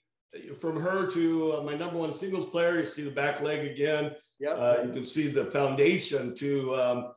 from 0.58 0.80
her 0.80 1.08
to 1.10 1.52
uh, 1.52 1.62
my 1.62 1.74
number 1.74 1.98
one 1.98 2.12
singles 2.12 2.46
player, 2.46 2.80
you 2.80 2.86
see 2.86 3.02
the 3.02 3.10
back 3.10 3.40
leg 3.40 3.64
again. 3.66 4.12
Yep. 4.40 4.56
Uh, 4.58 4.76
you 4.84 4.92
can 4.92 5.04
see 5.04 5.28
the 5.28 5.44
foundation 5.46 6.34
to 6.36 6.74
um, 6.74 7.12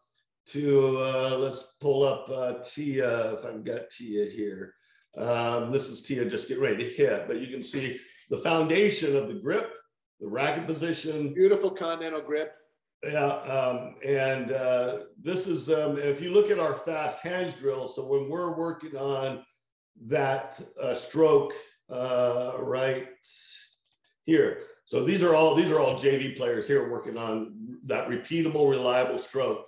to 0.47 0.97
uh, 0.99 1.37
let's 1.37 1.73
pull 1.81 2.03
up 2.03 2.29
uh, 2.29 2.53
Tia 2.63 3.33
if 3.33 3.45
I've 3.45 3.63
got 3.63 3.89
Tia 3.89 4.25
here. 4.25 4.73
Um, 5.17 5.71
this 5.71 5.89
is 5.89 6.01
Tia 6.01 6.25
just 6.25 6.47
getting 6.47 6.63
ready 6.63 6.83
to 6.83 6.89
hit, 6.89 7.27
but 7.27 7.39
you 7.39 7.47
can 7.47 7.63
see 7.63 7.99
the 8.29 8.37
foundation 8.37 9.15
of 9.15 9.27
the 9.27 9.33
grip, 9.33 9.73
the 10.19 10.27
racket 10.27 10.65
position. 10.65 11.33
Beautiful 11.33 11.71
continental 11.71 12.21
grip. 12.21 12.53
Yeah, 13.03 13.25
um, 13.25 13.95
and 14.03 14.51
uh, 14.51 14.99
this 15.21 15.47
is, 15.47 15.69
um, 15.69 15.97
if 15.97 16.21
you 16.21 16.31
look 16.31 16.49
at 16.49 16.59
our 16.59 16.73
fast 16.73 17.19
hands 17.19 17.55
drill, 17.55 17.87
so 17.87 18.05
when 18.05 18.29
we're 18.29 18.57
working 18.57 18.95
on 18.95 19.43
that 20.07 20.59
uh, 20.81 20.93
stroke 20.93 21.53
uh, 21.89 22.53
right 22.59 23.09
here, 24.23 24.61
so 24.85 25.03
these 25.03 25.21
are 25.21 25.35
all 25.35 25.53
these 25.53 25.71
are 25.71 25.79
all 25.79 25.93
JV 25.93 26.35
players 26.35 26.67
here 26.67 26.89
working 26.89 27.17
on 27.17 27.77
that 27.85 28.07
repeatable, 28.07 28.69
reliable 28.69 29.17
stroke 29.17 29.66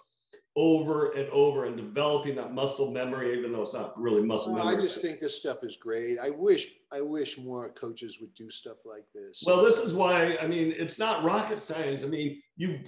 over 0.59 1.11
and 1.11 1.29
over 1.29 1.63
and 1.63 1.77
developing 1.77 2.35
that 2.35 2.53
muscle 2.53 2.91
memory, 2.91 3.37
even 3.37 3.53
though 3.53 3.61
it's 3.61 3.73
not 3.73 3.97
really 3.97 4.21
muscle 4.21 4.53
memory. 4.53 4.75
I 4.75 4.81
just 4.81 5.01
think 5.01 5.21
this 5.21 5.37
stuff 5.37 5.59
is 5.63 5.77
great. 5.77 6.17
I 6.21 6.31
wish 6.31 6.67
I 6.91 6.99
wish 6.99 7.37
more 7.37 7.69
coaches 7.69 8.17
would 8.19 8.33
do 8.33 8.51
stuff 8.51 8.79
like 8.85 9.05
this. 9.15 9.41
Well, 9.45 9.63
this 9.63 9.77
is 9.77 9.93
why 9.93 10.37
I 10.41 10.47
mean 10.47 10.73
it's 10.77 10.99
not 10.99 11.23
rocket 11.23 11.61
science. 11.61 12.03
I 12.03 12.07
mean, 12.07 12.41
you 12.57 12.79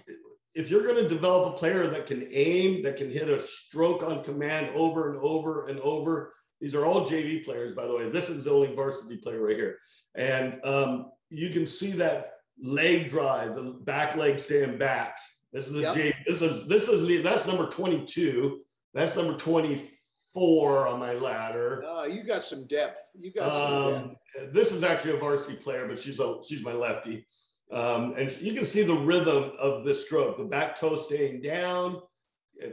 if 0.53 0.69
you're 0.69 0.83
going 0.83 1.01
to 1.01 1.07
develop 1.07 1.53
a 1.53 1.57
player 1.57 1.87
that 1.87 2.07
can 2.07 2.27
aim, 2.29 2.83
that 2.83 2.97
can 2.97 3.09
hit 3.09 3.29
a 3.29 3.39
stroke 3.39 4.03
on 4.03 4.21
command 4.21 4.69
over 4.75 5.09
and 5.09 5.17
over 5.19 5.67
and 5.67 5.79
over. 5.79 6.33
These 6.59 6.75
are 6.75 6.85
all 6.85 7.07
JV 7.07 7.45
players, 7.45 7.73
by 7.73 7.87
the 7.87 7.95
way. 7.95 8.09
This 8.09 8.29
is 8.29 8.43
the 8.43 8.51
only 8.51 8.75
varsity 8.75 9.15
player 9.15 9.41
right 9.41 9.55
here. 9.55 9.77
And 10.15 10.59
um, 10.65 11.11
you 11.29 11.51
can 11.51 11.65
see 11.65 11.91
that 11.91 12.33
leg 12.61 13.09
drive, 13.09 13.55
the 13.55 13.79
back 13.85 14.17
leg 14.17 14.41
staying 14.41 14.77
back, 14.77 15.17
this 15.53 15.67
is 15.67 15.73
the 15.73 15.81
yep. 15.81 15.93
J. 15.93 16.15
This 16.27 16.41
is 16.41 16.67
this 16.67 16.87
is 16.87 17.05
the 17.05 17.17
that's 17.21 17.47
number 17.47 17.67
22. 17.67 18.61
That's 18.93 19.15
number 19.15 19.37
24 19.37 20.87
on 20.87 20.99
my 20.99 21.13
ladder. 21.13 21.83
Oh, 21.85 22.05
you 22.05 22.23
got 22.23 22.43
some 22.43 22.67
depth. 22.67 23.01
You 23.15 23.31
got 23.33 23.53
some 23.53 23.73
um, 23.73 24.15
depth. 24.37 24.53
This 24.53 24.71
is 24.71 24.83
actually 24.83 25.13
a 25.13 25.17
varsity 25.17 25.55
player, 25.55 25.87
but 25.87 25.99
she's 25.99 26.19
a 26.19 26.37
she's 26.47 26.63
my 26.63 26.73
lefty. 26.73 27.25
Um, 27.71 28.15
and 28.17 28.31
you 28.41 28.53
can 28.53 28.65
see 28.65 28.83
the 28.83 28.93
rhythm 28.93 29.51
of 29.59 29.83
the 29.83 29.93
stroke, 29.93 30.37
the 30.37 30.43
back 30.43 30.77
toe 30.77 30.97
staying 30.97 31.41
down, 31.41 32.01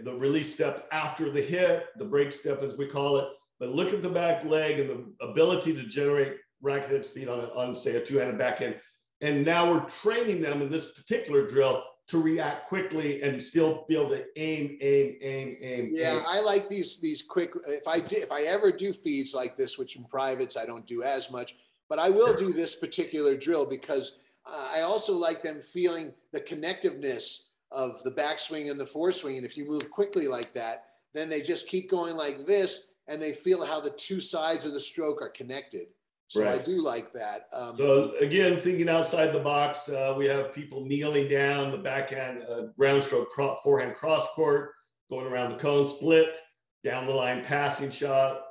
the 0.02 0.12
release 0.12 0.52
step 0.52 0.88
after 0.90 1.30
the 1.30 1.40
hit, 1.40 1.86
the 1.96 2.04
break 2.04 2.32
step 2.32 2.62
as 2.62 2.76
we 2.76 2.86
call 2.86 3.18
it. 3.18 3.28
But 3.60 3.70
look 3.70 3.92
at 3.92 4.02
the 4.02 4.08
back 4.08 4.44
leg 4.44 4.80
and 4.80 4.90
the 4.90 5.24
ability 5.24 5.74
to 5.74 5.84
generate 5.84 6.36
racket 6.62 6.90
head 6.90 7.04
speed 7.04 7.28
on, 7.28 7.40
on 7.40 7.74
say 7.74 7.96
a 7.96 8.04
two-handed 8.04 8.38
backhand. 8.38 8.76
And 9.20 9.44
now 9.44 9.70
we're 9.70 9.84
training 9.84 10.40
them 10.40 10.62
in 10.62 10.70
this 10.70 10.92
particular 10.92 11.46
drill 11.46 11.84
to 12.08 12.20
react 12.20 12.66
quickly 12.66 13.22
and 13.22 13.40
still 13.40 13.84
be 13.86 13.94
able 13.94 14.08
to 14.08 14.24
aim, 14.36 14.78
aim, 14.80 15.16
aim, 15.20 15.56
aim. 15.60 15.90
Yeah, 15.92 16.16
aim. 16.16 16.22
I 16.26 16.40
like 16.40 16.68
these 16.68 17.00
these 17.00 17.22
quick. 17.22 17.52
If 17.66 17.86
I 17.86 18.00
do, 18.00 18.16
if 18.16 18.32
I 18.32 18.42
ever 18.42 18.72
do 18.72 18.92
feeds 18.92 19.34
like 19.34 19.56
this, 19.56 19.78
which 19.78 19.96
in 19.96 20.04
privates 20.04 20.56
I 20.56 20.64
don't 20.64 20.86
do 20.86 21.02
as 21.02 21.30
much, 21.30 21.56
but 21.88 21.98
I 21.98 22.08
will 22.08 22.34
do 22.34 22.52
this 22.52 22.74
particular 22.74 23.36
drill 23.36 23.66
because 23.66 24.18
uh, 24.46 24.68
I 24.74 24.80
also 24.80 25.12
like 25.12 25.42
them 25.42 25.60
feeling 25.60 26.14
the 26.32 26.40
connectiveness 26.40 27.44
of 27.70 28.02
the 28.04 28.10
backswing 28.10 28.70
and 28.70 28.80
the 28.80 28.86
foreswing. 28.86 29.36
And 29.36 29.44
if 29.44 29.56
you 29.58 29.68
move 29.68 29.90
quickly 29.90 30.28
like 30.28 30.54
that, 30.54 30.84
then 31.12 31.28
they 31.28 31.42
just 31.42 31.68
keep 31.68 31.90
going 31.90 32.16
like 32.16 32.46
this, 32.46 32.88
and 33.06 33.20
they 33.20 33.32
feel 33.32 33.66
how 33.66 33.80
the 33.80 33.90
two 33.90 34.20
sides 34.20 34.64
of 34.64 34.72
the 34.72 34.80
stroke 34.80 35.20
are 35.20 35.28
connected. 35.28 35.88
So 36.28 36.44
right. 36.44 36.60
I 36.60 36.62
do 36.62 36.84
like 36.84 37.10
that. 37.14 37.46
Um, 37.56 37.74
so 37.78 38.12
again, 38.20 38.60
thinking 38.60 38.90
outside 38.90 39.32
the 39.32 39.40
box, 39.40 39.88
uh, 39.88 40.14
we 40.16 40.28
have 40.28 40.52
people 40.52 40.84
kneeling 40.84 41.26
down, 41.26 41.70
the 41.70 41.78
backhand 41.78 42.42
uh, 42.48 42.64
ground 42.76 43.02
stroke, 43.02 43.30
cro- 43.30 43.56
forehand 43.62 43.94
cross 43.94 44.26
court, 44.34 44.72
going 45.10 45.26
around 45.26 45.50
the 45.50 45.56
cone, 45.56 45.86
split, 45.86 46.36
down 46.84 47.06
the 47.06 47.12
line 47.12 47.42
passing 47.42 47.90
shot. 47.90 48.42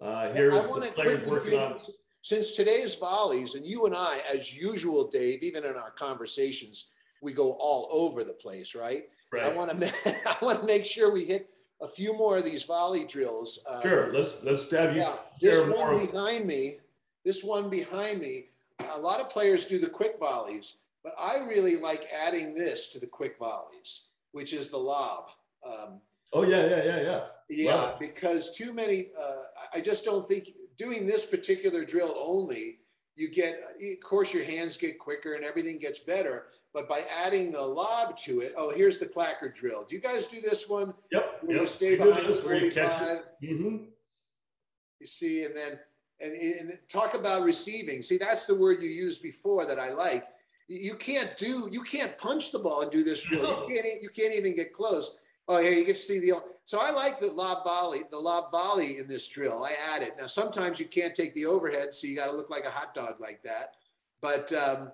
Uh, 0.00 0.32
here's 0.32 0.54
the 0.54 0.90
players 0.94 1.28
working 1.28 1.58
on. 1.58 1.78
Since 2.22 2.52
today's 2.52 2.94
volleys, 2.94 3.54
and 3.54 3.64
you 3.64 3.84
and 3.84 3.94
I, 3.94 4.20
as 4.32 4.52
usual, 4.54 5.08
Dave, 5.08 5.42
even 5.42 5.64
in 5.64 5.76
our 5.76 5.90
conversations, 5.90 6.90
we 7.20 7.32
go 7.32 7.52
all 7.60 7.88
over 7.90 8.24
the 8.24 8.32
place, 8.32 8.74
right? 8.74 9.04
Right. 9.32 9.44
I 9.52 9.54
want 9.54 9.78
to 9.78 9.92
I 10.26 10.36
want 10.40 10.60
to 10.60 10.66
make 10.66 10.86
sure 10.86 11.12
we 11.12 11.26
hit 11.26 11.50
a 11.82 11.88
few 11.88 12.16
more 12.16 12.38
of 12.38 12.44
these 12.44 12.64
volley 12.64 13.04
drills. 13.04 13.58
Uh, 13.68 13.82
sure. 13.82 14.12
Let's 14.14 14.42
let's 14.42 14.70
have 14.70 14.96
you. 14.96 15.02
Yeah. 15.02 15.16
This 15.40 15.66
one 15.66 16.06
behind 16.06 16.46
me 16.46 16.78
this 17.28 17.44
one 17.44 17.68
behind 17.68 18.20
me, 18.20 18.46
a 18.94 18.98
lot 18.98 19.20
of 19.20 19.28
players 19.28 19.66
do 19.66 19.78
the 19.78 19.86
quick 19.86 20.18
volleys, 20.18 20.78
but 21.04 21.12
I 21.20 21.40
really 21.40 21.76
like 21.76 22.08
adding 22.26 22.54
this 22.54 22.90
to 22.92 22.98
the 22.98 23.06
quick 23.06 23.36
volleys, 23.38 24.08
which 24.32 24.54
is 24.54 24.70
the 24.70 24.78
lob. 24.78 25.24
Um, 25.62 26.00
oh 26.32 26.44
yeah, 26.44 26.64
yeah, 26.66 26.84
yeah, 26.84 27.02
yeah. 27.02 27.24
Yeah, 27.50 27.92
because 28.00 28.56
too 28.56 28.72
many. 28.72 29.08
Uh, 29.20 29.42
I 29.74 29.80
just 29.82 30.06
don't 30.06 30.26
think 30.26 30.48
doing 30.78 31.06
this 31.06 31.26
particular 31.26 31.84
drill 31.84 32.14
only, 32.18 32.78
you 33.14 33.30
get. 33.30 33.60
Of 33.78 34.00
course, 34.02 34.32
your 34.32 34.44
hands 34.44 34.78
get 34.78 34.98
quicker 34.98 35.34
and 35.34 35.44
everything 35.44 35.78
gets 35.78 35.98
better. 35.98 36.46
But 36.72 36.88
by 36.88 37.02
adding 37.26 37.52
the 37.52 37.60
lob 37.60 38.16
to 38.20 38.40
it, 38.40 38.54
oh, 38.56 38.72
here's 38.74 38.98
the 38.98 39.06
clacker 39.06 39.54
drill. 39.54 39.84
Do 39.86 39.94
you 39.94 40.00
guys 40.00 40.28
do 40.28 40.40
this 40.40 40.66
one? 40.66 40.94
Yep. 41.12 41.40
When 41.42 41.56
yep. 41.56 41.66
you 41.66 41.72
stay 41.72 41.96
behind 41.96 42.26
the 42.26 42.34
45. 42.36 43.24
Mm-hmm. 43.42 43.76
You 45.00 45.06
see, 45.06 45.44
and 45.44 45.54
then 45.54 45.78
and, 46.20 46.32
and 46.32 46.78
talk 46.88 47.14
about 47.14 47.42
receiving. 47.42 48.02
See, 48.02 48.18
that's 48.18 48.46
the 48.46 48.54
word 48.54 48.82
you 48.82 48.88
used 48.88 49.22
before 49.22 49.66
that 49.66 49.78
I 49.78 49.90
like. 49.90 50.26
You 50.66 50.94
can't 50.94 51.36
do, 51.38 51.68
you 51.72 51.82
can't 51.82 52.16
punch 52.18 52.52
the 52.52 52.58
ball 52.58 52.82
and 52.82 52.90
do 52.90 53.02
this 53.02 53.22
drill. 53.22 53.66
You 53.68 53.74
can't, 53.74 54.02
you 54.02 54.10
can't 54.10 54.34
even 54.34 54.54
get 54.54 54.74
close. 54.74 55.16
Oh, 55.48 55.62
here 55.62 55.72
you 55.72 55.86
can 55.86 55.96
see 55.96 56.18
the. 56.18 56.34
So 56.66 56.78
I 56.78 56.90
like 56.90 57.20
the 57.20 57.28
lob 57.28 57.64
volley, 57.64 58.02
the 58.10 58.18
lob 58.18 58.52
volley 58.52 58.98
in 58.98 59.08
this 59.08 59.26
drill. 59.28 59.64
I 59.64 59.72
add 59.94 60.02
it. 60.02 60.14
Now 60.18 60.26
sometimes 60.26 60.78
you 60.78 60.84
can't 60.84 61.14
take 61.14 61.34
the 61.34 61.46
overhead, 61.46 61.94
so 61.94 62.06
you 62.06 62.14
got 62.14 62.26
to 62.26 62.36
look 62.36 62.50
like 62.50 62.66
a 62.66 62.70
hot 62.70 62.94
dog 62.94 63.14
like 63.18 63.42
that. 63.44 63.76
But 64.20 64.52
um, 64.52 64.92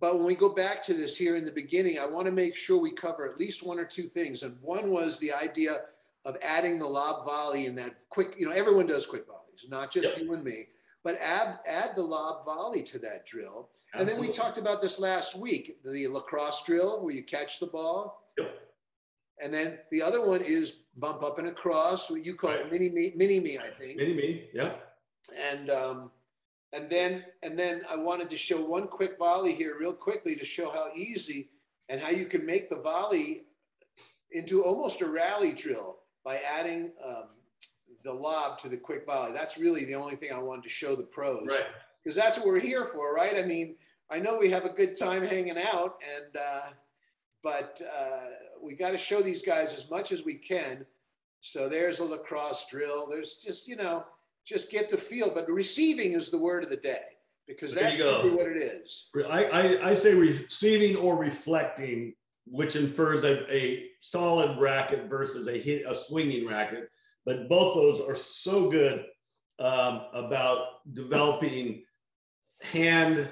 but 0.00 0.16
when 0.16 0.24
we 0.24 0.34
go 0.34 0.48
back 0.48 0.82
to 0.84 0.94
this 0.94 1.18
here 1.18 1.36
in 1.36 1.44
the 1.44 1.52
beginning, 1.52 1.98
I 1.98 2.06
want 2.06 2.26
to 2.26 2.32
make 2.32 2.56
sure 2.56 2.80
we 2.80 2.92
cover 2.92 3.30
at 3.30 3.38
least 3.38 3.66
one 3.66 3.78
or 3.78 3.84
two 3.84 4.04
things. 4.04 4.42
And 4.42 4.56
one 4.62 4.90
was 4.90 5.18
the 5.18 5.32
idea 5.32 5.76
of 6.24 6.36
adding 6.42 6.78
the 6.78 6.86
lob 6.86 7.26
volley 7.26 7.66
in 7.66 7.74
that 7.76 7.96
quick. 8.08 8.36
You 8.38 8.46
know, 8.46 8.52
everyone 8.52 8.86
does 8.86 9.06
quick 9.06 9.26
volleys, 9.26 9.47
not 9.68 9.90
just 9.90 10.16
yep. 10.16 10.22
you 10.22 10.32
and 10.34 10.44
me. 10.44 10.66
But 11.04 11.16
add 11.22 11.60
add 11.66 11.96
the 11.96 12.02
lob 12.02 12.44
volley 12.44 12.82
to 12.84 12.98
that 12.98 13.24
drill. 13.24 13.70
Absolutely. 13.94 14.00
And 14.00 14.08
then 14.08 14.20
we 14.20 14.36
talked 14.36 14.58
about 14.58 14.82
this 14.82 14.98
last 14.98 15.36
week, 15.36 15.78
the 15.84 16.06
lacrosse 16.08 16.64
drill 16.64 17.02
where 17.02 17.14
you 17.14 17.22
catch 17.22 17.60
the 17.60 17.66
ball. 17.66 18.24
Yep 18.36 18.54
and 19.40 19.52
then 19.52 19.78
the 19.90 20.02
other 20.02 20.26
one 20.26 20.42
is 20.42 20.80
bump 20.96 21.22
up 21.22 21.38
and 21.38 21.48
across. 21.48 22.10
What 22.10 22.24
you 22.24 22.34
call 22.34 22.50
right. 22.50 22.60
it 22.60 22.72
mini 22.72 22.88
me, 22.88 23.12
mini 23.16 23.40
me, 23.40 23.58
I 23.58 23.68
think. 23.68 23.96
Mini 23.96 24.14
me, 24.14 24.44
yeah. 24.52 24.74
And 25.50 25.70
um, 25.70 26.10
and 26.72 26.88
then 26.90 27.24
and 27.42 27.58
then 27.58 27.82
I 27.90 27.96
wanted 27.96 28.30
to 28.30 28.36
show 28.36 28.60
one 28.60 28.88
quick 28.88 29.18
volley 29.18 29.52
here, 29.52 29.76
real 29.78 29.92
quickly, 29.92 30.34
to 30.36 30.44
show 30.44 30.70
how 30.70 30.88
easy 30.94 31.50
and 31.88 32.00
how 32.00 32.10
you 32.10 32.26
can 32.26 32.44
make 32.44 32.68
the 32.68 32.80
volley 32.80 33.44
into 34.32 34.62
almost 34.62 35.00
a 35.00 35.08
rally 35.08 35.52
drill 35.52 35.98
by 36.24 36.40
adding 36.58 36.92
um, 37.06 37.28
the 38.08 38.14
lob 38.14 38.58
to 38.60 38.68
the 38.68 38.76
quick 38.76 39.04
volley. 39.06 39.32
That's 39.32 39.58
really 39.58 39.84
the 39.84 39.94
only 39.94 40.16
thing 40.16 40.32
I 40.32 40.38
wanted 40.38 40.62
to 40.64 40.70
show 40.70 40.96
the 40.96 41.04
pros, 41.04 41.46
right? 41.46 41.66
Because 42.02 42.16
that's 42.16 42.38
what 42.38 42.46
we're 42.46 42.58
here 42.58 42.86
for, 42.86 43.14
right? 43.14 43.36
I 43.36 43.42
mean, 43.42 43.76
I 44.10 44.18
know 44.18 44.38
we 44.38 44.50
have 44.50 44.64
a 44.64 44.70
good 44.70 44.98
time 44.98 45.22
hanging 45.22 45.58
out, 45.58 45.98
and 46.16 46.36
uh, 46.36 46.70
but 47.42 47.80
uh, 47.82 48.26
we 48.62 48.74
got 48.74 48.92
to 48.92 48.98
show 48.98 49.20
these 49.20 49.42
guys 49.42 49.76
as 49.76 49.90
much 49.90 50.10
as 50.10 50.24
we 50.24 50.36
can. 50.36 50.86
So 51.40 51.68
there's 51.68 52.00
a 52.00 52.04
lacrosse 52.04 52.66
drill. 52.70 53.08
There's 53.08 53.36
just, 53.36 53.68
you 53.68 53.76
know, 53.76 54.04
just 54.46 54.70
get 54.70 54.90
the 54.90 54.96
feel. 54.96 55.30
But 55.32 55.48
receiving 55.48 56.14
is 56.14 56.30
the 56.30 56.38
word 56.38 56.64
of 56.64 56.70
the 56.70 56.76
day 56.76 57.02
because 57.46 57.74
that's 57.74 57.98
really 57.98 58.30
what 58.30 58.46
it 58.46 58.56
is. 58.56 59.08
I, 59.30 59.44
I, 59.44 59.90
I, 59.90 59.94
say 59.94 60.14
receiving 60.14 60.96
or 60.96 61.16
reflecting, 61.16 62.14
which 62.46 62.74
infers 62.74 63.24
a, 63.24 63.54
a 63.54 63.90
solid 64.00 64.58
racket 64.58 65.08
versus 65.08 65.46
a 65.46 65.56
hit, 65.56 65.84
a 65.86 65.94
swinging 65.94 66.46
racket. 66.46 66.90
But 67.28 67.46
both 67.46 67.74
those 67.74 68.00
are 68.00 68.14
so 68.14 68.70
good 68.70 69.04
um, 69.58 70.06
about 70.14 70.94
developing 70.94 71.84
hand, 72.62 73.30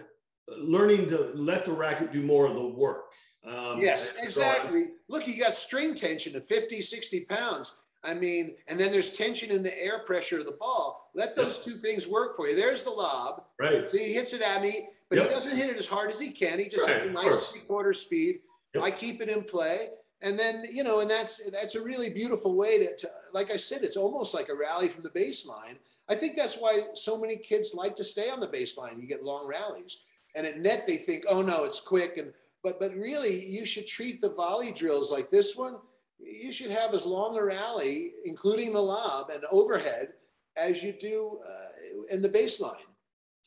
learning 0.58 1.08
to 1.08 1.30
let 1.32 1.64
the 1.64 1.72
racket 1.72 2.12
do 2.12 2.22
more 2.22 2.46
of 2.46 2.56
the 2.56 2.66
work. 2.66 3.12
Um, 3.42 3.80
yes, 3.80 4.12
exactly. 4.20 4.88
Look, 5.08 5.26
you 5.26 5.42
got 5.42 5.54
string 5.54 5.94
tension 5.94 6.36
of 6.36 6.46
50, 6.46 6.82
60 6.82 7.20
pounds. 7.20 7.74
I 8.04 8.12
mean, 8.12 8.56
and 8.68 8.78
then 8.78 8.92
there's 8.92 9.12
tension 9.12 9.50
in 9.50 9.62
the 9.62 9.82
air 9.82 10.00
pressure 10.00 10.40
of 10.40 10.44
the 10.44 10.58
ball. 10.60 11.10
Let 11.14 11.34
those 11.34 11.64
two 11.64 11.72
things 11.72 12.06
work 12.06 12.36
for 12.36 12.48
you. 12.48 12.54
There's 12.54 12.84
the 12.84 12.90
lob. 12.90 13.44
Right. 13.58 13.86
He 13.92 14.12
hits 14.12 14.34
it 14.34 14.42
at 14.42 14.60
me, 14.60 14.88
but 15.08 15.16
yep. 15.16 15.28
he 15.28 15.32
doesn't 15.32 15.56
hit 15.56 15.70
it 15.70 15.78
as 15.78 15.88
hard 15.88 16.10
as 16.10 16.20
he 16.20 16.32
can. 16.32 16.58
He 16.58 16.68
just 16.68 16.86
right, 16.86 16.96
hits 16.96 17.08
a 17.08 17.12
nice 17.12 17.46
three 17.46 17.62
quarter 17.62 17.94
speed. 17.94 18.40
Yep. 18.74 18.84
I 18.84 18.90
keep 18.90 19.22
it 19.22 19.30
in 19.30 19.42
play. 19.42 19.88
And 20.22 20.38
then, 20.38 20.64
you 20.70 20.82
know, 20.82 21.00
and 21.00 21.10
that's 21.10 21.48
that's 21.50 21.74
a 21.74 21.82
really 21.82 22.10
beautiful 22.10 22.56
way 22.56 22.78
to, 22.78 22.96
to, 22.96 23.10
like 23.32 23.52
I 23.52 23.56
said, 23.58 23.82
it's 23.82 23.98
almost 23.98 24.34
like 24.34 24.48
a 24.48 24.56
rally 24.56 24.88
from 24.88 25.02
the 25.02 25.10
baseline. 25.10 25.76
I 26.08 26.14
think 26.14 26.36
that's 26.36 26.56
why 26.56 26.84
so 26.94 27.18
many 27.18 27.36
kids 27.36 27.74
like 27.74 27.96
to 27.96 28.04
stay 28.04 28.30
on 28.30 28.40
the 28.40 28.48
baseline. 28.48 29.00
You 29.00 29.06
get 29.06 29.24
long 29.24 29.46
rallies. 29.46 29.98
And 30.34 30.46
at 30.46 30.58
net, 30.58 30.86
they 30.86 30.96
think, 30.96 31.24
oh 31.28 31.42
no, 31.42 31.64
it's 31.64 31.80
quick 31.80 32.16
and 32.18 32.32
but 32.66 32.80
but 32.80 32.94
really, 32.96 33.46
you 33.46 33.64
should 33.64 33.86
treat 33.86 34.20
the 34.20 34.30
volley 34.30 34.72
drills 34.72 35.12
like 35.12 35.30
this 35.30 35.54
one. 35.54 35.76
You 36.18 36.52
should 36.52 36.72
have 36.72 36.94
as 36.94 37.06
long 37.06 37.38
a 37.38 37.44
rally, 37.44 38.14
including 38.24 38.72
the 38.72 38.82
lob 38.82 39.30
and 39.30 39.44
overhead, 39.52 40.14
as 40.56 40.82
you 40.82 40.92
do 40.92 41.38
uh, 41.46 42.02
in 42.10 42.22
the 42.22 42.28
baseline. 42.28 42.88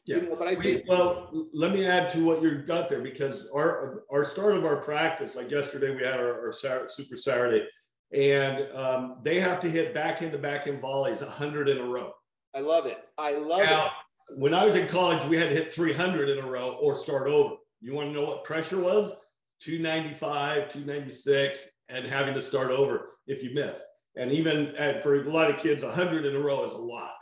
Yeah. 0.10 0.16
You 0.18 0.30
know, 0.30 0.36
but 0.36 0.48
I 0.48 0.56
think 0.56 0.86
well, 0.88 1.30
let 1.54 1.72
me 1.72 1.86
add 1.86 2.10
to 2.12 2.26
what 2.26 2.42
you 2.42 2.64
got 2.64 2.90
there 2.90 3.02
because 3.02 3.48
our 3.54 4.04
our 4.12 4.26
start 4.26 4.56
of 4.56 4.66
our 4.66 4.78
practice, 4.78 5.36
like 5.36 5.52
yesterday, 5.52 5.96
we 5.96 6.04
had 6.04 6.20
our, 6.20 6.48
our 6.48 6.52
Super 6.52 7.16
Saturday, 7.16 7.68
and 8.12 8.68
um, 8.74 9.20
they 9.24 9.40
have 9.40 9.60
to 9.60 9.70
hit 9.70 9.94
back 9.94 10.16
backhand 10.16 10.32
to 10.32 10.40
backhand 10.40 10.82
volleys 10.82 11.22
100 11.22 11.70
in 11.70 11.78
a 11.78 11.84
row. 11.84 12.12
I 12.56 12.62
love 12.62 12.88
it. 12.88 12.98
I 13.20 13.38
love 13.38 13.62
now, 13.64 13.86
it. 13.86 14.40
When 14.40 14.56
I 14.56 14.66
was 14.66 14.76
in 14.76 14.88
college, 14.88 15.24
we 15.28 15.38
had 15.38 15.50
to 15.50 15.56
hit 15.56 15.72
300 15.72 16.30
in 16.30 16.44
a 16.44 16.48
row 16.48 16.80
or 16.82 16.96
start 16.96 17.28
over. 17.28 17.56
You 17.80 17.94
want 17.94 18.10
to 18.10 18.14
know 18.14 18.26
what 18.26 18.44
pressure 18.44 18.80
was? 18.80 19.14
295, 19.62 20.70
296, 20.70 21.68
and 21.90 22.08
having 22.08 22.34
to 22.34 22.42
start 22.42 22.72
over 22.72 23.12
if 23.28 23.44
you 23.44 23.54
miss. 23.54 23.80
And 24.16 24.32
even 24.32 24.76
at, 24.76 25.04
for 25.04 25.22
a 25.22 25.30
lot 25.30 25.52
of 25.52 25.58
kids, 25.58 25.84
100 25.84 26.26
in 26.26 26.36
a 26.36 26.40
row 26.40 26.66
is 26.66 26.74
a 26.74 26.78
lot. 26.78 27.14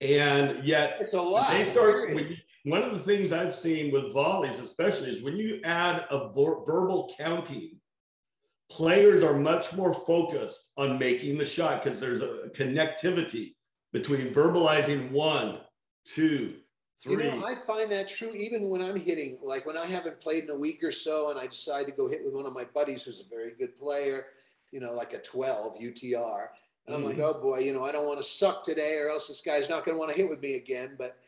And 0.00 0.62
yet, 0.64 0.96
it's 1.00 1.14
a 1.14 1.20
lot. 1.20 1.50
They 1.50 1.64
start. 1.64 2.16
You, 2.16 2.36
one 2.64 2.82
of 2.82 2.92
the 2.92 3.00
things 3.00 3.32
I've 3.32 3.54
seen 3.54 3.92
with 3.92 4.12
volleys, 4.12 4.60
especially, 4.60 5.10
is 5.10 5.22
when 5.22 5.36
you 5.36 5.60
add 5.64 6.06
a 6.10 6.28
ver- 6.28 6.64
verbal 6.64 7.12
counting, 7.16 7.80
players 8.70 9.22
are 9.22 9.34
much 9.34 9.74
more 9.74 9.92
focused 9.92 10.70
on 10.76 10.98
making 10.98 11.38
the 11.38 11.44
shot 11.44 11.82
because 11.82 11.98
there's 11.98 12.20
a 12.20 12.50
connectivity 12.54 13.54
between 13.92 14.32
verbalizing 14.32 15.10
one, 15.10 15.58
two, 16.04 16.54
Three. 17.00 17.12
You 17.12 17.30
know, 17.30 17.46
I 17.46 17.54
find 17.54 17.90
that 17.92 18.08
true 18.08 18.32
even 18.32 18.68
when 18.68 18.82
I'm 18.82 18.96
hitting, 18.96 19.38
like 19.42 19.64
when 19.66 19.76
I 19.76 19.86
haven't 19.86 20.18
played 20.18 20.44
in 20.44 20.50
a 20.50 20.58
week 20.58 20.82
or 20.82 20.90
so 20.90 21.30
and 21.30 21.38
I 21.38 21.46
decide 21.46 21.86
to 21.86 21.92
go 21.92 22.08
hit 22.08 22.24
with 22.24 22.34
one 22.34 22.44
of 22.44 22.52
my 22.52 22.64
buddies 22.74 23.04
who's 23.04 23.20
a 23.20 23.28
very 23.34 23.52
good 23.56 23.78
player, 23.78 24.24
you 24.72 24.80
know, 24.80 24.92
like 24.92 25.12
a 25.12 25.18
12 25.18 25.78
UTR. 25.78 26.46
And 26.88 26.96
I'm 26.96 27.02
mm. 27.02 27.06
like, 27.06 27.16
mm-hmm. 27.18 27.38
oh 27.38 27.42
boy, 27.42 27.58
you 27.58 27.74
know, 27.74 27.84
I 27.84 27.92
don't 27.92 28.06
want 28.06 28.18
to 28.18 28.24
suck 28.24 28.64
today 28.64 28.98
or 28.98 29.10
else 29.10 29.28
this 29.28 29.42
guy's 29.42 29.68
not 29.68 29.84
going 29.84 29.94
to 29.94 29.98
want 29.98 30.10
to 30.10 30.16
hit 30.16 30.28
with 30.28 30.40
me 30.40 30.54
again. 30.54 30.96
But, 30.98 31.18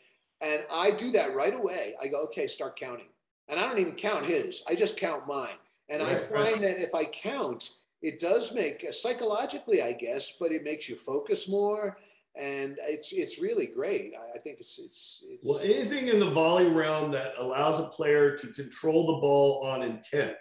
and 0.41 0.65
I 0.73 0.91
do 0.91 1.11
that 1.13 1.35
right 1.35 1.55
away. 1.55 1.95
I 2.03 2.09
go, 2.09 2.25
okay, 2.25 2.47
start 2.47 2.79
counting. 2.79 3.09
And 3.49 3.61
I 3.61 3.69
don't 3.69 3.79
even 3.79 3.95
count 3.95 4.25
his, 4.25 4.63
I 4.67 4.75
just 4.75 4.97
count 4.97 5.27
mine. 5.27 5.59
And 5.91 6.03
right, 6.03 6.13
I 6.13 6.15
find 6.15 6.33
right. 6.33 6.61
that 6.63 6.83
if 6.83 6.95
I 6.95 7.05
count, 7.05 7.71
it 8.01 8.21
does 8.21 8.55
make 8.55 8.91
psychologically, 8.93 9.83
I 9.83 9.93
guess, 9.93 10.33
but 10.41 10.53
it 10.53 10.65
makes 10.65 10.89
you 10.89 10.97
focus 10.97 11.47
more 11.47 11.99
and 12.37 12.79
it's 12.83 13.13
it's 13.13 13.41
really 13.41 13.67
great. 13.67 14.13
I, 14.15 14.37
I, 14.37 14.39
think 14.39 14.59
it's, 14.61 14.79
it's 14.79 15.25
it's 15.29 15.47
well 15.47 15.59
anything 15.59 16.09
in 16.09 16.19
the 16.19 16.31
volley 16.31 16.69
realm 16.69 17.11
that 17.13 17.33
allows 17.39 17.81
a 17.81 17.87
player 17.87 18.37
to 18.37 18.47
control 18.49 19.07
the 19.07 19.21
ball 19.21 19.65
on 19.67 19.83
intent, 19.83 20.37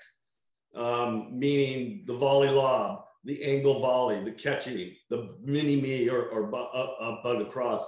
um, 0.76 1.38
meaning 1.38 2.03
the 2.05 2.13
volley 2.13 2.49
lob, 2.49 3.05
the 3.24 3.43
angle 3.43 3.80
volley, 3.80 4.24
the 4.24 4.32
catching, 4.32 4.95
the 5.09 5.36
mini 5.41 5.80
me 5.80 6.09
or 6.09 6.24
or 6.30 6.55
up, 6.55 7.22
up 7.26 7.26
across. 7.26 7.88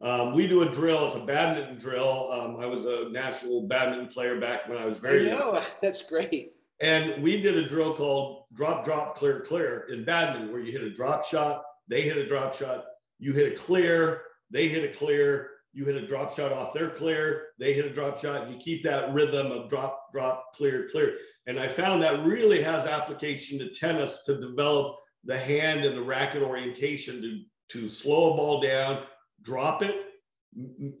Um, 0.00 0.32
we 0.32 0.46
do 0.46 0.62
a 0.62 0.70
drill. 0.70 1.06
It's 1.06 1.16
a 1.16 1.20
badminton 1.20 1.76
drill. 1.76 2.30
Um, 2.32 2.56
I 2.56 2.66
was 2.66 2.84
a 2.84 3.08
national 3.10 3.66
badminton 3.66 4.08
player 4.08 4.40
back 4.40 4.68
when 4.68 4.78
I 4.78 4.84
was 4.84 4.98
very 4.98 5.30
I 5.30 5.36
know. 5.36 5.54
young. 5.54 5.62
That's 5.82 6.08
great. 6.08 6.52
And 6.80 7.20
we 7.22 7.40
did 7.42 7.56
a 7.56 7.66
drill 7.66 7.94
called 7.94 8.44
drop, 8.54 8.84
drop, 8.84 9.16
clear, 9.16 9.40
clear 9.40 9.86
in 9.90 10.04
badminton, 10.04 10.52
where 10.52 10.60
you 10.60 10.70
hit 10.70 10.82
a 10.82 10.90
drop 10.90 11.24
shot, 11.24 11.64
they 11.88 12.02
hit 12.02 12.16
a 12.16 12.26
drop 12.26 12.54
shot, 12.54 12.84
you 13.18 13.32
hit 13.32 13.52
a 13.52 13.56
clear, 13.56 14.22
they 14.50 14.68
hit 14.68 14.84
a 14.84 14.96
clear, 14.96 15.50
you 15.78 15.84
hit 15.84 15.94
a 15.94 16.04
drop 16.04 16.32
shot 16.32 16.50
off 16.50 16.72
their 16.72 16.90
clear, 16.90 17.50
they 17.60 17.72
hit 17.72 17.86
a 17.86 17.94
drop 17.94 18.18
shot, 18.18 18.42
and 18.42 18.52
you 18.52 18.58
keep 18.58 18.82
that 18.82 19.12
rhythm 19.12 19.52
of 19.52 19.68
drop, 19.68 20.10
drop, 20.12 20.52
clear, 20.52 20.88
clear. 20.90 21.14
And 21.46 21.56
I 21.56 21.68
found 21.68 22.02
that 22.02 22.24
really 22.24 22.60
has 22.60 22.84
application 22.84 23.60
to 23.60 23.70
tennis 23.70 24.24
to 24.24 24.40
develop 24.40 24.96
the 25.22 25.38
hand 25.38 25.84
and 25.84 25.96
the 25.96 26.02
racket 26.02 26.42
orientation 26.42 27.22
to, 27.22 27.78
to 27.78 27.88
slow 27.88 28.32
a 28.32 28.36
ball 28.36 28.60
down, 28.60 29.04
drop 29.42 29.84
it. 29.84 30.06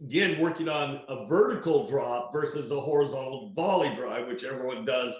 Again, 0.00 0.40
working 0.40 0.68
on 0.68 1.00
a 1.08 1.26
vertical 1.26 1.84
drop 1.84 2.32
versus 2.32 2.70
a 2.70 2.80
horizontal 2.80 3.52
volley 3.56 3.92
drive, 3.96 4.28
which 4.28 4.44
everyone 4.44 4.84
does 4.84 5.12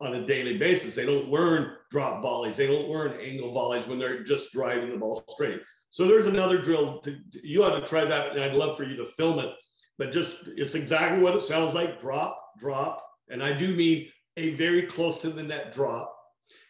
on 0.00 0.12
a 0.14 0.26
daily 0.26 0.58
basis. 0.58 0.96
They 0.96 1.06
don't 1.06 1.30
learn 1.30 1.76
drop 1.92 2.20
volleys, 2.20 2.56
they 2.56 2.66
don't 2.66 2.88
learn 2.88 3.12
angle 3.20 3.52
volleys 3.52 3.86
when 3.86 4.00
they're 4.00 4.24
just 4.24 4.50
driving 4.50 4.90
the 4.90 4.96
ball 4.96 5.24
straight. 5.28 5.60
So 5.94 6.08
there's 6.08 6.26
another 6.26 6.58
drill. 6.58 6.98
To, 7.02 7.16
you 7.44 7.62
ought 7.62 7.78
to 7.78 7.86
try 7.86 8.04
that, 8.04 8.32
and 8.32 8.40
I'd 8.40 8.56
love 8.56 8.76
for 8.76 8.82
you 8.82 8.96
to 8.96 9.06
film 9.06 9.38
it. 9.38 9.54
But 9.96 10.10
just 10.10 10.48
it's 10.48 10.74
exactly 10.74 11.22
what 11.22 11.36
it 11.36 11.42
sounds 11.42 11.72
like: 11.72 12.00
drop, 12.00 12.36
drop, 12.58 13.00
and 13.30 13.40
I 13.40 13.52
do 13.52 13.72
mean 13.76 14.08
a 14.36 14.54
very 14.54 14.82
close 14.82 15.18
to 15.18 15.30
the 15.30 15.44
net 15.44 15.72
drop, 15.72 16.12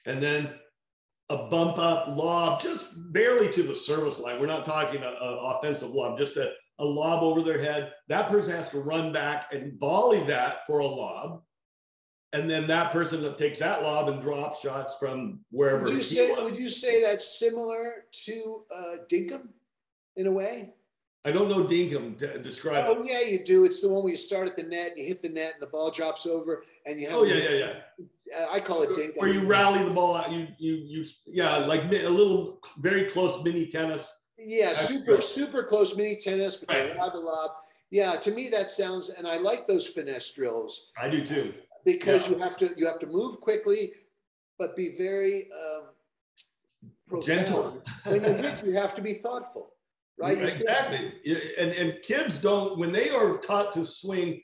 and 0.05 0.23
then 0.23 0.53
a 1.31 1.49
bump 1.49 1.79
up 1.79 2.07
lob, 2.07 2.61
just 2.61 2.89
barely 3.15 3.51
to 3.53 3.63
the 3.63 3.75
service 3.75 4.21
line. 4.21 4.39
We're 4.39 4.47
not 4.47 4.67
talking 4.67 5.01
an 5.01 5.15
uh, 5.19 5.57
offensive 5.57 5.89
lob, 5.89 6.19
just 6.19 6.37
a, 6.37 6.53
a 6.79 6.85
lob 6.85 7.23
over 7.23 7.41
their 7.41 7.59
head. 7.59 7.95
That 8.09 8.29
person 8.29 8.55
has 8.55 8.69
to 8.69 8.81
run 8.81 9.11
back 9.11 9.55
and 9.55 9.81
volley 9.81 10.23
that 10.25 10.67
for 10.67 10.81
a 10.81 10.87
lob 10.87 11.41
and 12.35 12.51
then 12.51 12.67
that 12.67 12.91
person 12.91 13.23
that 13.23 13.39
takes 13.39 13.61
that 13.61 13.83
lob 13.83 14.09
and 14.09 14.21
drops 14.21 14.61
shots 14.61 14.97
from 14.99 15.39
wherever. 15.51 15.85
Would 15.85 15.95
you 15.95 16.03
say, 16.03 16.33
would 16.33 16.59
you 16.59 16.69
say 16.69 17.01
that's 17.01 17.39
similar 17.39 18.07
to 18.25 18.63
uh, 18.77 18.97
Dinkum 19.11 19.49
in 20.17 20.27
a 20.27 20.33
way? 20.33 20.75
I 21.25 21.31
don't 21.31 21.49
know 21.49 21.65
Dinkum. 21.65 22.19
Describe 22.43 22.85
it. 22.85 22.89
oh, 22.89 23.03
it. 23.03 23.07
yeah, 23.09 23.21
you 23.21 23.45
do. 23.45 23.65
It's 23.65 23.81
the 23.81 23.89
one 23.89 24.03
where 24.03 24.11
you 24.11 24.17
start 24.17 24.49
at 24.49 24.57
the 24.57 24.65
net, 24.65 24.99
you 24.99 25.07
hit 25.07 25.23
the 25.23 25.29
net, 25.29 25.53
and 25.55 25.63
the 25.63 25.69
ball 25.69 25.93
drops 25.93 26.27
over, 26.27 26.65
and 26.85 27.01
you 27.01 27.09
have. 27.09 27.19
Oh 27.19 27.25
yeah, 27.25 27.49
yeah, 27.49 27.73
yeah. 28.31 28.47
I 28.51 28.59
call 28.59 28.83
it 28.83 28.97
dink. 28.97 29.15
Where 29.17 29.31
you 29.31 29.47
rally 29.47 29.85
the 29.85 29.95
ball 29.95 30.17
out, 30.17 30.33
you 30.33 30.49
you 30.59 30.75
you 30.75 31.05
yeah, 31.27 31.57
like 31.59 31.85
a 31.85 32.09
little 32.09 32.61
very 32.79 33.05
close 33.05 33.43
mini 33.45 33.69
tennis. 33.69 34.13
Yeah, 34.37 34.73
super 34.73 35.21
super 35.21 35.63
close 35.63 35.97
mini 35.97 36.17
tennis, 36.17 36.57
but 36.57 36.75
right. 36.75 36.97
lob 36.97 37.13
to 37.13 37.21
lob. 37.21 37.51
Yeah, 37.91 38.17
to 38.17 38.33
me 38.33 38.49
that 38.49 38.71
sounds, 38.71 39.11
and 39.11 39.27
I 39.27 39.39
like 39.39 39.69
those 39.69 39.87
finesse 39.87 40.33
drills. 40.33 40.89
I 41.01 41.09
do 41.09 41.25
too. 41.25 41.55
Because 41.85 42.27
yeah. 42.27 42.35
you 42.35 42.43
have 42.43 42.57
to 42.59 42.75
you 42.77 42.87
have 42.87 42.99
to 43.01 43.07
move 43.07 43.41
quickly, 43.41 43.93
but 44.59 44.77
be 44.77 44.97
very 44.97 45.49
um, 45.53 47.23
gentle. 47.23 47.83
when 48.05 48.23
you 48.23 48.33
hit, 48.35 48.65
you 48.65 48.73
have 48.73 48.95
to 48.95 49.03
be 49.03 49.15
thoughtful, 49.15 49.75
right? 50.19 50.39
exactly. 50.39 51.13
And 51.59 51.73
and 51.73 51.95
kids 52.03 52.39
don't 52.39 52.79
when 52.79 52.93
they 52.93 53.11
are 53.11 53.39
taught 53.39 53.73
to 53.75 53.85
swing 53.85 54.41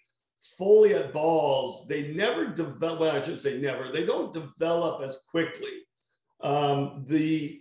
fully 0.58 0.94
at 0.94 1.12
balls, 1.12 1.86
they 1.88 2.08
never 2.12 2.46
develop. 2.46 3.00
Well, 3.00 3.16
I 3.16 3.20
should 3.20 3.40
say 3.40 3.58
never. 3.58 3.90
They 3.92 4.04
don't 4.04 4.32
develop 4.32 5.02
as 5.02 5.18
quickly. 5.30 5.70
Um, 6.42 7.04
the 7.06 7.60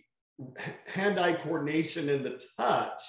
hand-eye 0.88 1.34
coordination 1.34 2.08
and 2.10 2.26
the 2.26 2.42
touch 2.58 3.04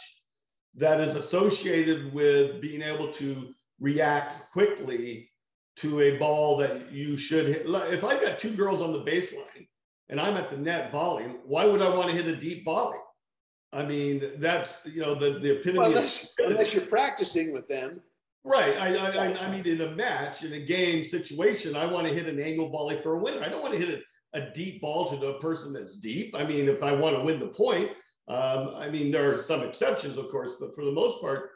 that 0.74 1.00
is 1.00 1.14
associated 1.14 2.12
with 2.12 2.60
being 2.60 2.82
able 2.82 3.10
to 3.12 3.54
react 3.78 4.50
quickly 4.52 5.29
to 5.80 6.00
a 6.00 6.18
ball 6.18 6.56
that 6.58 6.92
you 6.92 7.16
should 7.16 7.46
hit. 7.46 7.62
If 7.66 8.04
I've 8.04 8.20
got 8.20 8.38
two 8.38 8.54
girls 8.54 8.82
on 8.82 8.92
the 8.92 9.02
baseline 9.02 9.66
and 10.08 10.20
I'm 10.20 10.36
at 10.36 10.50
the 10.50 10.56
net 10.56 10.90
volley, 10.90 11.24
why 11.44 11.64
would 11.64 11.82
I 11.82 11.88
want 11.88 12.10
to 12.10 12.16
hit 12.16 12.26
a 12.26 12.36
deep 12.36 12.64
volley? 12.64 12.98
I 13.72 13.84
mean, 13.84 14.32
that's 14.38 14.80
you 14.84 15.00
know 15.00 15.14
the 15.14 15.38
the 15.38 15.58
epitome. 15.58 15.78
Well, 15.78 15.88
unless, 15.88 16.26
unless 16.38 16.74
you're 16.74 16.86
practicing 16.86 17.52
with 17.52 17.68
them. 17.68 18.00
Right. 18.42 18.76
I, 18.78 18.94
I, 18.94 19.34
I 19.34 19.50
mean, 19.50 19.66
in 19.66 19.82
a 19.82 19.90
match, 19.94 20.44
in 20.44 20.54
a 20.54 20.60
game 20.60 21.04
situation, 21.04 21.76
I 21.76 21.84
want 21.84 22.08
to 22.08 22.14
hit 22.14 22.26
an 22.26 22.40
angle 22.40 22.70
volley 22.70 22.98
for 23.02 23.12
a 23.12 23.18
winner. 23.18 23.42
I 23.42 23.50
don't 23.50 23.60
want 23.60 23.74
to 23.74 23.78
hit 23.78 24.02
a, 24.34 24.38
a 24.38 24.50
deep 24.52 24.80
ball 24.80 25.06
to 25.10 25.16
the 25.16 25.34
person 25.34 25.74
that's 25.74 25.96
deep. 25.96 26.34
I 26.34 26.44
mean, 26.44 26.68
if 26.68 26.82
I 26.82 26.92
want 26.92 27.16
to 27.16 27.22
win 27.22 27.38
the 27.38 27.48
point, 27.48 27.90
um, 28.28 28.74
I 28.76 28.88
mean, 28.88 29.10
there 29.10 29.30
are 29.30 29.42
some 29.42 29.62
exceptions, 29.62 30.16
of 30.16 30.28
course, 30.28 30.54
but 30.58 30.74
for 30.74 30.84
the 30.84 30.92
most 30.92 31.20
part, 31.20 31.50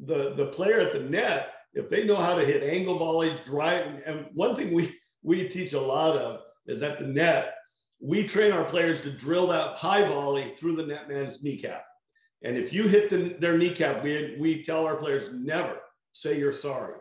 the 0.00 0.34
the 0.34 0.46
player 0.46 0.78
at 0.78 0.92
the 0.92 1.00
net, 1.00 1.54
if 1.76 1.90
they 1.90 2.04
know 2.04 2.16
how 2.16 2.34
to 2.34 2.44
hit 2.44 2.62
angle 2.62 2.98
volleys, 2.98 3.38
drive, 3.40 4.02
and 4.06 4.26
one 4.32 4.56
thing 4.56 4.74
we 4.74 4.98
we 5.22 5.46
teach 5.48 5.74
a 5.74 5.80
lot 5.80 6.16
of 6.16 6.40
is 6.66 6.82
at 6.82 6.98
the 6.98 7.06
net, 7.06 7.54
we 8.00 8.26
train 8.26 8.52
our 8.52 8.64
players 8.64 9.02
to 9.02 9.10
drill 9.10 9.46
that 9.48 9.76
high 9.76 10.06
volley 10.08 10.54
through 10.56 10.76
the 10.76 10.86
net 10.86 11.08
man's 11.08 11.42
kneecap. 11.42 11.84
And 12.42 12.56
if 12.56 12.72
you 12.72 12.86
hit 12.86 13.10
the, 13.10 13.36
their 13.40 13.58
kneecap, 13.58 14.02
we, 14.02 14.36
we 14.38 14.62
tell 14.62 14.86
our 14.86 14.96
players 14.96 15.30
never 15.32 15.78
say 16.12 16.38
you're 16.38 16.52
sorry. 16.52 16.94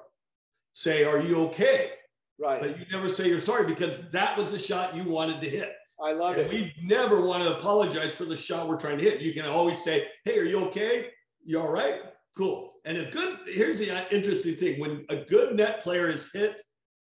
Say, 0.73 1.03
are 1.03 1.21
you 1.21 1.37
okay? 1.47 1.91
Right. 2.39 2.59
But 2.59 2.79
you 2.79 2.85
never 2.91 3.07
say 3.07 3.29
you're 3.29 3.39
sorry 3.39 3.65
because 3.65 3.99
that 4.11 4.37
was 4.37 4.51
the 4.51 4.59
shot 4.59 4.95
you 4.95 5.03
wanted 5.03 5.39
to 5.41 5.49
hit. 5.49 5.73
I 6.03 6.11
love 6.11 6.37
and 6.37 6.47
it. 6.47 6.49
We 6.51 6.73
never 6.81 7.21
want 7.21 7.43
to 7.43 7.57
apologize 7.57 8.13
for 8.13 8.25
the 8.25 8.35
shot 8.35 8.67
we're 8.67 8.79
trying 8.79 8.97
to 8.97 9.03
hit. 9.03 9.21
You 9.21 9.33
can 9.33 9.45
always 9.45 9.83
say, 9.83 10.07
hey, 10.25 10.39
are 10.39 10.43
you 10.43 10.65
okay? 10.65 11.11
You 11.45 11.61
all 11.61 11.71
right? 11.71 12.01
Cool. 12.35 12.74
And 12.85 12.99
a 12.99 13.09
good, 13.09 13.39
here's 13.47 13.79
the 13.79 14.15
interesting 14.15 14.55
thing 14.55 14.79
when 14.79 15.05
a 15.09 15.15
good 15.15 15.55
net 15.55 15.81
player 15.81 16.07
is 16.07 16.29
hit 16.31 16.61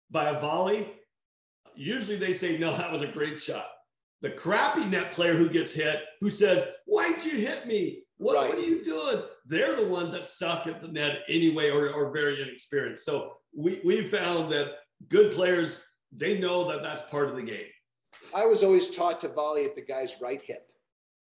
by 0.10 0.30
a 0.30 0.40
volley, 0.40 0.92
usually 1.76 2.18
they 2.18 2.34
say, 2.34 2.58
no, 2.58 2.76
that 2.76 2.92
was 2.92 3.04
a 3.04 3.08
great 3.08 3.40
shot. 3.40 3.70
The 4.22 4.32
crappy 4.32 4.86
net 4.86 5.12
player 5.12 5.36
who 5.36 5.50
gets 5.50 5.74
hit, 5.74 6.04
who 6.20 6.32
says, 6.32 6.66
why'd 6.88 7.24
you 7.24 7.38
hit 7.38 7.68
me? 7.68 8.04
What, 8.18 8.36
right. 8.36 8.50
what 8.50 8.58
are 8.58 8.68
you 8.68 8.84
doing? 8.84 9.22
They're 9.46 9.76
the 9.76 9.86
ones 9.86 10.12
that 10.14 10.26
suck 10.26 10.66
at 10.66 10.82
the 10.82 10.88
net 10.88 11.20
anyway 11.30 11.70
or 11.70 11.94
are 11.94 12.12
very 12.12 12.42
inexperienced. 12.42 13.06
So 13.06 13.34
we, 13.56 13.80
we 13.86 14.04
found 14.04 14.52
that 14.54 14.78
good 15.10 15.32
players, 15.32 15.82
they 16.12 16.40
know 16.40 16.68
that 16.72 16.82
that's 16.82 17.04
part 17.04 17.30
of 17.30 17.36
the 17.36 17.44
game. 17.44 17.68
I 18.36 18.48
was 18.48 18.64
always 18.64 18.90
taught 18.90 19.20
to 19.22 19.28
volley 19.28 19.66
at 19.66 19.76
the 19.76 19.86
guy's 19.86 20.20
right 20.20 20.42
hip. 20.42 20.67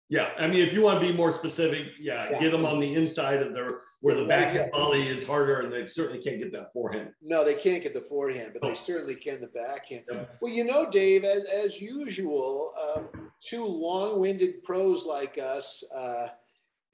Yeah, 0.08 0.30
I 0.38 0.46
mean, 0.46 0.60
if 0.60 0.72
you 0.72 0.84
want 0.84 1.02
to 1.02 1.06
be 1.06 1.12
more 1.12 1.32
specific, 1.32 1.94
yeah, 2.00 2.30
yeah. 2.30 2.38
get 2.38 2.52
them 2.52 2.64
on 2.64 2.80
the 2.80 2.94
inside 2.94 3.42
of 3.42 3.54
their 3.54 3.80
where 4.02 4.14
the 4.14 4.26
backhand 4.26 4.70
volley 4.72 5.02
is 5.02 5.26
harder, 5.26 5.62
and 5.62 5.74
they 5.74 5.88
certainly 5.88 6.22
can't 6.22 6.38
get 6.38 6.52
that 6.54 6.72
forehand. 6.74 7.10
No, 7.24 7.44
they 7.44 7.56
can't 7.56 7.82
get 7.82 7.96
the 7.96 8.02
forehand, 8.02 8.52
but 8.54 8.64
oh. 8.64 8.70
they 8.70 8.76
certainly 8.76 9.16
can 9.16 9.42
the 9.42 9.48
backhand. 9.48 10.04
Yeah. 10.12 10.26
Well, 10.42 10.54
you 10.54 10.64
know, 10.64 10.92
Dave, 10.92 11.24
as, 11.24 11.46
as 11.46 11.82
usual, 11.82 12.72
um, 12.96 13.32
two 13.42 13.66
long-winded 13.66 14.64
pros 14.64 15.08
like 15.08 15.40
us. 15.40 15.84
Uh, 15.96 16.28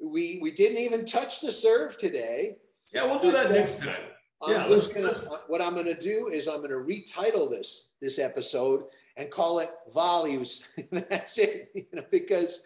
we 0.01 0.39
we 0.41 0.51
didn't 0.51 0.77
even 0.77 1.05
touch 1.05 1.41
the 1.41 1.51
serve 1.51 1.97
today. 1.97 2.55
Yeah, 2.93 3.05
we'll 3.05 3.19
do 3.19 3.31
that 3.33 3.47
but, 3.47 3.55
next 3.55 3.79
time. 3.79 4.01
I'm 4.41 4.53
yeah, 4.53 4.65
let's, 4.65 4.87
gonna, 4.87 5.07
let's... 5.07 5.25
what 5.47 5.61
I'm 5.61 5.75
going 5.75 5.85
to 5.85 5.99
do 5.99 6.29
is 6.29 6.47
I'm 6.47 6.61
going 6.61 6.69
to 6.69 6.77
retitle 6.77 7.49
this 7.49 7.89
this 8.01 8.19
episode 8.19 8.85
and 9.17 9.29
call 9.29 9.59
it 9.59 9.69
volleys. 9.93 10.65
that's 10.91 11.37
it, 11.37 11.71
you 11.75 11.83
know, 11.93 12.03
because 12.09 12.65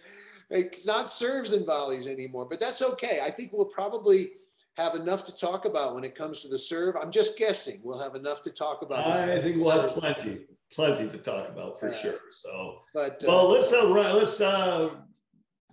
it's 0.50 0.86
not 0.86 1.10
serves 1.10 1.52
and 1.52 1.66
volleys 1.66 2.08
anymore. 2.08 2.46
But 2.46 2.60
that's 2.60 2.82
okay. 2.82 3.20
I 3.24 3.30
think 3.30 3.52
we'll 3.54 3.66
probably 3.66 4.30
have 4.78 4.96
enough 4.96 5.24
to 5.26 5.36
talk 5.36 5.66
about 5.66 5.96
when 5.96 6.04
it 6.04 6.16
comes 6.16 6.42
to 6.42 6.48
the 6.48 6.58
serve. 6.58 6.96
I'm 6.96 7.12
just 7.12 7.38
guessing 7.38 7.80
we'll 7.84 8.00
have 8.00 8.16
enough 8.16 8.42
to 8.44 8.52
talk 8.52 8.82
about. 8.82 9.06
I 9.06 9.42
think 9.42 9.58
we'll 9.58 9.82
have 9.82 9.92
plenty, 9.92 10.42
plenty 10.72 11.10
to 11.10 11.18
talk 11.18 11.50
about 11.50 11.80
for 11.80 11.90
uh, 11.90 11.94
sure. 11.94 12.20
So, 12.32 12.80
but 12.94 13.24
uh, 13.24 13.28
well, 13.28 13.50
let's 13.50 13.72
uh, 13.72 13.84
let's 13.84 14.42
uh, 14.42 14.90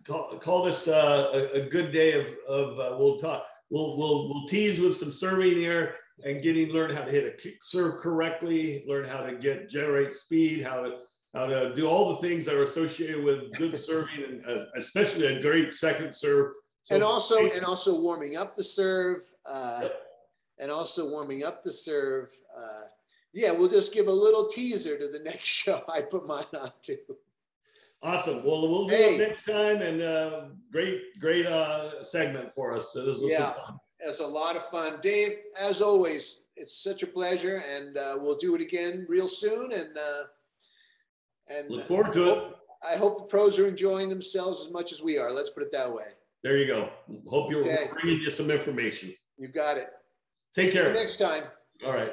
call, 0.04 0.38
call 0.38 0.64
this 0.64 0.88
uh, 0.88 1.30
a, 1.54 1.62
a, 1.62 1.68
good 1.68 1.92
day 1.92 2.12
of, 2.12 2.26
of 2.48 2.78
uh, 2.78 2.96
we'll 2.98 3.18
talk 3.18 3.44
we'll, 3.70 3.96
we'll 3.96 4.28
we'll 4.28 4.46
tease 4.46 4.80
with 4.80 4.96
some 4.96 5.12
serving 5.12 5.56
here 5.56 5.96
and 6.24 6.42
getting 6.42 6.68
learn 6.68 6.90
how 6.90 7.02
to 7.02 7.10
hit 7.10 7.26
a 7.26 7.36
kick 7.42 7.56
serve 7.62 7.96
correctly 7.96 8.84
learn 8.86 9.04
how 9.04 9.20
to 9.20 9.34
get 9.36 9.68
generate 9.68 10.14
speed 10.14 10.62
how 10.62 10.82
to 10.82 10.98
how 11.34 11.46
to 11.46 11.74
do 11.74 11.88
all 11.88 12.10
the 12.10 12.28
things 12.28 12.44
that 12.44 12.54
are 12.54 12.62
associated 12.62 13.24
with 13.24 13.52
good 13.52 13.76
serving 13.76 14.24
and 14.24 14.46
uh, 14.46 14.64
especially 14.76 15.26
a 15.26 15.40
great 15.40 15.72
second 15.72 16.14
serve 16.14 16.52
so 16.82 16.94
and 16.94 17.04
also 17.04 17.50
and 17.50 17.64
also 17.64 17.98
warming 17.98 18.36
up 18.36 18.56
the 18.56 18.64
serve 18.64 19.22
uh, 19.46 19.80
yep. 19.82 20.02
and 20.58 20.70
also 20.70 21.08
warming 21.08 21.44
up 21.44 21.62
the 21.62 21.72
serve 21.72 22.28
uh, 22.56 22.86
yeah 23.32 23.50
we'll 23.50 23.68
just 23.68 23.94
give 23.94 24.08
a 24.08 24.12
little 24.12 24.46
teaser 24.46 24.98
to 24.98 25.08
the 25.08 25.18
next 25.24 25.48
show 25.48 25.80
i 25.88 26.00
put 26.00 26.26
mine 26.26 26.44
on 26.60 26.70
too 26.82 26.98
Awesome. 28.04 28.42
Well, 28.44 28.68
we'll 28.68 28.88
do 28.88 28.94
hey. 28.96 29.14
it 29.14 29.18
next 29.18 29.44
time, 29.44 29.80
and 29.80 30.02
uh, 30.02 30.46
great, 30.72 31.20
great 31.20 31.46
uh, 31.46 32.02
segment 32.02 32.52
for 32.52 32.74
us. 32.74 32.92
So 32.92 33.04
this 33.04 33.18
was 33.18 33.30
yeah, 33.30 33.54
it's 34.00 34.18
a 34.18 34.26
lot 34.26 34.56
of 34.56 34.64
fun, 34.66 34.98
Dave. 35.00 35.38
As 35.60 35.80
always, 35.80 36.40
it's 36.56 36.82
such 36.82 37.04
a 37.04 37.06
pleasure, 37.06 37.62
and 37.70 37.96
uh, 37.96 38.16
we'll 38.18 38.36
do 38.36 38.56
it 38.56 38.60
again 38.60 39.06
real 39.08 39.28
soon. 39.28 39.70
And 39.70 39.96
uh, 39.96 40.22
and 41.48 41.70
look 41.70 41.86
forward 41.88 42.12
to 42.14 42.32
it. 42.32 42.44
I 42.92 42.96
hope 42.96 43.18
the 43.18 43.24
pros 43.24 43.58
are 43.58 43.68
enjoying 43.68 44.08
themselves 44.08 44.64
as 44.64 44.72
much 44.72 44.92
as 44.92 45.02
we 45.02 45.18
are. 45.18 45.30
Let's 45.30 45.50
put 45.50 45.62
it 45.62 45.72
that 45.72 45.92
way. 45.92 46.04
There 46.42 46.56
you 46.56 46.66
go. 46.66 46.90
Hope 47.28 47.50
you're 47.50 47.60
okay. 47.60 47.88
bringing 47.92 48.20
you 48.20 48.30
some 48.30 48.50
information. 48.50 49.14
You 49.38 49.48
got 49.48 49.76
it. 49.76 49.88
Take 50.54 50.68
See 50.68 50.78
care. 50.78 50.92
next 50.92 51.16
time. 51.16 51.44
All 51.86 51.92
right. 51.92 52.12